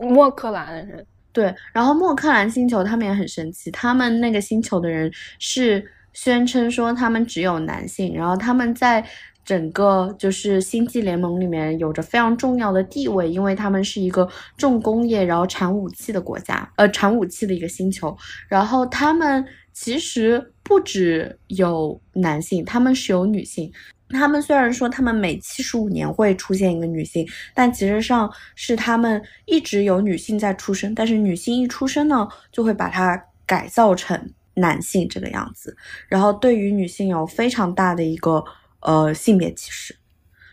[0.00, 1.06] 莫克兰人。
[1.32, 5.08] 对，然后莫克兰星球他们也很神奇，他们那个星球的人
[5.38, 9.06] 是宣称说他们只有男性，然后他们在
[9.46, 14.28] 整个就是星际联盟里面有着非常重要的地位，因为他们是一个
[14.58, 18.14] 重工业然后产武器的国家，呃，产武器的一个星球。
[18.48, 23.72] 然后他们其实不只有男性，他们是有女性。
[24.10, 34.20] 他们虽然说他们每七十五年会出现一个女性，但其实上是他们一直有女性在出生，但是女性一出生呢，就会把它改造成
[34.54, 35.76] 男性这个样子，
[36.08, 38.44] 然后对于女性有非常大的一个
[38.80, 39.96] 呃性别歧视，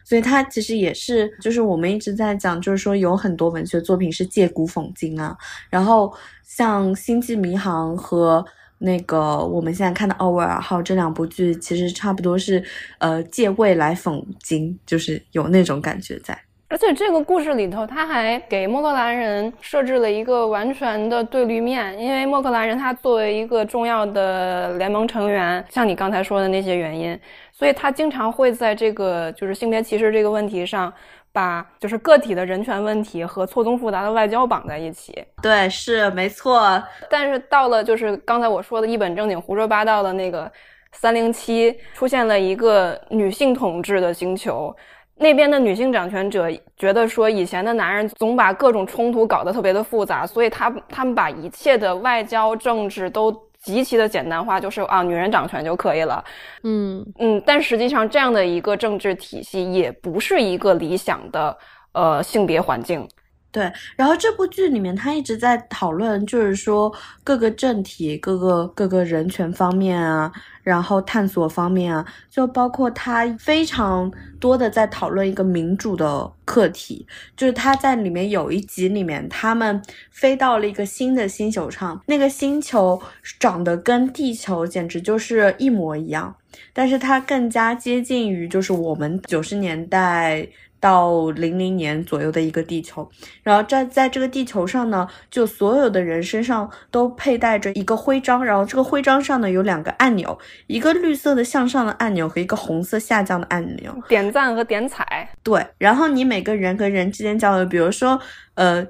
[0.04, 5.38] 所以它其实也是就是我们一直在讲，就是说有很多文学作品是借古讽今啊，
[5.70, 6.14] 然后
[6.44, 8.46] 像《星际迷航》和。
[8.80, 12.62] 那个我们现在看的《奥威尔号》这两部剧，其实差不多是，
[12.98, 16.38] 呃，借未来讽今，就是有那种感觉在。
[16.68, 27.18] 而且这个故事里头，他还给莫克兰人设置了一个完全的对立面，因为莫克兰人他作为一个重要的联盟成员，像你刚才说的那些原因，
[27.64, 30.92] 所以他经常会在这个就是性别歧视这个问题上。
[31.36, 36.80] 把就是个体的人权问题和错综复杂的外交绑在一起，对，是没错。
[37.10, 40.52] 但是到了就是刚才我说的一本正经胡说八道的那个
[40.92, 44.72] 三零七，出现了一个女性统治的星球，
[45.16, 53.36] 那边的女性掌权者觉得说以前的男人总把各种冲突搞得特别的复杂，所以他他们把一切的外交政治都。
[53.64, 56.24] 极其的简单化，就是啊，女人掌权就可以了。
[56.64, 61.58] 嗯嗯，但实际上这样的一个政治体系也不是一个理想的
[61.94, 63.08] 呃性别环境。
[63.54, 66.92] 对，然后这部剧里面他一直在讨论，就是说
[67.24, 70.32] 各个政体、各个各个人权方面啊，
[70.64, 77.06] 然后探索方面啊，就包括他非常多的在讨论一个民主的课题，
[77.38, 83.00] 就是他在里面有一集里面，他们飞到了一个新的星球上，那个星球
[83.40, 86.36] 长得跟地球简直就是一模一样，
[86.74, 90.50] 但是它更加接近于就是我们九十年代。
[90.84, 93.10] 到零零年左右的一个地球，
[93.42, 100.38] 然后在在这个地球上呢，就所有的人身上都佩戴着一个徽章，然后这个徽章上呢有两个按钮，
[100.68, 105.30] 一个绿色的向上的按钮和一个红色下降的按钮，点赞和点彩。
[105.42, 108.20] 对，然后你每个人跟人之间交流，比如说，
[108.56, 108.86] 呃，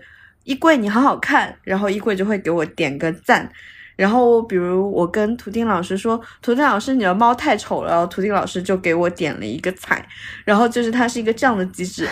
[0.45, 3.51] 衣柜你好好看，然后衣柜就会给我点个赞。
[3.95, 10.05] 然后，比如我跟图钉老师说：“图钉老师，你的猫太丑了。”然后图钉老师就给我点了一个彩。
[10.43, 12.07] 然后就是它是一个这样的机制。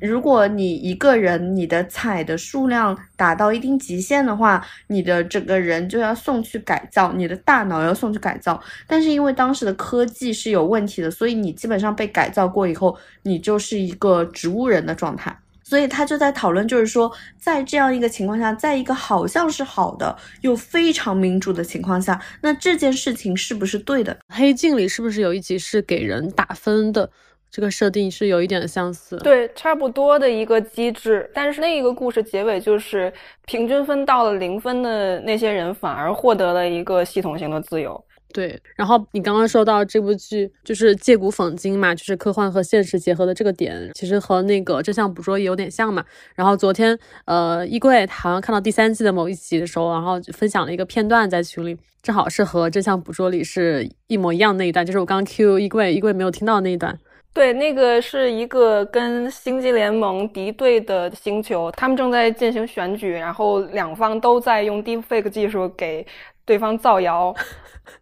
[0.00, 8.58] 如果你一个人你的彩的数量达到一定极限的话，你的整个人就要送去改造，你的大脑要送去改造。
[8.86, 15.38] 但是因为当时的科技是有问题的，所以你基本上被改造过以后，你就是一个植物人的状态。
[15.70, 24.18] 所以他就在讨论，就是说，在这样一个情况下，在一个好像是好的又非常民主的情况下，那这件事情是不是对的？
[24.34, 27.08] 黑镜里是不是有一集是给人打分的？
[27.52, 31.30] 这个设定是有一点相似，对，差不多的一个机制。
[31.32, 33.12] 但是那一个故事结尾就是
[33.46, 38.04] 平均分到了零分的那些人反而获得了一个系统性的自由。
[38.32, 46.04] 对，然后你刚刚说到这部剧就是借古讽今嘛，就是科幻和现实结合的这个点，其实和那个真相捕捉也有点像嘛。
[46.34, 56.98] 然后昨天，呃，衣柜好像看到第三季的某一集的时候，然后分享了一个片段在群里，正好是和真相捕捉里是一模一样那一段，就是我刚 Q 衣柜，衣柜没有听到那一段。
[57.32, 66.04] 对，那个是一个跟星际联盟敌对的星球，他们正在进行选举，然后两方都在用 Deepfake 技术给
[66.44, 67.32] 对方造谣。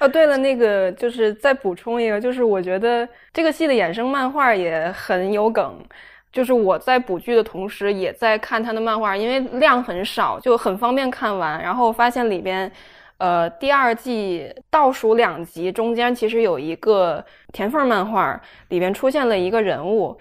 [0.00, 5.76] 哦，对了，那个就是再补充一个，就是我觉得这个戏的衍生漫画也很有梗，
[6.30, 11.60] 就是我在补剧的同时也在看他的漫画，因为量很少，就很方便看完。
[11.60, 12.70] 然后发现里边，
[13.16, 20.16] 呃，第二季倒数两集中间其实有一个填缝漫画，里边出现了一个人物，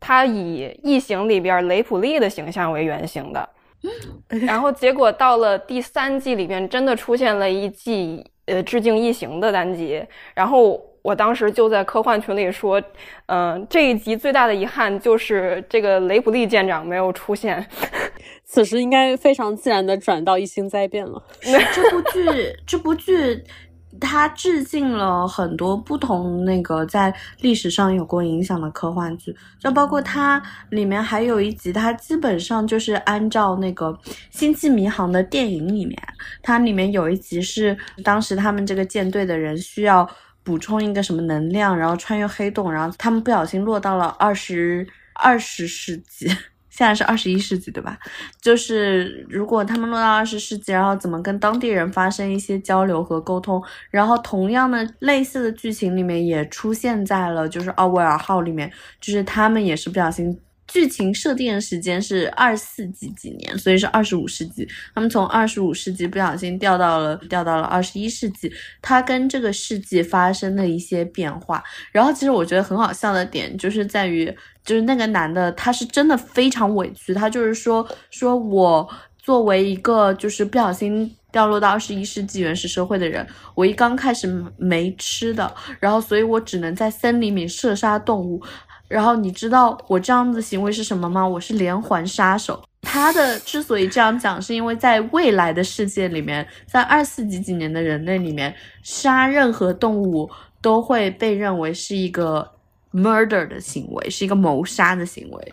[0.00, 3.48] 他以《异形》里边雷普利的形象为原型的，
[4.44, 8.28] 然后结果到了第三季里边，真的出现了一季。
[8.50, 10.04] 呃，致敬异形的单集，
[10.34, 12.82] 然后我当时就在科幻群里说，
[13.26, 17.64] 嗯，这一集最大的遗憾就是这个雷普利舰长没有出现。
[18.44, 21.22] 此时应该非常自然的转到异星灾变了。
[21.72, 23.44] 这部剧，这部剧。
[24.00, 33.86] 它致敬了很多不同那个在历史上有过影响的科幻剧，就包括它里面还有一集，它基本上就是按照那个
[34.30, 35.96] 《星际迷航》的电影里面，
[36.42, 40.08] 它里面有一集是当时他们这个舰队的人需要
[40.42, 46.34] 补充一个什么能量，然后穿越黑洞，然后他们不小心落到了二十二十世纪。
[46.70, 47.98] 现在是二十一世纪，对吧？
[48.40, 60.38] 就是如果他们落到二十世纪，然后怎么跟当地人发生一些交流和沟通，然后同样的类似的剧情里面也出现在了就是奥威尔号里面，就是他们也是不小心。
[60.72, 64.64] 剧情设定的时间是二四几几年，所以是二十五世纪。
[64.94, 68.48] 他们从二十五世纪不小心掉到了掉到了二十一世纪，
[68.80, 71.60] 它跟这个世纪发生的一些变化。
[71.90, 74.32] 然后其实我觉得很好笑的点就是在于，
[74.64, 78.88] 就是那个男的他是真的非常委屈，他就是说说我
[79.18, 84.26] 作为一个就是不小心掉落到二十一世纪原始社会的人，我一刚开始
[84.56, 88.42] 没吃的，然后所以我只能在森林里射杀动物。
[88.88, 91.24] 然后你知道我这样的行为是什么吗？
[91.24, 92.60] 我是连环杀手。
[92.82, 100.28] 他的之所以这样讲，是因为在未来的世界里面，在二四几几年的人类里面，杀任何动物
[100.60, 102.50] 都会被认为是一个
[102.92, 105.52] murder 的行为，是一个谋杀的行为。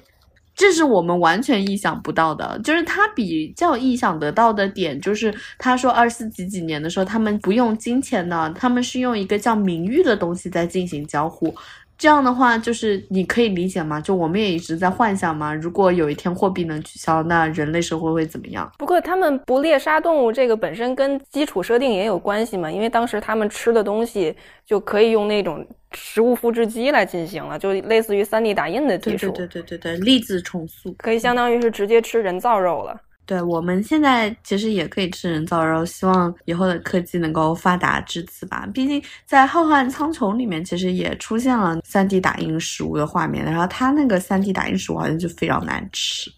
[0.56, 2.60] 这是我们完全意想不到的。
[2.64, 11.56] 就是他比较意想得到的点，就是他说二四几几年的时候，他们不用金钱的，他们是用一个叫名誉的东西在进行交互。
[11.98, 14.00] 这样的话，就是你可以理解吗？
[14.00, 18.72] 就我们也一直在幻想嘛，如果有一天货币能取消，那人类社会会怎么样？
[18.78, 29.32] 不过他们不猎杀动物，这个本身跟基础设定也有关系嘛，因为当时他们吃的东西就可以用那种食物复制机来进行了，就类似于 3D 打印的技术。
[29.32, 32.96] 对对对对对，粒子重塑可以相当于是直接吃人造肉了。
[33.28, 38.66] 对，我们现在其实也可以吃人造肉，希望以后的科技能够发达至此吧。
[38.74, 46.32] 毕竟在《浩瀚苍穹》里面，其实也出现了 3D 打印食物的画面，然后它那个 3D 打印食物好像就非常难吃，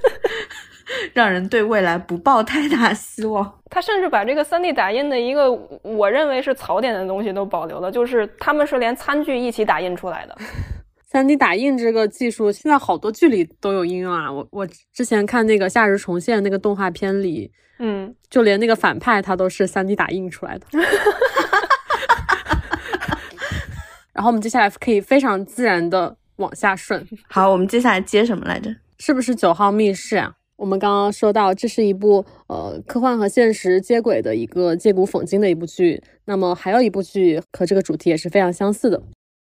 [1.14, 3.50] 让人对未来不抱太大希望。
[3.70, 5.50] 他甚至把这个 3D 打印的一个
[5.82, 10.36] 我认为是槽点的东西都保留了，就是他们是连餐具一起打印出来的。
[11.16, 14.30] 三 D 打印这个技术现在好多剧里都有应用啊！
[14.30, 20.66] 我我之前看那个《夏日重现》那个动画片里，嗯，就连那个反派他都是三 D 打印出来的。
[24.12, 27.02] 然后我们接下来可以非常自然的往下顺。
[27.30, 28.70] 好，我们接下来接什么来着？
[28.98, 30.34] 是不是九号密室啊？
[30.56, 36.02] 我们刚刚说到，这是一部呃科幻和现实接轨的一个借古讽今的一部剧。
[36.26, 39.02] 那么还有一部剧和这个主题也是非常相似的。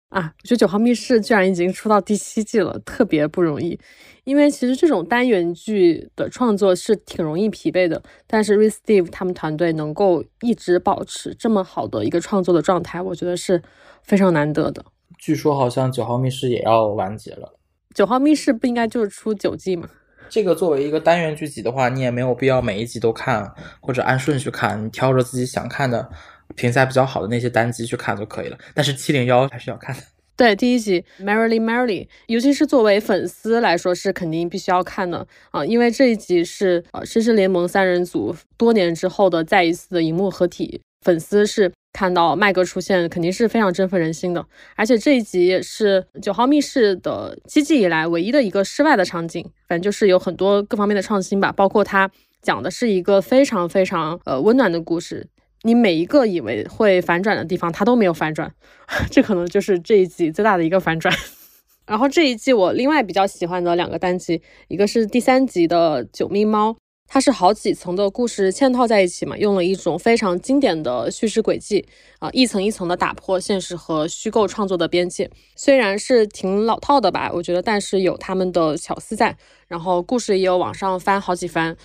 [0.09, 3.77] 啊，我觉得《九号密室》居然已经出到第七季了，特别不容易。
[4.23, 13.61] 因为其实这种单元剧的创作是挺容易疲惫的，但是 Re Steve 他们团队能够一直保持这么好的一个创作的状态，我觉得是
[14.01, 14.85] 非常难得的。
[15.17, 17.53] 据说好像《九号密室》也要完结了，
[17.95, 19.89] 《九号密室》不应该就是出九季吗？
[20.29, 23.49] 这个作为一个单元剧集的话，你也没有必要每一集都看，
[23.81, 26.09] 或者按顺序看，你挑着自己想看的。
[26.56, 30.02] 评价比较好的那些单集去看就可以了，但是七零幺还是要看的。
[30.36, 44.45] 对，第一集 Merrily Merrily，尤其是作为粉丝来说是肯定必须要看的啊，因为这一集是呃绅士联盟三人组多年之后的再一次的荧幕合体，粉丝是看到麦哥出现肯定是非常振奋人心的。
[44.76, 52.07] 而且这一集是九号密室的七季以来唯一的一个室外的场景，反正就是有很多各方面的创新吧，包括它
[52.44, 55.26] 讲的是一个非常非常呃温暖的故事。
[55.68, 58.49] 你每一个以为会反转的地方，它都没有反转，
[59.11, 61.14] 这可能就是这一季最大的一个反转。
[61.85, 66.69] 然后这一季我另外比较喜欢的两个单集，一个是第三集的《九命猫》，
[67.06, 71.85] 它是好几层的故事嵌套在一起嘛，用了一种非常经典的叙事轨迹
[72.19, 75.30] 啊，一层一层的打破现实和虚构创作的边界。
[75.57, 79.35] 虽然是挺老套的吧，我觉得，但是有他们的巧思在，
[79.68, 81.76] 然后故事也有往上翻好几番。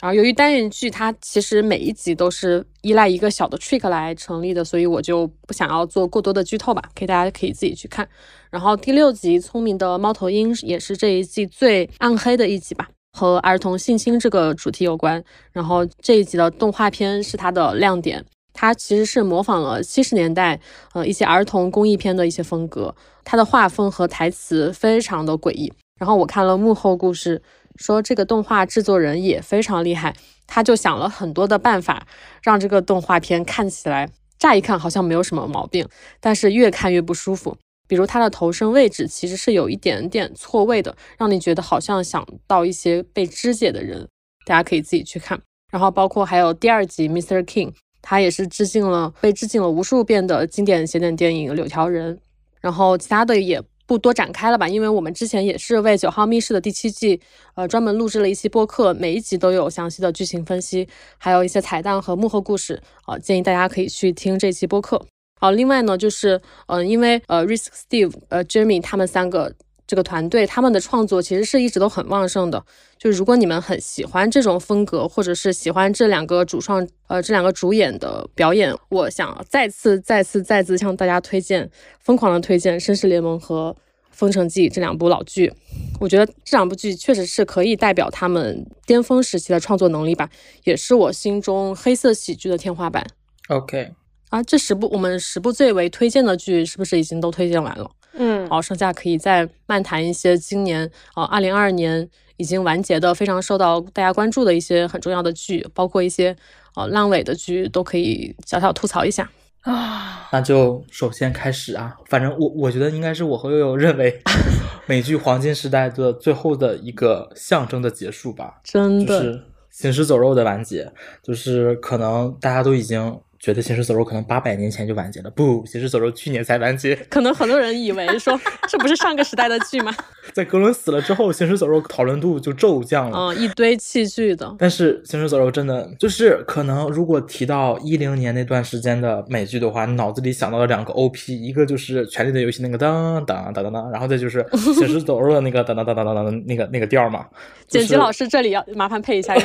[0.00, 8.08] 然后由于单元剧它其实每一集都是依赖一个小的 trick 来成立的，所以我就不想要做过多的剧透吧，可以大家可以自己去看。
[8.50, 15.22] 然后第六集《聪明的猫头鹰》也是这一季最暗黑的一集吧，和儿童性侵这个主题有关。
[15.52, 20.58] 然后这一集的动画片是它的亮点，它其实是模仿了七十年代
[20.94, 22.92] 呃一些儿童公益片的一些风格，
[23.22, 25.72] 它的画风和台词非常的诡异。
[26.00, 27.40] 然后我看了幕后故事。
[27.76, 30.14] 说这个动画制作人也非常厉害，
[30.46, 32.06] 他就想了很多的办法，
[32.42, 34.08] 让这个动画片看起来
[34.38, 35.86] 乍一看好像没有什么毛病，
[36.20, 37.56] 但是越看越不舒服。
[37.88, 44.08] 比如他的头身位置其实是有一点点错位的，让你觉得好像想到一些被肢解的人。
[44.46, 45.40] 大家可以自己去看。
[45.70, 47.42] 然后包括还有第二集 Mr.
[47.44, 52.16] King，他也是致敬了被致敬了无数遍的经典写典电影《柳条人》。
[52.60, 53.62] 然后其他的也。
[53.92, 57.20] 不多展开了吧，因为我们之前也是为《九号密室》的第七季，
[57.54, 60.88] 呃，专门录制了一期播客，每一集都有详细的剧情分析，
[61.18, 65.04] 还有一些彩蛋和幕后故事，啊，建议大家可以去听这期播客。
[65.38, 69.52] 好，另外呢，就是，嗯，因为呃，Risk Steve、呃，Jeremy 他们三个。
[69.84, 72.64] 这个团队，他们的创作其实是一直都很旺盛的。
[72.96, 81.68] 就如果你们很喜欢这种风格，或者是喜欢这两个主创呃这两个主演的表演，我想再次再次再次向大家推荐，
[82.00, 83.76] 疯狂的推荐《绅士联盟》和。
[84.12, 85.52] 《封城记》这两部老剧，
[85.98, 90.30] 我觉得这两部剧确实是可以代表他们巅峰时期的创作能力吧，
[90.64, 93.04] 也是我心中黑色喜剧的天花板。
[93.48, 93.90] OK，
[94.28, 97.90] 啊，这十部我们十部最为推荐的剧是不是已经都推荐完了？
[98.14, 106.36] 嗯，好，剩下可以再漫谈一些今年啊，二零二二年已经完结的非常受到大家关注的一些很重要的剧，包括一些
[106.76, 109.30] 呃烂尾的剧，都可以小小吐槽一下。
[109.62, 114.20] 啊，那就首先开始啊，反正我我觉得应该是我和悠悠认为
[114.86, 123.20] 美剧黄金时代的最后的一个象征的结束吧，真的，就是行尸走肉的完结，就是可能大家都已经。
[123.42, 126.94] 觉得《行尸走肉》可能八百年前就完结了，不，《行尸走肉》去年才完结。
[127.10, 129.92] 可能很多人以为说这不是上个时代的剧吗？
[130.32, 133.18] 在格伦死了之后，《行尸走肉》讨论度就骤降了。
[133.18, 134.54] 嗯，一堆弃剧的。
[134.56, 144.40] 但是《行尸走肉》真的就是可能，如果提到一零年那段时间的美剧的话，脑子里想到了两个 OP，一个就是《权力的游戏》那个当当当当当，然后再就是
[144.78, 147.26] 《行尸走肉》的那个当当当当当当那个那个调嘛。
[147.66, 149.34] 剪辑老师这里要麻烦配一下。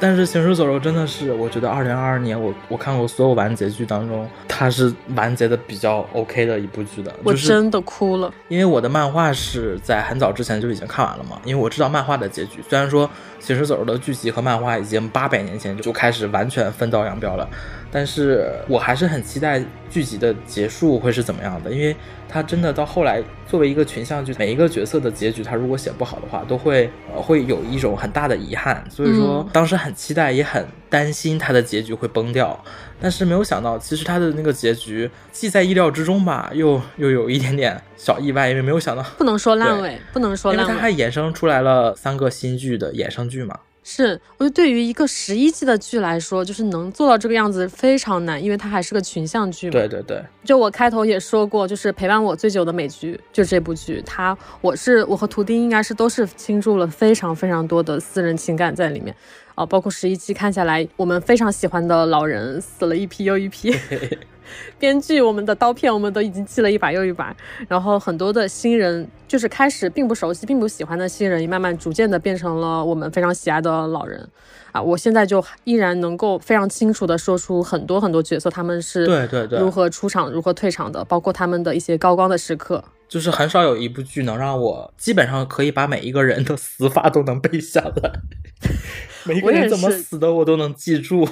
[0.00, 7.12] 但是《行尸走肉》真的是，我觉得二零二二年我我看过所有完结剧当中，它是完结的比较 OK 的一部剧的。
[7.24, 12.62] 我真的哭了，因为我的漫画是在很早之前就已经看完了嘛，因为我知道漫画的结局。
[12.68, 13.06] 虽然说
[13.40, 17.48] 《行尸走肉》的剧集和漫画已经八百年前就开始完全分道扬镳了，
[17.90, 21.96] 但是我还是很期待剧集的结束会是怎么样的，因为。
[22.30, 28.84] 它真的到后来，作为一个群像剧，每一个角色的结局，它如果写不好的话，都会呃会有一种很大的遗憾。
[28.90, 32.62] 所以说，当时很期待，也很担心它的结局会崩掉。
[33.00, 39.02] 但是没有想到，其实他的那个结局既在意料之中吧，又又有一点点小意外，因为没有想到。
[39.16, 43.58] 不能说烂尾，不能说烂尾，因为他还衍生出来了三个新剧的衍生剧嘛。
[43.90, 49.72] 是，我觉得对于一个十一季的剧来说，就是能做到这个样子非常难，因为它还是个群像剧嘛。
[49.72, 59.14] 对对对，就我开头也说过，就是陪伴我最久的美剧就这部剧，它我是我和图丁应该是都是倾注了非常非常多的私人情感在里面。
[59.58, 63.74] 啊，包括十一期看下来，我们非常喜欢的老人死了一批又一批，
[64.78, 67.34] 编剧我们的刀片我们都已经记了一把又一把，
[67.68, 74.28] 然后很多的新人就是开始并不熟悉、并不喜欢的新人，也慢慢逐渐的变成了我们非常喜爱的老人。
[74.72, 82.84] 啊，我现在就依然能够非常清楚的说出很多很多角色他们是对对对如何出场、如何退场的，包括他们的一些高光的时刻。
[83.08, 88.20] 就是很少有一部剧能让我基本上可以把每一个人的死法都能背下来，
[89.24, 91.26] 每一个人怎么死的我都能记住。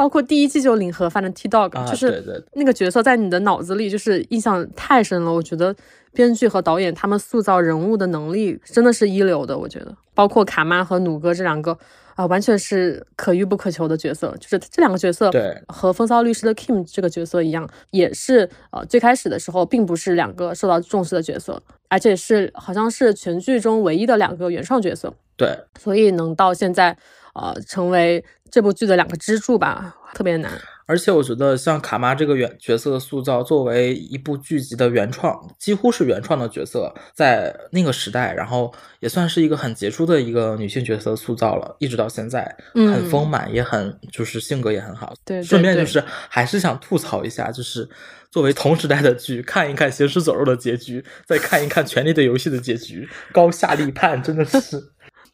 [0.00, 5.30] 包括第一季就领盒饭的 T Dog，就是那个角色在你的脑子里就是印象太深了。
[5.30, 5.76] 我觉得
[6.14, 9.58] 编剧和导演他们塑造人物的能力真的是一流的。
[9.58, 11.76] 我觉得包括卡妈和努哥这两个。
[12.16, 26.94] 啊，完全是可遇不可求的角色，就是这两个角色，对，和风骚律师的 Kim 这个角色一样，也是呃最开始的时候并不是两个受到重视的角色，而且是好像是全剧中唯一的两个原创角色，对，所以能到现在
[27.34, 30.50] 呃成为这部剧的两个支柱吧，特别难。
[30.86, 45.14] 而且我觉得像卡妈这个原角色的塑造，作为一部剧集的原创，几乎是原创的角色，在那个时代，然后也算是一个很杰出的一个女性角色塑造了，一直到现在，很丰满，也很就是性格也很好。
[45.24, 47.88] 对，顺便就是还是想吐槽一下，就是
[48.32, 54.90] 作为同时代的剧，看一看《行尸走肉》的结局，再看一看《权力的游戏》的结局，高下立判，真的是。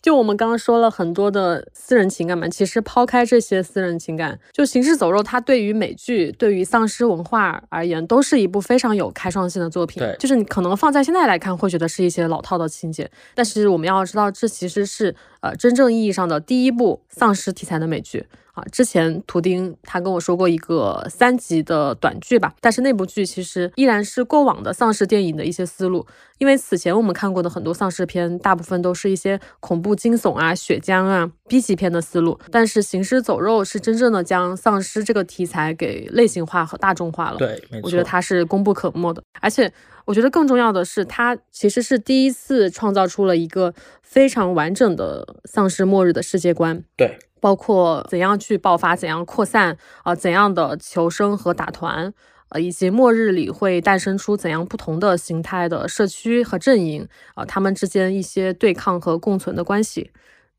[0.06, 10.00] 就我们刚刚说了很多的私人情感嘛，其实抛开这些私人情感，就《行尸走肉》它对于美剧、对于丧尸文化而言，都是一部非常有开创性的作品。
[10.00, 18.24] 对，就是你可能放在现在来看，会觉得是一些老套的情节，但是我们要知道，这其实是呃真正意义上的第一部丧尸题材的美剧。
[18.56, 26.06] 啊，之前图钉他跟我说过一个三集的短剧吧，但是那部剧其实依然是过往的丧尸电影的一些思路，
[26.38, 37.36] 因为此前我们看过的很多丧尸片，大部分都是一些恐怖惊悚啊、血浆啊、B 级片的思路，但是行尸走肉是真正的将丧尸这个题材给类型化和大众化了。
[37.36, 39.70] 对，我觉得它是功不可没的，而且
[40.06, 46.82] 我觉得更重要的是，他其实是第一次创造出了一个非常完整的丧尸末日的世界观。
[46.96, 47.18] 对。
[47.38, 52.12] 包括怎样去爆发，怎样扩散啊，怎样的求生和打团，
[52.48, 60.10] 呃，以及末日里会诞生出怎样不同的形态的社区和阵营啊，他们之间一些对抗和共存的关系，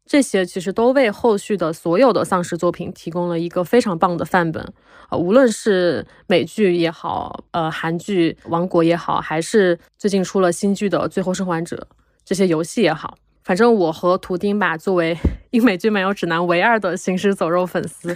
[0.07, 4.63] 这些其实都为后续的所有的丧尸作品提供了一个非常棒的范本
[5.09, 11.88] 啊，无论是美剧也好，呃，韩剧《王国》也好，还是最近出了新剧的《最后生还者》
[12.23, 15.17] 这些游戏也好，反正我和图钉吧，作为
[15.51, 18.15] 英美剧没有指南唯二的行尸走肉粉丝，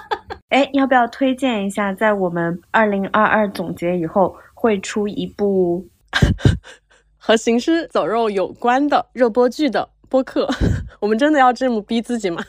[0.50, 5.86] 哎，要不要推荐一下，在我们二零二二总结以后会出一部
[7.16, 9.88] 和行尸走肉有关的热播剧的？
[10.10, 10.46] 播客，
[11.00, 12.44] 我们真的要这么逼自己吗？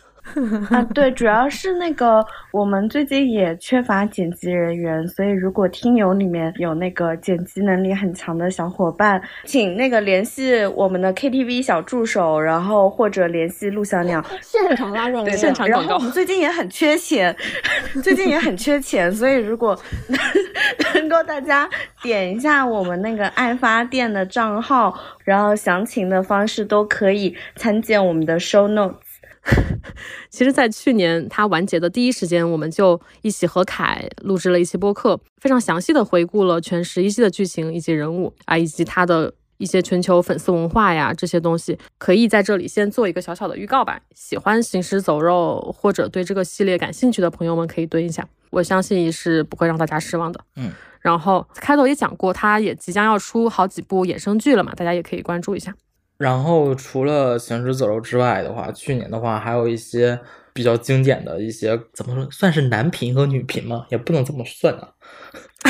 [0.70, 15.96] 啊，对，主要是那个我们最近也缺乏剪辑人员，所以如果听友里面有那个剪辑能力很强的小伙伴，请那个联系我们的 KTV 小助手，然后或者联系陆小鸟，现场拉广告， 现场广告。
[15.96, 17.36] 我们最近也很缺钱，
[18.04, 19.78] 最近也很缺钱，所以如果
[20.96, 21.70] 能够大家
[22.02, 29.11] 点一下我们那个爱发电的账号，然后详情的方式都可以参见我们的 show notes。
[30.30, 44.00] 其实，在去年它完结的第一时间，我们就一起和凯录制了一期播客，非常详细的回顾了全十一季的剧情以及人物啊，以及它的一些全球粉丝文化呀这些东西，可以在这里先做一个小小的预告吧。
[44.14, 50.40] 喜欢行尸走肉或者对这个系列感兴趣的朋友们可以蹲一下，我相信是不会让大家失望的。
[50.56, 55.76] 嗯，然后开头也讲过，它也即将要出好几部衍生剧了嘛，大家也可以关注一下。
[56.22, 60.20] 然后除了行尸走肉之外的话，去年的话还有一些
[60.54, 63.88] 比较经典的一些，怎么说算是男频和女频吗？
[63.90, 64.90] 也不能这么算啊。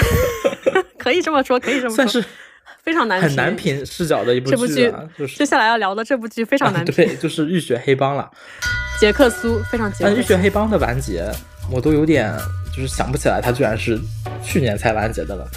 [1.00, 2.22] 可以这么说，可以这么说，算是
[2.84, 5.08] 非常难很难频视角的一部剧啊。
[5.18, 8.30] 就是接下来要聊的这部剧非常难，对，就是《浴血黑帮》了。
[9.00, 10.04] 杰克苏非常杰。
[10.04, 11.32] 但《浴血黑帮》的完结，
[11.72, 12.32] 我都有点
[12.76, 13.98] 就是想不起来，它居然是
[14.44, 15.48] 去年才完结的了。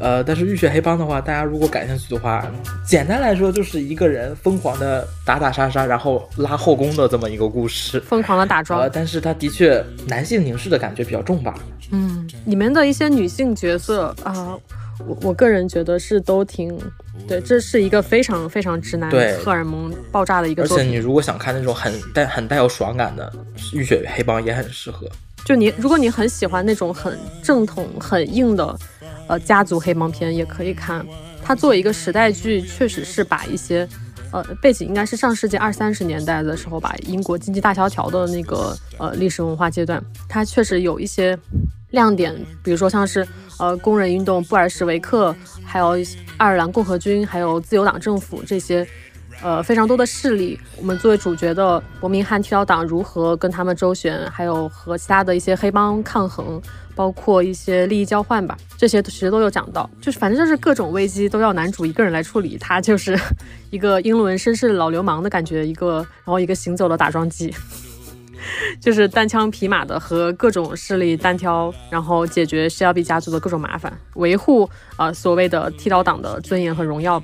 [0.00, 2.50] 呃，但是《浴血黑帮》的话，大家如果感兴趣的话，
[2.86, 8.00] 简单来说就是一个人疯狂的打打杀杀，然后拉后宫的这么一个故事。
[8.00, 8.80] 疯狂的打桩。
[8.80, 11.54] 呃，但是他的确男性凝视的感觉比较重吧。
[11.90, 14.56] 嗯，里面的一些女性角色啊，
[15.06, 16.74] 我我个人觉得是都挺
[17.28, 19.10] 对，这是一个非常非常直男
[19.44, 20.62] 荷尔蒙爆炸的一个。
[20.62, 23.30] 而且你如果想看那种很带很带有爽感的
[23.76, 25.06] 《浴血黑帮》，也很适合。
[25.44, 28.78] 就你，如果你很喜欢那种很正统、很硬的。
[29.30, 31.06] 呃，家族黑帮片也可以看。
[31.40, 33.88] 它作为一个时代剧，确实是把一些，
[34.32, 41.38] 呃，背景应该是上世纪二三十年代的时候吧，英国经济大萧条的那个呃历史文化阶段，它确实有一些
[41.90, 42.34] 亮点，
[42.64, 43.24] 比如说像是
[43.60, 45.32] 呃工人运动、布尔什维克，
[45.64, 45.90] 还有
[46.36, 48.84] 爱尔兰共和军，还有自由党政府这些，
[49.42, 50.58] 呃非常多的势力。
[50.76, 56.60] 我们作为主角的伯明翰剃刀党如何跟他们周旋，还有和其他的一些黑帮抗衡。
[56.96, 63.18] 包括一些利益交换吧，这些其实都有讲到，就是反正就是各种危机都要男主一个人来处理，他就是
[63.70, 67.54] 一个英伦绅士老流氓的感觉，一个然后一个行走的打桩机，
[68.82, 74.68] 就是单枪匹马的和各种势力单挑，然后解决施耀比家族的各种麻烦，维护
[74.98, 77.22] 呃所谓的剃刀党的尊严和荣耀。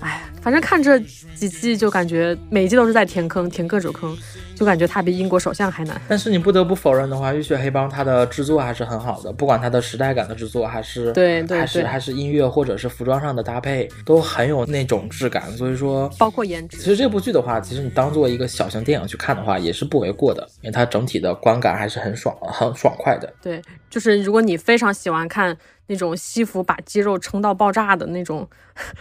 [0.00, 4.16] 哎，反正看这几季就感觉每一季都是在填坑，填各种坑。
[4.56, 15.50] 就感觉他比英国首相还难，但是你不得不否认的话，《浴血黑帮》它的制作还是很好的，不管它的时代感的制作，还是对对还是还是音乐或者是服装上的搭配，都很有那种质感。
[15.52, 16.76] 所以说，包括颜值。
[16.76, 23.32] 其实这部剧的话，其实你当做一个小型电影去看的话，也是不为过的，因为它整体的观感还是很爽、很爽快的。
[23.40, 25.56] 对，就是如果你非常喜欢看。
[25.90, 28.48] 那种西服把肌肉撑到爆炸的那种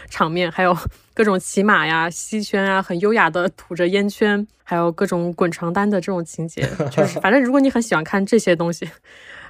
[0.09, 0.75] 场面，还有
[1.13, 8.89] 各种骑马呀、吸圈啊，很优雅的吐着烟圈，还有各种滚床单的这种情节，就是反正如果你很喜欢看这些东西，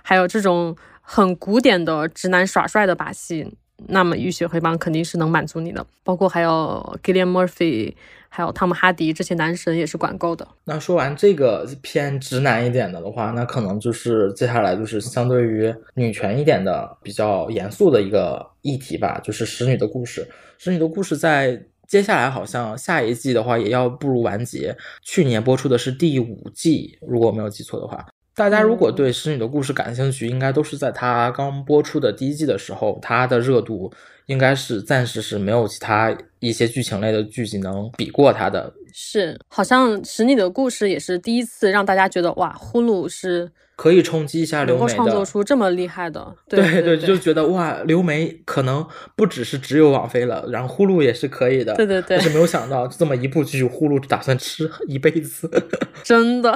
[0.01, 3.55] 还有这种很古典的直男耍帅的把戏，
[3.87, 5.85] 那么《浴血黑帮》肯定是能满足你的。
[6.03, 7.95] 包括还有 Gillian Murphy。
[8.29, 10.47] 还有汤姆哈迪这些男神也是管够的。
[10.63, 20.25] 那说完这个偏直男一点的的话，那可能就是接下来就是相对于女权一点的比较严肃的一个议题吧，就是使女的故事。
[20.57, 24.77] 使女的故事在接下来好像下一季的话也要步入完结。
[25.01, 28.05] 去年播出的是第五季，如果我没有记错的话。
[28.35, 33.91] 大家如果对使女的故事感兴趣，应该都是在它刚播出的第一季的时候，它的热度。
[34.29, 38.71] 应该是暂时是没有其他一些剧情类的剧集能比过它的。
[38.93, 46.35] 是，好像使你的故事也是第一次让大家觉得哇，呼噜是可以冲击一下刘梅的，创作出这么厉害的。
[46.47, 48.85] 对对，就觉得哇，刘梅可能
[49.15, 51.73] 不只是只有网飞了，然后呼噜也是可以的。
[51.73, 55.49] 对对对，但是没有想到这么一部剧，呼噜打算吃一辈子，
[56.03, 56.53] 真的。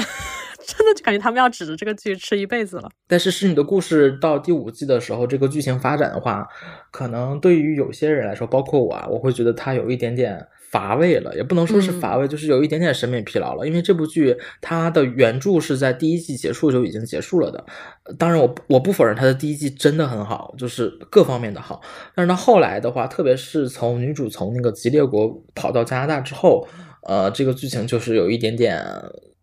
[0.66, 2.90] 真的就感觉他们要指着这个剧吃一辈子了。
[3.08, 6.48] 但是是你的故事到第五季的时候，这个剧情发展的话，
[6.92, 13.68] 可能对于有些人来说，包括我啊，我会觉得它有一点点乏味了，也不能说是嗯乏味，就是有一点点审美疲劳了。
[13.68, 17.64] 因为这部剧它的原著是在第一季结束就已经结束了的。
[18.06, 21.82] 呃当然我，我不否认它的第一季真的很好，就是各方面的好。
[22.16, 26.68] 但是到后来的话，特别是从女主从那个吉列国跑到加拿大之后，
[27.04, 28.84] 呃，这个剧情就是有一点点。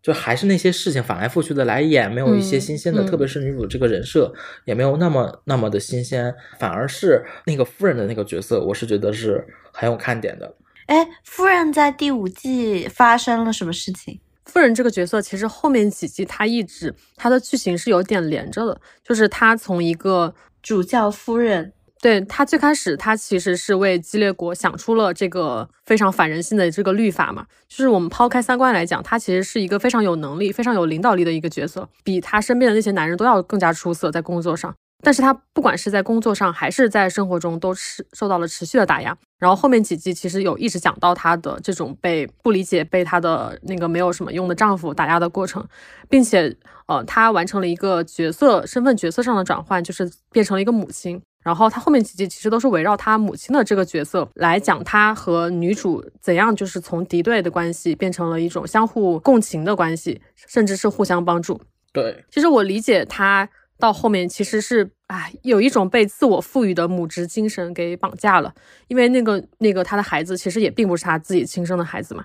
[0.01, 4.33] 就还是那些事情反来覆去的来演，没有一些嗯新鲜的，嗯特别是女主这个人设
[4.65, 10.55] 也没有那么那么的新鲜，反而是那个夫人的那个角色，我是觉得是很有看点的。
[10.87, 14.19] 哎，夫人在第五季发生了什么事情？
[14.45, 21.71] 夫人这个角色，其实后面几季她一直她的剧情是有点连着的，就是她从一个主教夫人，
[22.01, 27.45] 对他最开始，他其实是为激烈国想出了这个非常反人性的这个律法嘛。
[27.69, 34.73] 就是我们抛开三观来讲，他其实是一个非常有能力、非常有领导力的一个角色，比他身边的那些男人都要更加出色在工作上。
[35.03, 39.15] 但是他不管是在工作上还是在生活中，都是受到了持续的打压。
[39.39, 45.67] 然后后面几季其实有一直讲到她的这种被不理解、被她的那个没有什么用的丈夫打压的过程，
[46.07, 46.55] 并且
[46.87, 51.19] 呃，她完成了一个角色身份角色上的转换，就是变成了一个母亲。
[51.43, 61.59] 然后他后面几集其实都是围绕他母亲的这个角色来讲，他和女主怎样就是从敌对的关系变成了一种相互共情的关系，甚至是互相帮助。
[61.91, 63.49] 对，其实我理解他
[63.79, 68.53] 到后面其实是哎有一种被自我赋予的母职精神给绑架了，
[68.87, 72.23] 因为那个那个他的孩子其实也并不是他自己亲生的孩子嘛。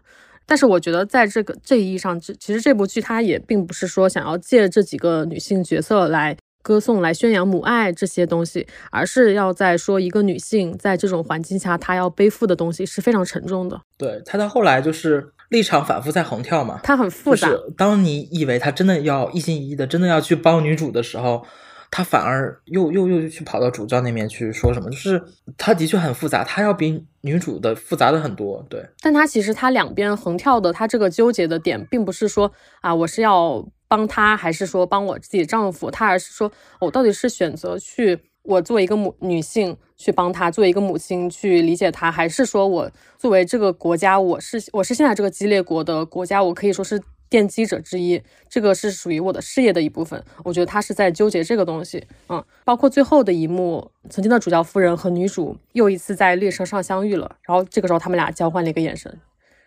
[0.49, 6.37] 但是我觉得在这个这一意义上，这其实这部剧它也并不是说想要借这几个女性角色来
[6.67, 16.81] 歌颂、来宣扬母爱这些东西，而是要在说一个女性在这种环境下她要背负的东西是非常沉重的，对，她到后来就是立场反复在横跳嘛。
[16.83, 17.49] 她很复杂。
[17.49, 21.47] 就是当你以为她真的要一心一意的，真的要去帮女主的时候，
[21.89, 25.23] 他反而又又又去跑到主教那边去说什么，就是
[25.57, 28.67] 他的确很复杂，他要比女主的复杂的很多。
[28.69, 36.51] 对，但他其实他两边横跳的，他这个纠结的点，并不是说啊，我是要帮他，还是说帮我自己丈夫，他还是说
[36.81, 50.23] 我到底是选择去我作为一个母女性去帮他，作为一个母亲去理解他，还是说我作为这个国家，我是我是现在这个激烈国的国家，我可以说是奠基者之一，这个是属于我的事业的一部分。
[50.45, 59.19] 我觉得他是在纠结这个东西，嗯，包括最后的一幕，曾经的主教夫人和女主又一次在列车上相遇了，然后这个时候他们俩交换了一个眼神，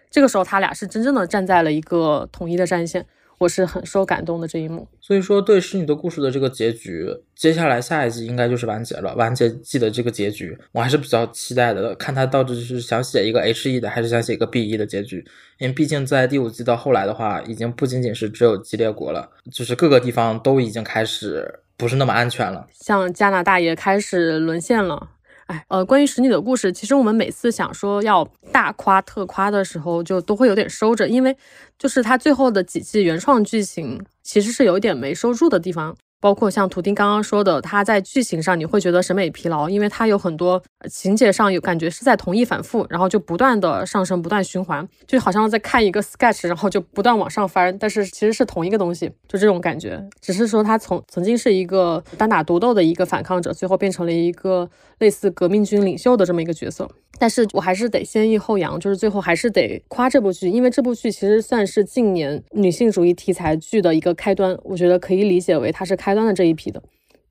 [0.10, 3.06] 这个时候他俩是真正的站在了一个统一的战线，
[3.40, 4.88] 我是很受感动的这一幕。
[5.02, 9.16] 所以说对《侍女的故事》的这个结局，接下来下一季应该就是完结了。
[9.16, 15.26] 完结季的这个结局，我还是比较期待的，看他到底是想写一个 H E 的，还是想写一个 B E 的结局。
[15.58, 22.68] 因为毕竟在第五季到后来的话，已经不仅仅是只有激烈国了，就是各个地方都已经开始不是那么安全了。
[22.74, 25.10] 像加拿大也开始沦陷了。
[25.50, 31.36] 哎，呃，关于使女的故事，其实我们每次想说要大夸特夸的时候，就都会有点收着，因为
[31.80, 35.96] 就是它最后的几季原创剧情其实是有一点没收住的地方。
[36.22, 50.06] 包括像图丁刚刚说的，它在剧情上你会觉得审美疲劳，因为它有很多情节上有感觉是在同一反复，然后就不断的上升，不断循环，就好像在看一个 sketch，然后就不断往上翻，但是其实是同一个东西，就这种感觉。
[50.20, 54.70] 只是说他从曾经是一个单打独斗的一个反抗者，最后变成了一个
[55.00, 56.90] 类似革命军领袖的这么一个角色。
[57.18, 66.82] 但是我还是得先抑后扬，就是最后还是得夸这部剧，因为这部剧其实算是近年女性主义题材剧的一个开端，我觉得可以理解为它是开端的这一批的。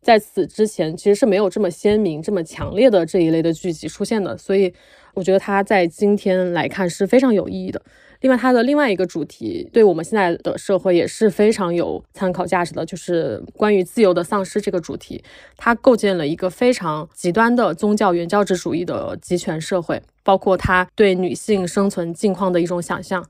[0.02, 4.72] 在此之前，其实是没有这么鲜明、这么强烈的这一类的剧集出现的，所以
[5.14, 7.82] 我觉得它在今天来看是非常有意义的。
[8.20, 15.22] 另外，它的另外一个主题对我们现在的社会也是非常有参考价值的，就是关于自由的丧失这个主题。
[15.56, 23.24] 它构建了一个非常极端的宗教原教旨主义的集权社会，包括它对女性生存境况的一种想象。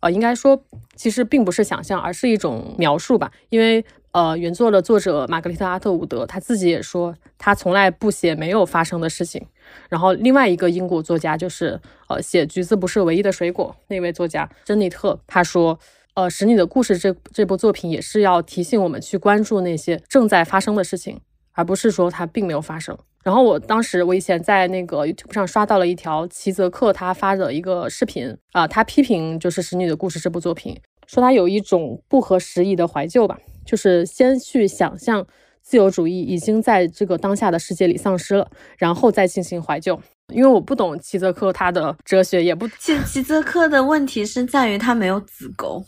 [0.00, 0.60] 呃，应该说
[0.96, 3.30] 其实并不是想象，而是一种描述吧。
[3.50, 9.46] 因为呃，原作的作者玛格丽特·阿特伍德他自己也说，他从来不写没有发生的事情。
[9.88, 15.78] 然后另外一个英国作家就是呃，写《橘子不是唯一的水果》那位作家珍妮特，他说。
[16.14, 21.18] 呃，《使女的故事这》这部作品也是要提醒我们去关注那些正在发生的事情，
[21.52, 22.94] 而不是说它并没有发生。
[23.24, 35.26] 然后我当时我以前在那个 YouTube 上刷到了一条齐泽克他发的一个视频啊、他批评就是《使女的故事》这部作品，说它有一种不合时宜的怀旧吧，就是先去想象
[35.62, 40.00] 自由主义已经在这个当下的世界里丧失了，然后再进行怀旧。
[40.28, 45.84] 因为我不懂齐泽克他的哲学，也不齐齐泽克的问题是在于他没有子宫，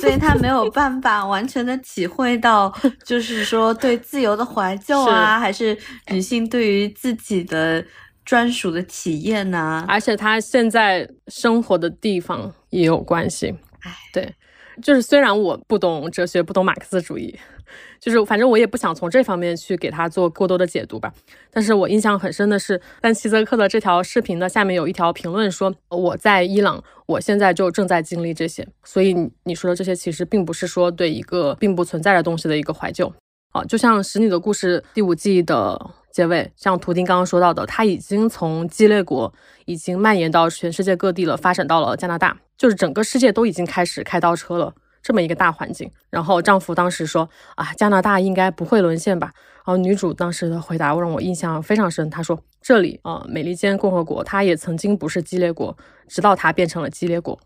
[0.00, 2.72] 所以他没有 办法完全的体会到，
[3.04, 5.76] 就是说对自由的怀旧啊，还是
[6.10, 7.84] 女性对于自己的
[8.24, 13.52] 专属的体验呐、而且他现在生活的地方也有关系。
[13.80, 14.32] 唉，对，
[14.82, 17.38] 就是虽然我不懂哲学，不懂马克思主义，
[18.00, 21.12] 就是反正我也不想从这方面去给他做过多的解读吧。
[21.50, 33.12] 但是我印象很深的是，但齐泽克的这条视频的下面有一条评论说：“我在伊朗，我现在就正在经历这些。”所以你说的这些其实并不是说对一个并不存在的东西的一个怀旧
[33.52, 39.30] 啊，就像《使女的故事》第五季的结尾，像图丁刚刚说到的，他已经从激烈国
[39.66, 44.72] 已经蔓延到全世界各地了，发展到了加拿大，就是整个世界都已经开始开倒车了。
[45.02, 49.30] 这么一个大环境，然后丈夫当时说啊，加拿大应该不会沦陷吧？
[49.56, 55.76] 然后女主当时的回答让我印象非常深，她说这里啊、美利坚共和国，它也曾经不是激烈国，
[56.08, 57.38] 直到它变成了激烈国。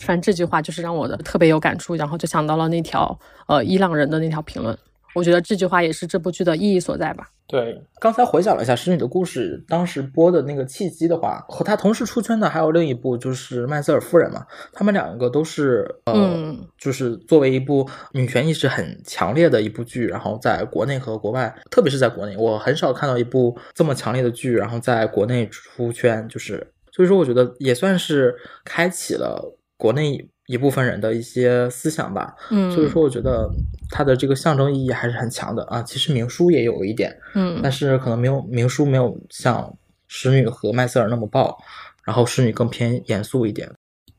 [0.00, 4.76] 反正这句话就是让我的特别有感触，然后就想到了那条呃伊朗人的那条评论，
[5.14, 7.28] 我觉得这句话也是这部剧的意义所在吧。
[7.46, 28.34] 对，刚才回想了一下《使女的故事》，当时播的那个契机的话，和他同时出圈的还有另一部就是《麦瑟尔夫人》嘛，他们两个都是呃，嗯就是作为一部女权意识很强烈的一部剧，然后在国内和国外，特别是在国内，我很少看到一部这么强烈的剧，然后在国内出圈，就是所以说我觉得也算是
[28.64, 32.34] 开启了国内一部分人的一些思想吧。
[32.50, 33.50] 嗯，所以说，我觉得
[33.90, 35.82] 它的这个象征意义还是很强的啊。
[35.82, 39.76] 其实明书也有一点，嗯但是可能没有明书没有像
[40.06, 41.58] 使女和麦瑟尔那么爆，
[42.04, 43.70] 然后使女更偏严肃一点。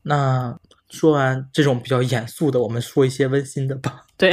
[0.02, 0.56] 那
[0.88, 4.04] 说完这种比较严肃的，我们说一些温馨的吧。
[4.16, 4.32] 对，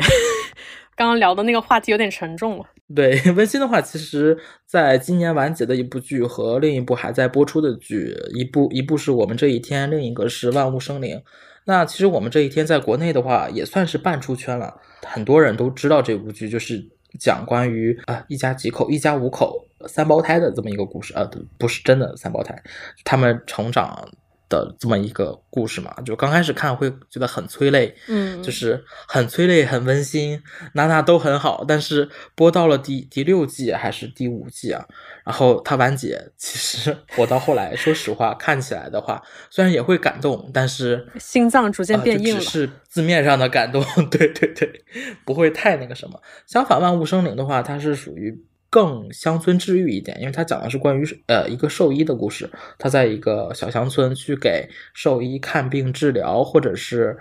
[0.96, 2.66] 刚刚聊的那个话题有点沉重了。
[2.94, 4.38] 对， 温馨的话，其实
[4.68, 11.22] 在今年完结的一部剧和另一部还在播出的剧，一部一部是我们这一天，另一个是万物生灵。
[11.66, 16.84] 那其实我们这一天在国内的话，也算是半出圈了，很多人都知道这部剧，就是
[17.20, 21.14] 讲关于啊、一家几口、一家五口三胞胎的这么一个故事。
[21.14, 22.62] 啊、不是真的三胞胎，
[23.04, 24.10] 他们成长
[24.54, 25.92] 的这么一个故事嘛。
[26.06, 30.40] 就刚开始看会觉得很催泪，嗯就是很催泪、很温馨，
[30.74, 31.66] 哪哪都很好。
[31.68, 34.86] 但是播到了第第六季还是第五季啊，
[35.26, 39.20] 然后它完结，其实我到后来说实话，看起来的话，
[39.50, 44.70] 虽然也会感动，但是心脏逐渐呃变硬只是字面上的感动， 对对对，
[45.26, 46.22] 不会太那个什么。
[46.46, 48.32] 相反，万物生灵的话，它是属于
[48.74, 57.16] 更乡村治愈一点，因为它讲的是关于呃一个兽医的故事，他在一个小乡村去给兽医看病治疗，或者是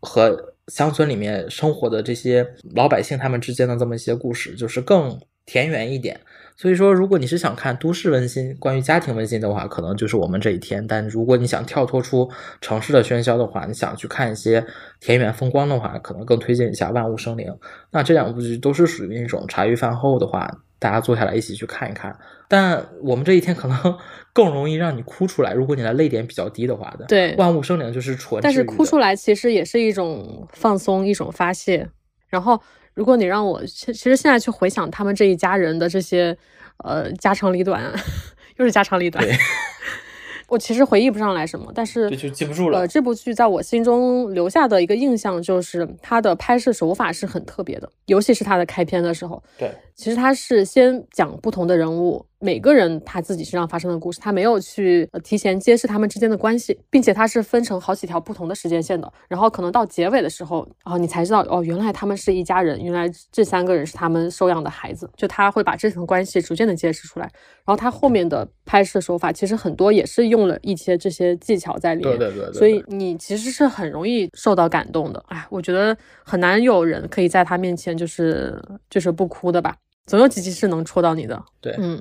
[0.00, 6.20] 和乡村里面生活的这些老百姓他们之间的这么一些故事，就是更田园一点。
[6.58, 12.28] 所以说，如果你是想看都市温馨、关于家庭温馨的话，可能就是我们这一天；但如果你想跳脱出
[12.62, 14.64] 城市的喧嚣的话，你想去看一些
[14.98, 17.46] 田园风光的话，可能更推荐一下《万物生灵》。
[17.90, 22.16] 那这两部剧都是属于那种茶余饭后的话，大家坐下来一起去看一看。
[22.48, 23.98] 但我们这一天可能
[24.32, 27.04] 更容易让你哭出来，如果你的泪点比较低的话的。
[27.06, 31.88] 对万物生灵就是纯但是哭出来，其实也是一种放松，一种发泄。
[32.28, 32.60] 然后，
[32.94, 36.36] 如果你让我，其其实现在去回想他们这一家人的这些
[36.84, 37.92] 呃家长里短，
[38.58, 39.34] 又是家长里短对，
[40.48, 59.12] 我其实回忆不上来什么，但是这就记不住了呃，这部剧在我心中留下的一个印象就是它的拍摄手法是很特别的，尤其是它的开篇的时候，对，其实它是先讲不同的人物，每个人他自己身上发生的故事，他没有去呃提前揭示他们之间的关系，并且他是分成好几条不同的时间线的。
[59.26, 67.26] 然后可能到结尾的时候，哦，你才知道哦，原来他们是一家人，原来这三个人是他们收养的孩子，就他会把这层关系逐渐的揭示出来。
[67.64, 75.20] 然后他后面的拍摄手法其实很多也是用了一些这些技巧在里面，对对对对所以你其实是很容易受到感动的。
[75.26, 79.74] 哎，我觉得很难有人可以在他面前就是就是不哭的吧，
[80.06, 81.42] 总有几集是能戳到你的。
[81.60, 82.00] 对嗯。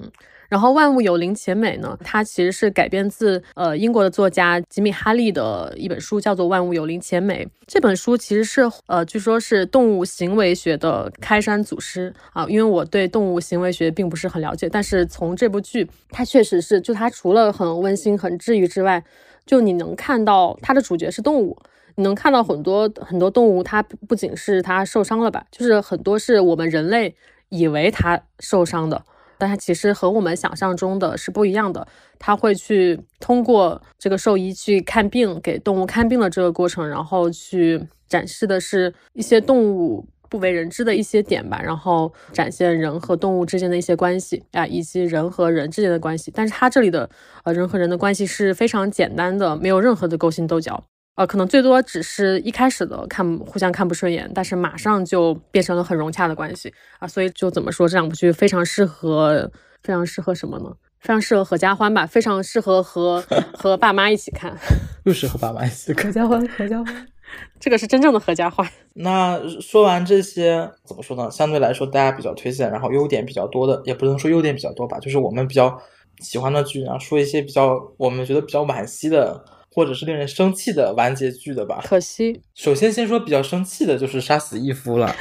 [0.49, 7.45] 然后《万物有灵且美》呢，它其实是改编自呃英国的作家吉米哈利的一本书，叫做《万物有灵且美》。
[7.67, 12.45] 这本书其实是呃，据说是动物行为学的开山祖师啊。
[12.47, 19.03] 因为我对动物行为学并不是很了解，但是从这部剧，它确实是就它除了很温馨、很治愈之外，
[19.45, 21.57] 就你能看到它的主角是动物。
[21.97, 27.15] 你能看到很多很多动物，它不仅是它受伤了吧，就是很多是我们人类
[27.47, 29.01] 以为它受伤的，
[29.38, 31.88] 但它其实和我们想象中的是不一样的。
[32.18, 46.32] 它会去通过这个兽医去看病，给动物看病的这个过程，然后去展示的是一些动物不为人知的一些点吧，然后展现人和动物之间的一些关系啊，以及人和人之间的关系。
[46.34, 47.10] 但是它这里的
[47.44, 50.84] 呃人和人的关系是非常简单的，没有任何的勾心斗角。
[51.16, 59.50] 呃，可能最多只是一开始的看互相看不顺眼，但是马上就变成了很融洽的关系啊，所以就怎么说这两部剧非常适合，
[59.84, 60.66] 非常适合什么呢？
[61.00, 63.24] 非常适合合家欢吧，非常适合和
[63.54, 64.56] 和爸妈一起看。
[65.04, 66.06] 又是和爸妈一起看。
[66.08, 67.08] 合家欢，合家欢。
[67.60, 68.68] 这个是真正的合家欢。
[68.96, 71.30] 那说完这些，怎么说呢？
[71.32, 75.80] 相对来说，大家比较推荐，然后优点比较多的，也不能说优点比较多吧，就是我们比较
[76.20, 79.44] 喜欢的剧，然后说一些比较我们觉得比较惋惜的，
[79.76, 81.81] 或者是令人生气的完结剧的吧。
[81.85, 85.14] 可惜，首先先说比较生气的就是杀死义夫了。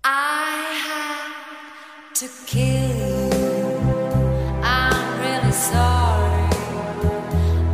[0.00, 3.30] I had to kill.
[4.62, 6.48] I'm really sorry.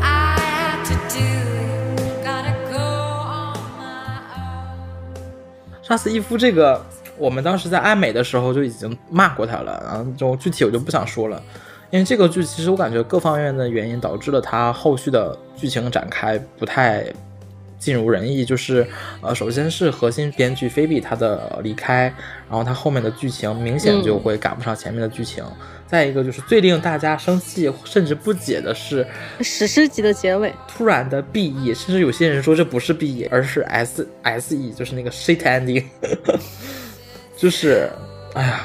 [0.03, 1.23] I had to do.
[2.25, 2.83] Gotta go
[3.23, 5.85] on my own.
[5.85, 6.85] 杀死义夫这个，
[7.17, 11.41] 我们当时在爱美的时候就已经骂过他了，然后就具体我就不想说了，
[11.91, 17.05] 因为这个剧其实我感觉各方面的原因导致了它后续的剧情展开不太
[17.79, 18.45] 尽如人意。
[18.45, 18.87] 就是
[19.21, 22.13] 呃，首先是核心编剧菲比他的离开，
[22.49, 25.45] 然后他后面的剧情明显就会赶不上前面的剧情。
[25.87, 29.07] 再一个就是最令大家生气甚至不解的是，
[29.41, 35.85] 史诗级的结尾，突然的 B E，甚至有些人说这不是 B E，而是 S S E，就是那个 shit ending，
[37.39, 37.89] 就是，
[38.35, 38.63] 哎呀，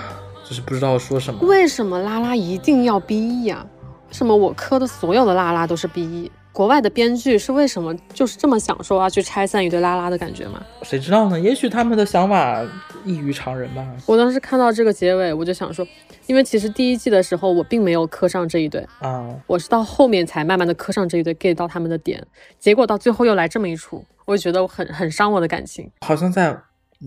[0.51, 1.39] 就是不知道说什么。
[1.47, 3.65] 为什么拉拉一定要 BE 呀、
[4.09, 6.29] 为什么我磕的所有的拉拉都是 BE？
[6.51, 10.61] 国外的编剧是为什么就是这么享受啊去拆散一对拉拉的感觉吗？
[10.81, 11.39] 谁知道呢？
[11.39, 12.61] 也许他们的想法
[13.05, 13.81] 异于常人吧。
[14.05, 15.87] 我当时看到这个结尾，我就想说，
[16.27, 22.21] 因为其实第一季的时候我并没有磕上这一对，啊，我是到后面才慢慢的磕上这一对，get 到他们的点，
[22.59, 26.57] 结果到最后又来这么一出，我就觉得很很伤我的感情，好像在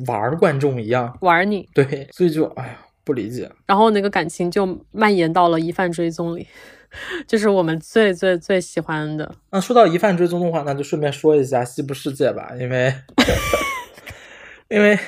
[0.07, 1.15] 玩儿观众一样。
[1.21, 3.51] 玩你，对，所以就哎呀，不理解。
[3.67, 6.47] 然后那个感情就蔓延到了疑犯追踪里，
[7.29, 9.35] 就是我们最最最喜欢的。
[9.51, 12.93] 那说到疑犯追踪的话，那就顺便说一下《西部世界》吧，因为
[14.69, 14.99] 因为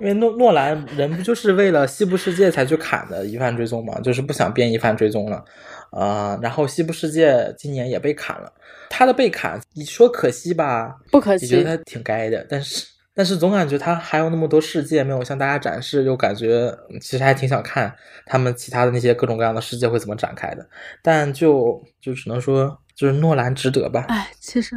[0.00, 5.42] 因为诺诺兰人不就是为了《西部世界》才去砍的疑犯追踪嘛，就是不想变疑犯追踪了，
[5.90, 8.52] 呃，然后《西部世界》今年也被砍了，
[8.90, 10.96] 他的被砍，你说可惜吧？
[11.10, 20.68] 不可惜也觉得他挺该的，但是但是总感觉他还有那么多世界没有向大家展示，又感觉嗯其实还挺想看他们其他的那些各种各样的世界会怎么展开的，
[21.02, 24.04] 但就就只能说就是诺兰值得吧。
[24.08, 24.76] 哎，其实，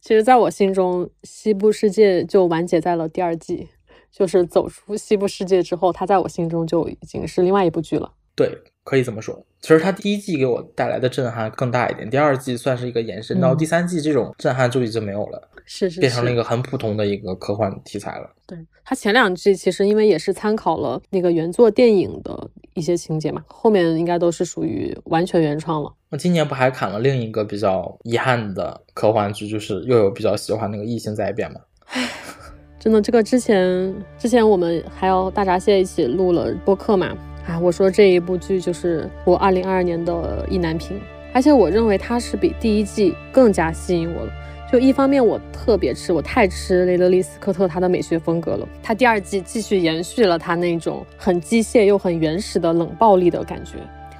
[0.00, 3.68] 其实在我心中，西部世界就完结在了第二季，
[4.10, 8.12] 就是走出西部世界之后，它在我心中就已经是另外一部剧了。
[8.34, 9.46] 对，可以这么说。
[9.60, 18.28] 其实他第一季给我带来的震撼更大一点，第二季算是一个延伸，到嗯第三季这种震撼就已经没有了，是是变成了一，个很普通的一个科幻题材了。
[18.44, 25.94] 对它前两季其实因为也是参考了那个原作电影的一些情节嘛，后面应该都是属于完全原创了。
[26.08, 31.60] 那今年不还砍了另一个比较遗憾的科幻剧，就是又有比较喜欢那个《异形在变》嘛？
[32.80, 37.16] 真的，这个之前之前我们还有大闸蟹一起录了播客嘛，
[37.46, 41.00] 啊，我说这一部剧就是我二零二二年的意难平，
[41.32, 44.32] 而且我认为它是比第一季更加吸引我了。
[44.70, 53.78] 就一方面我特别吃，我太吃雷德利·斯科特他的美学风格了，他第二季继续延续了他那种很机械又很原始的冷暴力的感觉，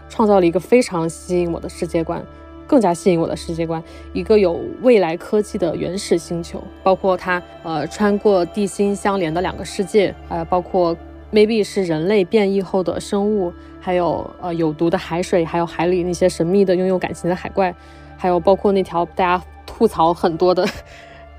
[0.09, 2.20] 创造了一个非常吸引我的世界观。
[2.66, 3.82] 更加吸引我的世界观，
[4.12, 10.97] 一个有未来科技的原始星球，包括它呃穿过地心相连的两个世界，呃，包括
[11.32, 17.74] maybe 是人类变异后的生物，还有呃有毒的海水，还有海里那些神秘的拥有感情的海怪，
[18.16, 19.44] 还有包括那条大家
[19.78, 20.66] 吐槽很多的。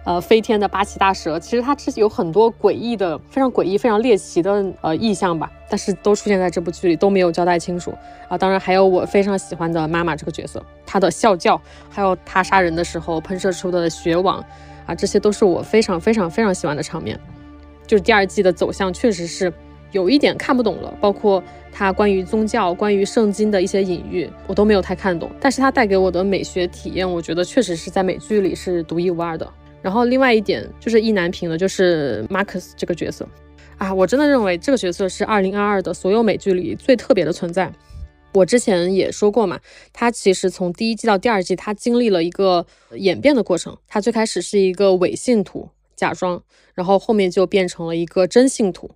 [0.04, 7.94] 呃，飞天的八岐大蛇，其实它是有很多诡异的、非常诡异、非常猎奇的呃意象吧，但是都出现在这部剧里，都没有交代清楚
[8.28, 8.36] 啊。
[8.36, 14.44] 当然还有我非常喜欢的妈妈这个角色，她的笑叫，还有她杀人的时候喷射出的血网
[14.88, 17.20] 啊，这些都是我非常非常非常喜欢的场面。
[17.86, 19.54] 就是第二季的走向确实是
[19.92, 25.30] 有一点看不懂了，包括它关于宗教、关于圣经的一些隐喻，我都没有太看懂。
[25.40, 29.48] 但是它带给我的美学体验，我觉得确实是在美剧里是独一无二的。
[29.82, 33.28] 然后另外一点就是意难平的，就是 Marcus 这个角色
[33.78, 37.72] 啊，我真的认为这个角色是二零二二的所有美剧里最特别的存在。
[38.34, 39.60] 我之前也说过嘛，
[39.92, 43.76] 他其实从第一季到第二季，他经历了一个演变的过程。
[43.88, 46.42] 他最开始是一个伪信徒，假装，
[46.74, 48.92] 然后后面就变成了一个真信徒，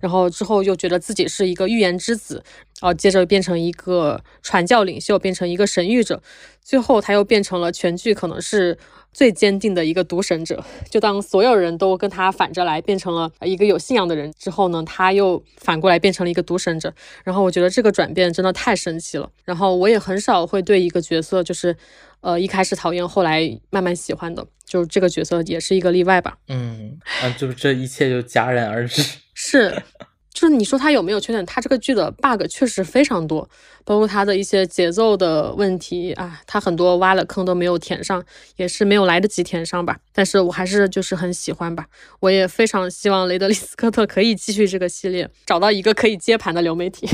[0.00, 2.42] 然后之后又觉得自己是一个预言之子，
[2.80, 6.22] 然后接着变成一个传教领袖，变成一个神谕者，
[6.62, 8.76] 最后他又变成了全剧可能是
[9.12, 10.64] 最坚定的一个独神者。
[10.88, 16.92] 就当所有人都跟他反着来，变成了一个有信仰的人之后呢，他又反过来变成了一个独神者。
[17.24, 19.30] 然后我觉得这个转变真的太神奇了。
[19.44, 21.76] 然后我也很少会对一个角色就是，
[22.20, 26.38] 呃，一开始讨厌，后来慢慢喜欢的，就这个角色也是一个例外吧。
[26.48, 29.02] 嗯，啊，就这一切就戛然而止。
[29.42, 29.82] 是，
[30.34, 31.44] 就是你说它有没有缺点？
[31.46, 33.48] 它这个剧的 bug 确实非常多，
[33.84, 38.22] 包括它的一些节奏的问题啊，它很多挖了坑都没有填上，
[38.56, 39.98] 也是没有来得及填上吧。
[40.12, 41.86] 但是我还是就是很喜欢吧，
[42.20, 47.08] 我也非常希望雷德利·斯科特可以继续这个系列，找到一个可以接盘的流媒体。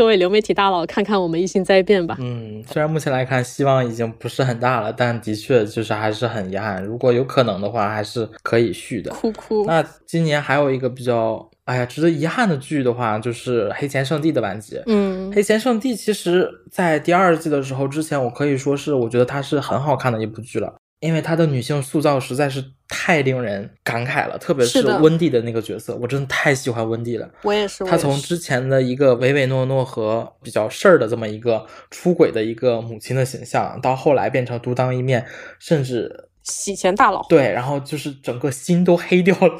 [0.00, 2.16] 各位流媒体大佬，看看我们一心灾变吧。
[2.20, 6.82] 嗯，虽然目前来看希望已经不是很大了，但的确就是还是很遗憾。
[6.82, 9.10] 如果有可能的话，还是可以续的。
[9.10, 9.66] 哭哭。
[9.66, 14.82] 那今年还有一个比较，哎呀，值得遗憾的剧的话，就是《黑钱圣地》的完结。
[14.86, 27.28] 嗯，《黑钱圣地》其实在第二季的时候，之前我可以说是我觉得它是很好看的一部剧了，因为她的女性塑造实在是太令人感慨了，特别是温蒂的那个角色，我真的太喜欢温蒂了。
[27.42, 27.84] 我也是。
[27.84, 35.26] 她从之前的一个唯唯诺诺和比较事儿的这么一个出轨的一个母亲的形象，到后来变成独当一面，
[35.58, 37.24] 甚至洗钱大佬。
[37.28, 39.54] 对，然后就是整个心都黑掉了，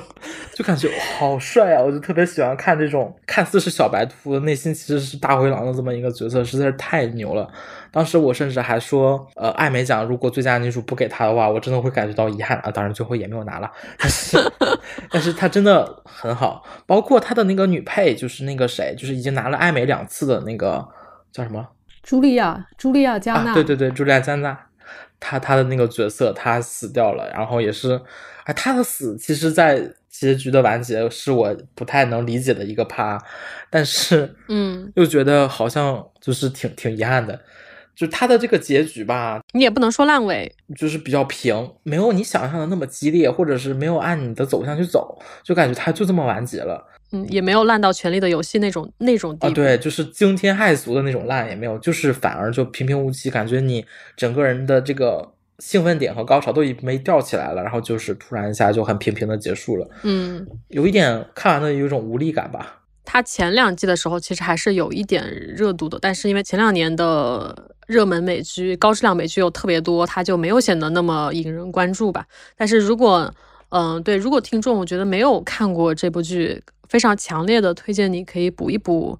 [0.54, 0.88] 就感觉
[1.18, 1.82] 好帅啊！
[1.82, 7.48] 我就特别喜欢看这种看似是小白兔，内心其实是大灰狼的这么一个角色，实在是太牛了。
[7.92, 12.70] 当时我甚至还说，呃，艾美奖如果最佳女主不给她的话，我真的会感觉到遗憾啊。
[12.70, 14.38] 当然最后也没有拿了，但是
[15.10, 20.86] 但是她真的很好，包括她的那个女配，就是那个谁，就是已经拿了艾美两次的那个
[21.32, 21.66] 叫什么？
[22.06, 24.58] 茱莉亚，茱莉亚·加纳、啊，对对对，茱莉亚·加纳，
[25.20, 28.00] 她她的那个角色，他死掉了，然后也是，
[28.44, 33.22] 哎，他的死其实，在结局的完结是我不太能理解的一个趴，
[33.70, 37.38] 但是，嗯，又觉得好像就是挺挺遗憾的，
[38.00, 46.82] 就他的这个结局吧，你也不能说烂尾，就是比较平，没有你想象的那么激烈，或者是没有按你的走向去走，就感觉它就这么完结了。
[47.12, 49.52] 嗯，也没有烂到《权力的游戏》那种那种地。
[49.52, 53.84] 对，就是惊天骇俗的那种烂也没有，就是反而就平平无奇，感觉你
[54.16, 62.79] 整个人的这个兴奋点和高潮都已没吊起来了，然后就是突然一下就很平平的结束了，嗯，有一点看完的有一种无力感吧。
[63.12, 72.24] 它前两季的时候其实还是有一点热度的，但是因为前两年的热门美剧、高质量美剧又特别多，它就没有显得那么引人关注吧。
[72.56, 73.28] 但是如果，
[73.70, 79.18] 嗯、对，如果听众我觉得没有看过这部剧，非常强烈的推荐你可以补一补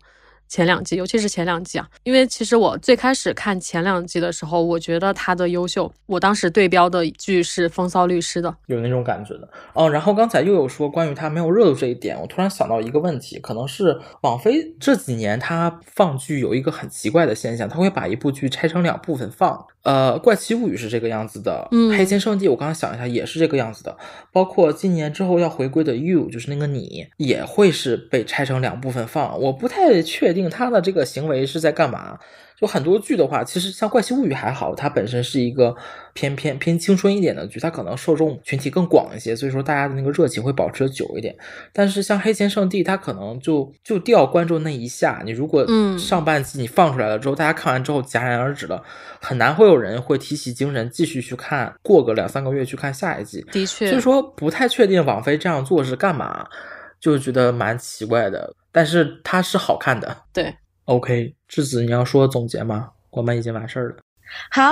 [0.50, 9.88] 前两季，尤其是前两季啊，因为其实我最开始看前两季的时候，我觉得他的优秀，我当时对标的剧是《风骚律师》的，有那种感觉的哦。
[9.88, 19.66] 然后刚才又有说关于他没有热度这一点，我突然想到一个问题，可能是网飞这几年它放剧有一个很奇怪的现象，它会把一部剧拆成两部分放。
[19.82, 23.96] 呃，《怪奇物语》是这个样子的，嗯黑金圣地》我刚刚想一下也是这个样子的，
[24.30, 29.40] 包括今年之后要回归的《You》，就是那个你，也会是被拆成两部分放。
[29.40, 32.18] 我不太确定他的这个行为是在干嘛。
[32.60, 35.74] 就很多剧的话，其实像《怪奇物语》还好，它本身是一个
[36.12, 41.34] 偏偏偏青春一点的剧，它可能受众群体更广一些，所以说大家的那个热情会保持的久一点。
[41.72, 48.82] 但是像《黑钱圣地》，它可能就就吊观众那一下，你如果嗯上半季你放出来了之后，大家看完之后戛然而止了，
[49.22, 53.40] 很难会有人会提起精神继续去看，过个两三个月去看下一季。
[53.50, 56.46] 的确，所以说不太确定网飞这样做是干嘛，
[57.00, 58.54] 就觉得蛮奇怪的。
[58.72, 60.16] 但是它是好看的。
[60.32, 60.54] 对。
[60.86, 62.90] OK，智子，你要说总结吗？
[63.10, 63.96] 我们已经完事儿了。
[64.50, 64.62] 好，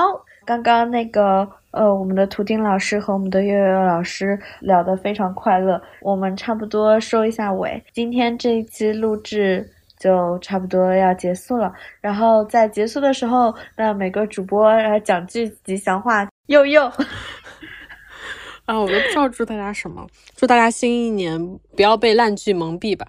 [0.47, 7.81] 刚刚那个呃，我们的图钉老师和我们的月月老师聊得非常快乐，我们差不多收一下尾。
[7.93, 16.85] 今天这一期录制就差不多要结束了，然后在结束的时候，那每个主播来讲句吉祥话，佑佑。
[18.65, 20.07] 啊，我都不知道祝大家什么，
[20.37, 21.39] 祝大家新一年
[21.77, 23.07] 不要被烂剧蒙蔽吧。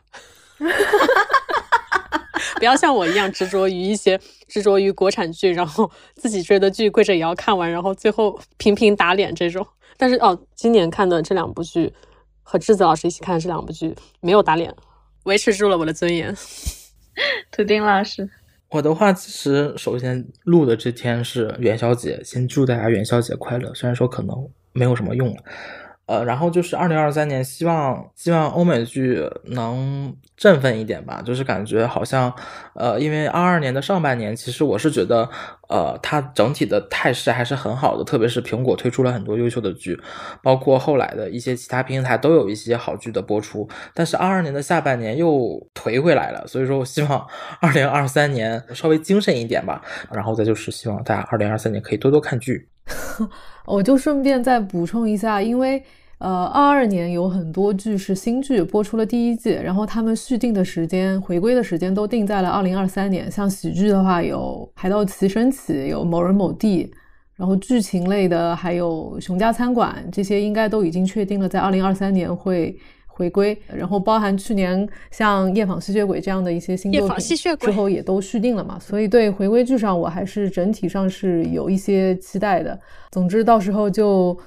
[2.58, 9.66] 不要像我一样执着于一些执着于国产剧，然后自己追的剧跪着也要看完，然后最后频频打脸这种。
[9.98, 11.94] 但是哦，今年看的这两部剧
[12.44, 14.74] 和智子老师一起看的这两部剧没有打脸，
[15.24, 16.36] 维持住了我的尊严。
[17.52, 18.30] 土丁老师，
[18.70, 23.74] 我的话，其实首先录的这天是元宵节，先祝大家元宵节快乐。
[23.74, 25.44] 虽然说可能没有什么用了，
[26.10, 31.22] 呃，然后就是二零二三年，希望希望欧美剧能振奋一点吧。
[31.24, 32.34] 就是感觉好像，
[32.74, 35.30] 呃，因为二二年的上半年，其实我是觉得，
[35.70, 39.98] 呃，它整体的态势还是很好的，特别是苹果推出了很多优秀的剧，
[40.44, 43.70] 包括后来的一些其他平台都有一些好剧的播出。
[43.94, 45.32] 但是二二年的下半年又
[45.76, 47.26] 颓回来了，所以说我希望
[47.62, 49.82] 二零二三年稍微精神一点吧。
[50.12, 52.68] 然后再就是希望大家二零二三年可以多多看剧。
[53.66, 55.84] 我就顺便再补充一下，因为
[56.20, 63.32] 呃，二二年有很多剧是新剧播出了第一季，然后他们续订的时间、回归的时间都定在了二零二三年。
[63.32, 66.84] 像喜剧的话，有《海盗旗升起》，有《某人某地》，
[67.36, 72.78] 然后剧情类的还有《熊家餐馆》，这些应该都已经确定了，在二零二三年会。
[73.20, 82.80] 回归，然后包含去年像《夜访吸血鬼》这样的一些新作品吸血鬼之后也都续订了嘛，所以对回归剧上我还是整体上是有一些期待的。
[83.12, 84.40] 总之到时候就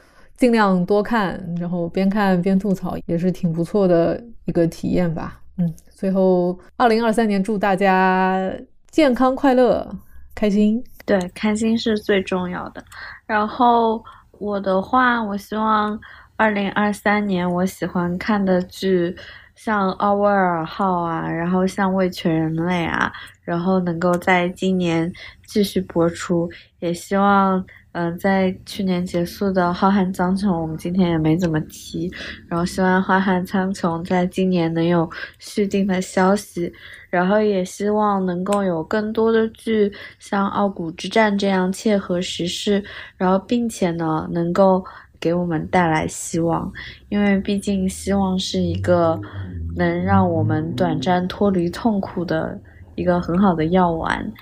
[0.42, 5.40] 尽量多看，然后边看边吐槽，也是挺不错的一个体验吧。
[5.56, 8.52] 嗯，最后二零二三年祝大家
[8.90, 9.88] 健康快乐、
[10.34, 10.82] 开心。
[11.06, 12.82] 对，开心是最重要的。
[13.24, 14.04] 然后
[14.40, 15.96] 我的话，我希望
[16.34, 19.14] 二零二三年我喜欢看的剧，
[19.54, 23.12] 像《奥威尔号》啊，然后像《为全人类》啊，
[23.44, 25.12] 然后能够在今年
[25.46, 26.50] 继续播出。
[26.80, 32.10] 也希望，嗯、在去年结束的《浩瀚苍穹》，我们今天也没怎么提。
[32.48, 35.08] 然后希望《浩瀚苍穹》在今年能有
[35.38, 36.72] 续订的消息。
[37.10, 42.82] 然后也希望能够有更多的剧像《傲骨之战》这样切合时事，
[43.18, 44.82] 然后并且呢能够
[45.20, 46.72] 给我们带来希望，
[47.10, 49.20] 因为毕竟希望是一个
[49.76, 52.58] 能让我们短暂脱离痛苦的
[52.94, 54.32] 一个很好的药丸。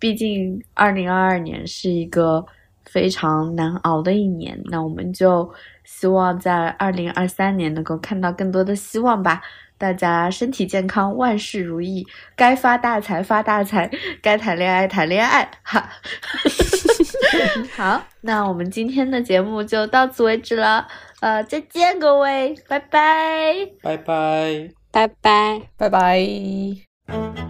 [0.00, 2.44] 毕竟二零二二年是一个
[2.90, 5.52] 非常难熬的一年，那我们就
[5.84, 9.42] 希望在二零二三年能够看到更多的希望吧。
[9.76, 12.04] 大家身体健康，万事如意，
[12.34, 13.88] 该发大财发大财，
[14.20, 15.88] 该谈恋爱谈恋爱，哈。
[17.76, 20.88] 好，那我们今天的节目就到此为止了，
[21.20, 23.54] 呃，再见各位，拜拜。
[23.80, 24.70] 拜拜。
[24.90, 25.62] 拜拜。
[25.76, 27.47] 拜拜。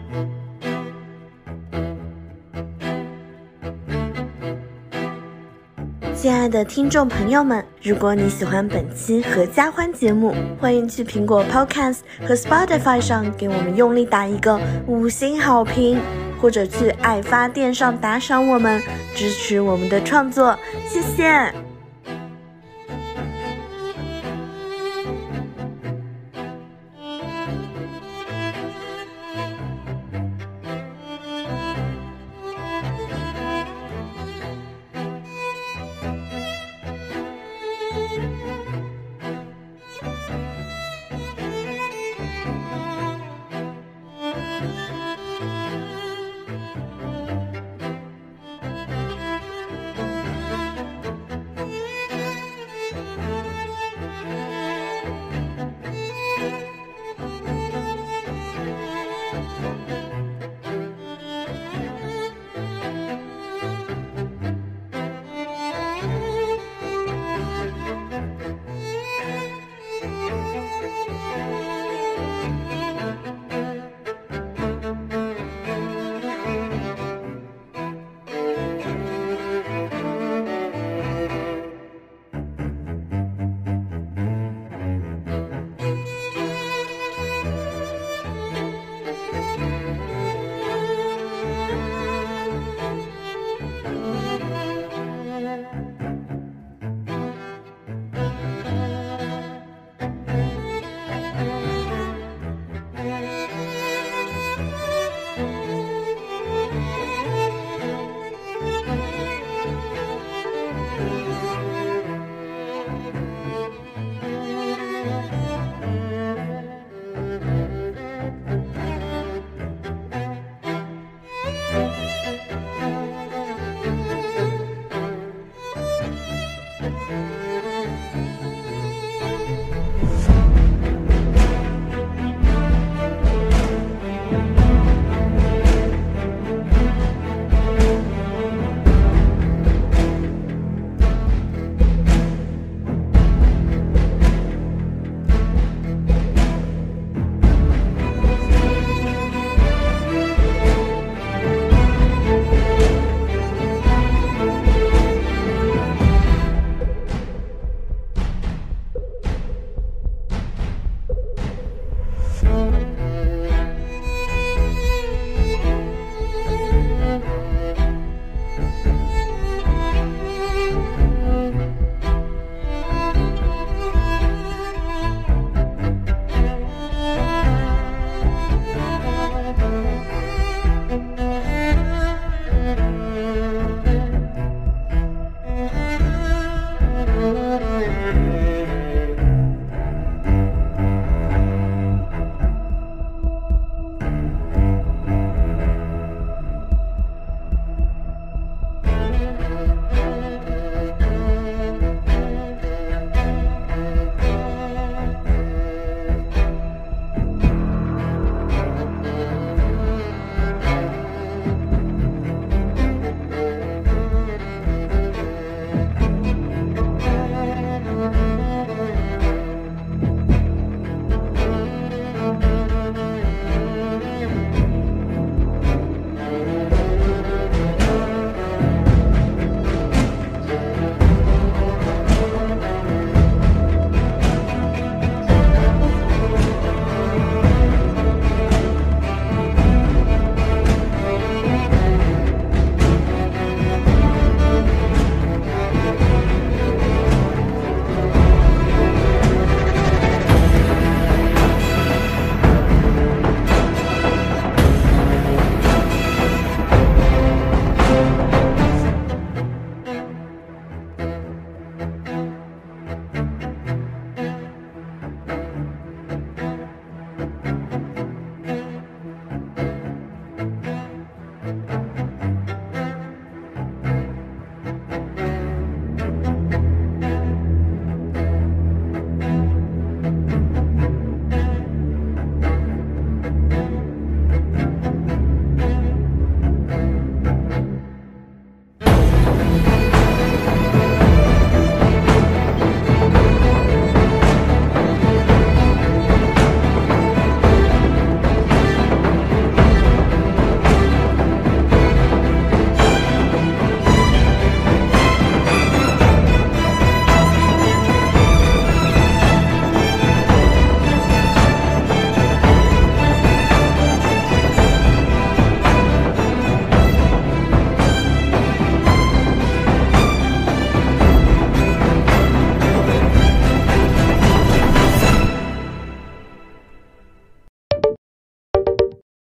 [6.20, 16.00] 亲爱的听众朋友们，如果你喜欢本期合家欢节目，欢迎去苹果 Podcast 和 Spotify 上给我们用力打一个五星好评，
[16.40, 18.82] 或者去爱发电上打赏我们，
[19.14, 20.58] 支持我们的创作，
[20.88, 21.67] 谢谢。